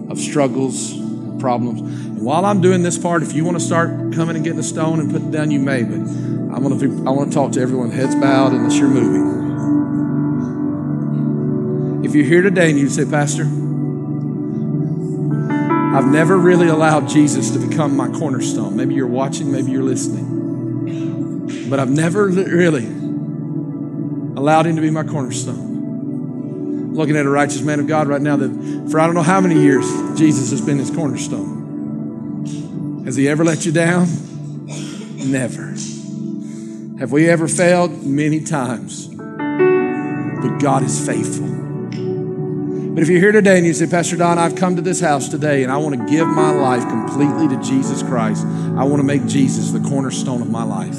of 0.10 0.20
struggles 0.20 0.94
problems. 1.40 1.82
And 1.82 2.22
while 2.22 2.46
I'm 2.46 2.62
doing 2.62 2.84
this 2.84 2.98
part, 2.98 3.24
if 3.24 3.34
you 3.34 3.44
want 3.44 3.58
to 3.60 3.64
start 3.64 3.90
coming 4.14 4.36
and 4.36 4.44
getting 4.44 4.60
a 4.60 4.64
stone 4.64 5.00
and 5.00 5.12
putting 5.12 5.28
it 5.30 5.32
down, 5.32 5.52
you 5.52 5.60
may. 5.60 5.84
But 5.84 6.00
I 6.56 6.60
want 6.60 6.80
to 6.80 6.86
I 7.06 7.12
want 7.12 7.32
to 7.32 7.36
talk 7.36 7.52
to 7.54 7.62
everyone 7.62 7.92
heads 7.92 8.16
bowed 8.16 8.54
unless 8.54 8.78
you're 8.78 8.88
moving. 8.90 9.38
If 12.06 12.16
you're 12.16 12.26
here 12.26 12.42
today 12.42 12.70
and 12.70 12.80
you 12.80 12.90
say, 12.90 13.06
Pastor, 13.06 13.46
never 16.12 16.38
really 16.38 16.68
allowed 16.68 17.08
Jesus 17.08 17.52
to 17.52 17.60
become 17.60 17.96
my 17.96 18.10
cornerstone. 18.10 18.76
Maybe 18.76 18.96
you're 18.96 19.08
watching, 19.08 19.52
maybe 19.52 19.72
you're 19.72 19.84
listening. 19.84 21.70
But 21.70 21.80
I've 21.80 21.90
never 21.90 22.28
really 22.28 22.86
allowed 24.38 24.68
him 24.68 24.76
to 24.76 24.82
be 24.82 24.90
my 24.90 25.04
cornerstone. 25.04 26.94
Looking 26.94 27.16
at 27.16 27.26
a 27.26 27.30
righteous 27.30 27.62
man 27.62 27.80
of 27.80 27.88
God 27.88 28.08
right 28.08 28.22
now 28.22 28.38
that 28.38 28.88
for 28.92 29.00
I 29.00 29.06
don't 29.06 29.16
know 29.16 29.24
how 29.24 29.42
many 29.42 29.62
years 29.62 29.86
Jesus 30.18 30.52
has 30.52 30.62
been 30.62 30.78
his 30.78 30.92
cornerstone. 30.92 33.04
Has 33.06 33.16
he 33.16 33.28
ever 33.28 33.44
let 33.44 33.66
you 33.66 33.72
down? 33.72 34.08
Never. 35.16 35.74
Have 37.00 37.12
we 37.12 37.30
ever 37.30 37.48
failed? 37.48 38.04
Many 38.04 38.42
times. 38.42 39.08
But 39.08 40.58
God 40.60 40.84
is 40.84 41.06
faithful. 41.06 41.57
But 42.98 43.04
if 43.04 43.10
you're 43.10 43.20
here 43.20 43.32
today 43.32 43.58
and 43.58 43.68
you 43.68 43.76
say, 43.76 43.86
Pastor 43.86 44.18
Don, 44.18 44.40
I've 44.40 44.56
come 44.56 44.76
to 44.76 44.82
this 44.82 45.00
house 45.00 45.30
today 45.30 45.62
and 45.62 45.72
I 45.72 45.78
want 45.78 45.94
to 46.00 46.12
give 46.12 46.28
my 46.28 46.50
life 46.50 46.82
completely 46.82 47.48
to 47.50 47.62
Jesus 47.62 48.02
Christ. 48.02 48.44
I 48.44 48.86
want 48.86 48.98
to 48.98 49.04
make 49.04 49.28
Jesus 49.28 49.70
the 49.70 49.80
cornerstone 49.82 50.42
of 50.42 50.50
my 50.50 50.64
life. 50.64 50.98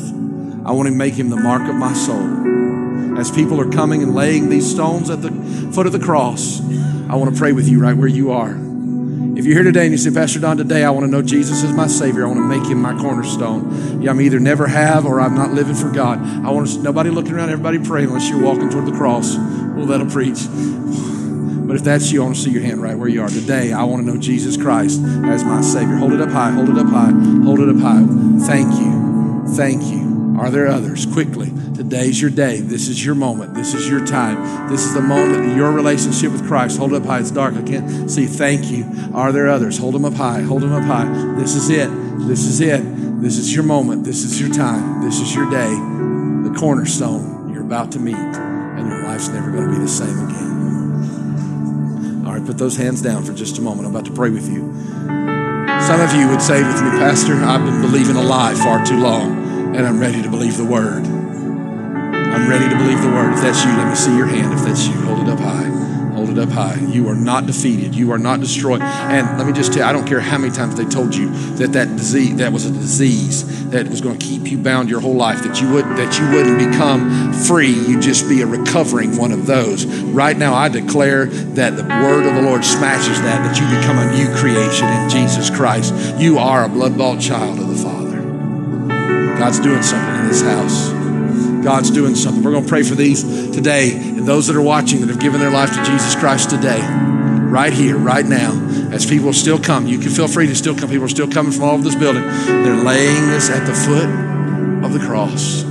I 0.64 0.70
want 0.70 0.86
to 0.86 0.94
make 0.94 1.14
him 1.14 1.28
the 1.28 1.40
mark 1.40 1.68
of 1.68 1.74
my 1.74 1.92
soul. 1.94 3.18
As 3.18 3.32
people 3.32 3.60
are 3.60 3.68
coming 3.68 4.04
and 4.04 4.14
laying 4.14 4.48
these 4.48 4.70
stones 4.70 5.10
at 5.10 5.22
the 5.22 5.32
foot 5.72 5.86
of 5.86 5.92
the 5.92 5.98
cross, 5.98 6.60
I 7.10 7.16
want 7.16 7.34
to 7.34 7.36
pray 7.36 7.50
with 7.50 7.68
you 7.68 7.80
right 7.80 7.96
where 7.96 8.06
you 8.06 8.30
are. 8.30 8.52
If 9.36 9.44
you're 9.44 9.56
here 9.56 9.64
today 9.64 9.82
and 9.82 9.90
you 9.90 9.98
say, 9.98 10.12
Pastor 10.12 10.38
Don, 10.38 10.56
today 10.56 10.84
I 10.84 10.90
want 10.90 11.04
to 11.04 11.10
know 11.10 11.20
Jesus 11.20 11.64
is 11.64 11.72
my 11.72 11.88
Savior. 11.88 12.26
I 12.26 12.28
want 12.28 12.38
to 12.38 12.60
make 12.60 12.70
him 12.70 12.80
my 12.80 12.96
cornerstone. 12.96 14.02
Yeah, 14.02 14.12
I'm 14.12 14.20
either 14.20 14.38
never 14.38 14.68
have 14.68 15.04
or 15.04 15.20
I'm 15.20 15.34
not 15.34 15.50
living 15.50 15.74
for 15.74 15.90
God. 15.90 16.20
I 16.46 16.50
want 16.52 16.68
to, 16.68 16.78
nobody 16.78 17.10
looking 17.10 17.32
around, 17.32 17.50
everybody 17.50 17.80
praying 17.80 18.06
unless 18.06 18.30
you're 18.30 18.40
walking 18.40 18.70
toward 18.70 18.86
the 18.86 18.92
cross. 18.92 19.36
We'll 19.36 19.86
him 19.86 20.06
preach. 20.06 20.46
But 21.68 21.76
if 21.76 21.84
that's 21.84 22.10
you, 22.10 22.22
I 22.22 22.24
want 22.24 22.36
to 22.36 22.42
see 22.42 22.50
your 22.50 22.62
hand 22.62 22.80
right 22.80 22.96
where 22.96 23.08
you 23.08 23.20
are. 23.20 23.28
Today, 23.28 23.74
I 23.74 23.84
want 23.84 24.00
to 24.00 24.10
know 24.10 24.18
Jesus 24.18 24.56
Christ 24.56 25.02
as 25.26 25.44
my 25.44 25.60
Savior. 25.60 25.96
Hold 25.96 26.14
it 26.14 26.20
up 26.22 26.30
high, 26.30 26.50
hold 26.50 26.70
it 26.70 26.78
up 26.78 26.86
high, 26.86 27.10
hold 27.44 27.60
it 27.60 27.68
up 27.68 27.76
high. 27.76 28.02
Thank 28.46 28.72
you. 28.80 29.44
Thank 29.54 29.82
you. 29.84 30.36
Are 30.40 30.48
there 30.48 30.66
others? 30.68 31.04
Quickly. 31.04 31.52
Today's 31.74 32.22
your 32.22 32.30
day. 32.30 32.60
This 32.60 32.88
is 32.88 33.04
your 33.04 33.14
moment. 33.14 33.54
This 33.54 33.74
is 33.74 33.86
your 33.86 34.04
time. 34.06 34.70
This 34.70 34.82
is 34.86 34.94
the 34.94 35.02
moment, 35.02 35.56
your 35.56 35.70
relationship 35.70 36.32
with 36.32 36.46
Christ. 36.46 36.78
Hold 36.78 36.94
it 36.94 37.02
up 37.02 37.04
high. 37.04 37.20
It's 37.20 37.30
dark. 37.30 37.54
I 37.54 37.62
can't 37.62 38.10
see. 38.10 38.24
Thank 38.24 38.70
you. 38.70 38.86
Are 39.12 39.30
there 39.30 39.48
others? 39.48 39.76
Hold 39.76 39.94
them 39.94 40.06
up 40.06 40.14
high. 40.14 40.40
Hold 40.40 40.62
them 40.62 40.72
up 40.72 40.84
high. 40.84 41.34
This 41.38 41.54
is 41.54 41.68
it. 41.68 41.90
This 42.26 42.44
is 42.44 42.62
it. 42.62 42.80
This 43.20 43.36
is 43.36 43.54
your 43.54 43.64
moment. 43.64 44.04
This 44.04 44.24
is 44.24 44.40
your 44.40 44.50
time. 44.50 45.02
This 45.02 45.20
is 45.20 45.34
your 45.34 45.50
day. 45.50 45.68
The 46.48 46.54
cornerstone 46.58 47.52
you're 47.52 47.62
about 47.62 47.92
to 47.92 47.98
meet, 47.98 48.16
and 48.16 48.88
your 48.88 49.04
life's 49.04 49.28
never 49.28 49.50
going 49.50 49.68
to 49.68 49.72
be 49.74 49.78
the 49.78 49.86
same 49.88 50.28
again. 50.28 50.77
All 52.28 52.34
right, 52.34 52.44
put 52.44 52.58
those 52.58 52.76
hands 52.76 53.00
down 53.00 53.24
for 53.24 53.32
just 53.32 53.56
a 53.56 53.62
moment. 53.62 53.88
I'm 53.88 53.94
about 53.94 54.04
to 54.04 54.12
pray 54.12 54.28
with 54.28 54.50
you. 54.50 54.60
Some 55.80 55.98
of 55.98 56.12
you 56.12 56.28
would 56.28 56.42
say 56.42 56.62
with 56.62 56.82
me, 56.82 56.90
Pastor, 57.00 57.32
I've 57.36 57.64
been 57.64 57.80
believing 57.80 58.16
a 58.16 58.22
lie 58.22 58.52
far 58.52 58.84
too 58.84 59.00
long, 59.00 59.74
and 59.74 59.86
I'm 59.86 59.98
ready 59.98 60.20
to 60.20 60.28
believe 60.28 60.58
the 60.58 60.64
word. 60.66 61.06
I'm 61.06 62.46
ready 62.46 62.68
to 62.68 62.76
believe 62.76 63.00
the 63.00 63.08
word. 63.08 63.32
If 63.32 63.40
that's 63.40 63.64
you, 63.64 63.70
let 63.70 63.88
me 63.88 63.94
see 63.94 64.14
your 64.14 64.26
hand. 64.26 64.52
If 64.52 64.62
that's 64.62 64.86
you, 64.86 64.92
hold 65.06 65.26
it 65.26 65.28
up 65.30 65.38
high. 65.38 65.87
Hold 66.18 66.30
it 66.30 66.38
up 66.40 66.48
high. 66.48 66.74
You 66.74 67.06
are 67.10 67.14
not 67.14 67.46
defeated. 67.46 67.94
You 67.94 68.10
are 68.10 68.18
not 68.18 68.40
destroyed. 68.40 68.80
And 68.82 69.38
let 69.38 69.46
me 69.46 69.52
just 69.52 69.72
tell 69.72 69.84
you, 69.84 69.88
I 69.88 69.92
don't 69.92 70.04
care 70.04 70.18
how 70.18 70.36
many 70.36 70.52
times 70.52 70.74
they 70.74 70.84
told 70.84 71.14
you 71.14 71.30
that 71.58 71.74
that 71.74 71.96
disease, 71.96 72.34
that 72.38 72.52
was 72.52 72.66
a 72.66 72.72
disease 72.72 73.70
that 73.70 73.86
was 73.86 74.00
going 74.00 74.18
to 74.18 74.26
keep 74.26 74.50
you 74.50 74.58
bound 74.58 74.90
your 74.90 75.00
whole 75.00 75.14
life, 75.14 75.44
that 75.44 75.60
you 75.60 75.70
would 75.70 75.84
that 75.84 76.18
you 76.18 76.28
wouldn't 76.32 76.58
become 76.58 77.32
free. 77.32 77.70
You'd 77.70 78.02
just 78.02 78.28
be 78.28 78.42
a 78.42 78.46
recovering 78.46 79.16
one 79.16 79.30
of 79.30 79.46
those. 79.46 79.86
Right 79.86 80.36
now, 80.36 80.54
I 80.54 80.68
declare 80.68 81.26
that 81.26 81.76
the 81.76 81.84
word 81.84 82.26
of 82.26 82.34
the 82.34 82.42
Lord 82.42 82.64
smashes 82.64 83.22
that, 83.22 83.44
that 83.44 83.60
you 83.60 83.78
become 83.78 83.98
a 83.98 84.10
new 84.12 84.26
creation 84.40 84.88
in 84.88 85.08
Jesus 85.08 85.50
Christ. 85.50 85.94
You 86.18 86.38
are 86.38 86.64
a 86.64 86.68
blood-bought 86.68 87.20
child 87.20 87.60
of 87.60 87.68
the 87.68 87.76
Father. 87.76 88.22
God's 89.38 89.60
doing 89.60 89.84
something 89.84 90.22
in 90.22 90.26
this 90.26 90.42
house. 90.42 90.97
God's 91.62 91.90
doing 91.90 92.14
something. 92.14 92.42
We're 92.42 92.52
going 92.52 92.64
to 92.64 92.68
pray 92.68 92.82
for 92.82 92.94
these 92.94 93.22
today 93.52 93.92
and 93.92 94.26
those 94.26 94.46
that 94.46 94.56
are 94.56 94.62
watching 94.62 95.00
that 95.00 95.08
have 95.08 95.20
given 95.20 95.40
their 95.40 95.50
life 95.50 95.70
to 95.74 95.84
Jesus 95.84 96.14
Christ 96.14 96.50
today, 96.50 96.80
right 96.80 97.72
here, 97.72 97.96
right 97.96 98.24
now. 98.24 98.52
As 98.92 99.04
people 99.04 99.32
still 99.32 99.58
come, 99.58 99.86
you 99.86 99.98
can 99.98 100.10
feel 100.10 100.28
free 100.28 100.46
to 100.46 100.54
still 100.54 100.74
come. 100.74 100.88
People 100.88 101.04
are 101.04 101.08
still 101.08 101.30
coming 101.30 101.52
from 101.52 101.64
all 101.64 101.74
over 101.74 101.82
this 101.82 101.94
building. 101.94 102.22
They're 102.22 102.82
laying 102.82 103.26
this 103.28 103.50
at 103.50 103.66
the 103.66 103.74
foot 103.74 104.84
of 104.84 104.92
the 104.92 105.06
cross. 105.06 105.62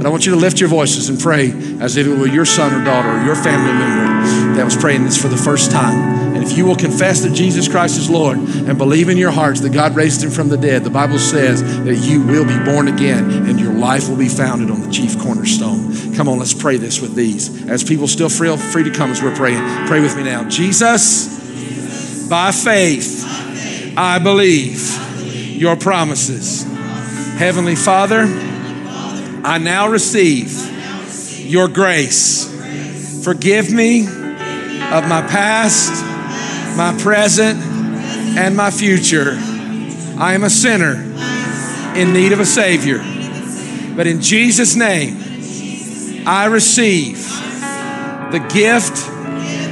But 0.00 0.06
I 0.06 0.08
want 0.08 0.24
you 0.24 0.32
to 0.32 0.38
lift 0.38 0.60
your 0.60 0.70
voices 0.70 1.10
and 1.10 1.20
pray 1.20 1.50
as 1.80 1.98
if 1.98 2.06
it 2.06 2.16
were 2.16 2.26
your 2.26 2.46
son 2.46 2.72
or 2.72 2.82
daughter 2.84 3.10
or 3.10 3.22
your 3.22 3.36
family 3.36 3.72
member 3.72 4.56
that 4.56 4.64
was 4.64 4.74
praying 4.74 5.04
this 5.04 5.20
for 5.20 5.28
the 5.28 5.36
first 5.36 5.70
time. 5.70 6.29
And 6.40 6.48
if 6.50 6.56
you 6.56 6.64
will 6.64 6.74
confess 6.74 7.20
that 7.20 7.34
Jesus 7.34 7.68
Christ 7.68 7.98
is 7.98 8.08
Lord 8.08 8.38
and 8.38 8.78
believe 8.78 9.10
in 9.10 9.18
your 9.18 9.30
hearts 9.30 9.60
that 9.60 9.74
God 9.74 9.94
raised 9.94 10.24
him 10.24 10.30
from 10.30 10.48
the 10.48 10.56
dead, 10.56 10.84
the 10.84 10.88
Bible 10.88 11.18
says 11.18 11.62
that 11.84 11.96
you 11.96 12.22
will 12.22 12.46
be 12.46 12.58
born 12.64 12.88
again 12.88 13.30
and 13.30 13.60
your 13.60 13.74
life 13.74 14.08
will 14.08 14.16
be 14.16 14.30
founded 14.30 14.70
on 14.70 14.80
the 14.80 14.90
chief 14.90 15.18
cornerstone. 15.18 16.14
Come 16.14 16.28
on, 16.28 16.38
let's 16.38 16.54
pray 16.54 16.78
this 16.78 16.98
with 16.98 17.14
these. 17.14 17.68
As 17.68 17.84
people 17.84 18.08
still 18.08 18.30
feel 18.30 18.56
free 18.56 18.84
to 18.84 18.90
come 18.90 19.10
as 19.10 19.22
we're 19.22 19.36
praying, 19.36 19.60
pray 19.86 20.00
with 20.00 20.16
me 20.16 20.22
now. 20.22 20.48
Jesus, 20.48 22.26
by 22.30 22.52
faith, 22.52 23.22
I 23.98 24.18
believe 24.18 25.58
your 25.60 25.76
promises. 25.76 26.62
Heavenly 27.36 27.76
Father, 27.76 28.22
I 29.44 29.58
now 29.58 29.88
receive 29.88 30.56
your 31.44 31.68
grace. 31.68 32.48
Forgive 33.24 33.70
me 33.70 34.06
of 34.06 35.06
my 35.06 35.20
past, 35.28 36.09
my 36.76 36.96
present, 37.00 37.58
and 38.38 38.56
my 38.56 38.70
future. 38.70 39.36
I 40.18 40.34
am 40.34 40.44
a 40.44 40.50
sinner 40.50 40.94
in 41.96 42.12
need 42.12 42.32
of 42.32 42.40
a 42.40 42.46
Savior. 42.46 42.98
But 43.96 44.06
in 44.06 44.20
Jesus' 44.20 44.76
name, 44.76 45.16
I 46.26 46.46
receive 46.46 47.18
the 48.30 48.38
gift 48.52 49.08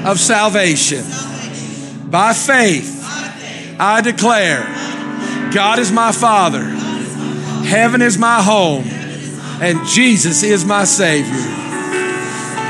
of 0.07 0.18
salvation. 0.18 1.05
By 2.11 2.32
faith, 2.32 3.05
I 3.78 4.01
declare 4.03 4.62
God 5.53 5.78
is 5.78 5.92
my 5.92 6.12
Father, 6.12 6.64
heaven 6.64 8.03
is 8.03 8.18
my 8.18 8.42
home, 8.42 8.84
and 9.62 9.86
Jesus 9.86 10.42
is 10.42 10.64
my 10.64 10.84
Savior. 10.84 11.68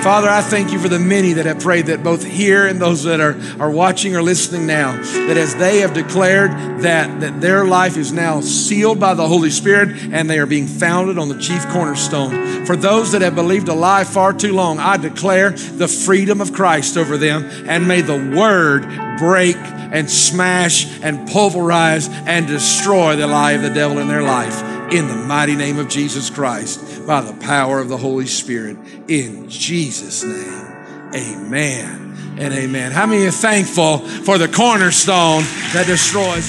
Father, 0.03 0.29
I 0.29 0.43
thank 0.43 0.73
you 0.73 0.79
for 0.79 0.89
the 0.89 1.01
many 1.01 1.33
that 1.35 1.45
have 1.47 1.61
prayed 1.61 1.87
that 1.87 2.05
both 2.05 2.25
here 2.25 2.67
and 2.67 2.81
those 2.81 3.03
that 3.03 3.21
are, 3.21 3.37
are 3.61 3.71
watching 3.71 4.15
or 4.15 4.23
listening 4.23 4.67
now, 4.67 4.93
that 4.93 5.37
as 5.37 5.57
they 5.57 5.81
have 5.81 5.93
declared 5.93 6.53
that, 6.83 7.21
that 7.21 7.41
their 7.41 7.65
life 7.65 7.97
is 7.97 8.13
now 8.13 8.41
sealed 8.41 9.01
by 9.01 9.15
the 9.15 9.27
Holy 9.27 9.51
Spirit 9.51 9.89
and 10.13 10.31
they 10.31 10.39
are 10.39 10.47
being 10.47 10.69
founded 10.69 11.19
on 11.19 11.29
the 11.29 11.39
chief 11.39 11.67
cornerstone. 11.69 12.65
For 12.65 12.77
those 12.77 13.11
that 13.13 13.23
have 13.23 13.35
believed 13.35 13.69
a 13.69 13.75
lie 13.75 14.05
far 14.05 14.33
too 14.33 14.55
long, 14.55 14.79
I 14.79 14.99
declare 14.99 15.51
the 15.51 15.89
freedom 15.89 16.41
of 16.41 16.53
Christ 16.53 16.97
over 16.97 17.19
them 17.19 17.45
and 17.69 17.89
may 17.89 18.01
the 18.01 18.37
word 18.37 18.83
break 19.19 19.57
and 19.57 20.09
smash 20.09 20.87
and 21.03 21.29
pulverize 21.29 22.09
and 22.09 22.47
destroy 22.47 23.17
the 23.17 23.27
lie 23.27 23.53
of 23.53 23.63
the 23.63 23.71
devil 23.71 23.99
in 23.99 24.07
their 24.07 24.23
life 24.23 24.78
in 24.91 25.07
the 25.07 25.17
mighty 25.17 25.55
name 25.55 25.79
of 25.79 25.89
Jesus 25.89 26.31
Christ 26.31 27.07
by 27.07 27.21
the 27.21 27.35
power 27.45 27.79
of 27.79 27.89
the 27.89 27.97
Holy 27.97 28.27
Spirit. 28.27 28.77
In 29.09 29.49
Jesus' 29.49 30.25
name, 30.25 30.67
amen 31.15 32.37
and 32.39 32.55
amen. 32.55 32.93
How 32.93 33.07
many 33.07 33.27
are 33.27 33.31
thankful 33.31 33.99
for 33.99 34.39
the 34.39 34.49
cornerstone 34.49 35.43
that 35.73 35.85
destroys? 35.87 36.49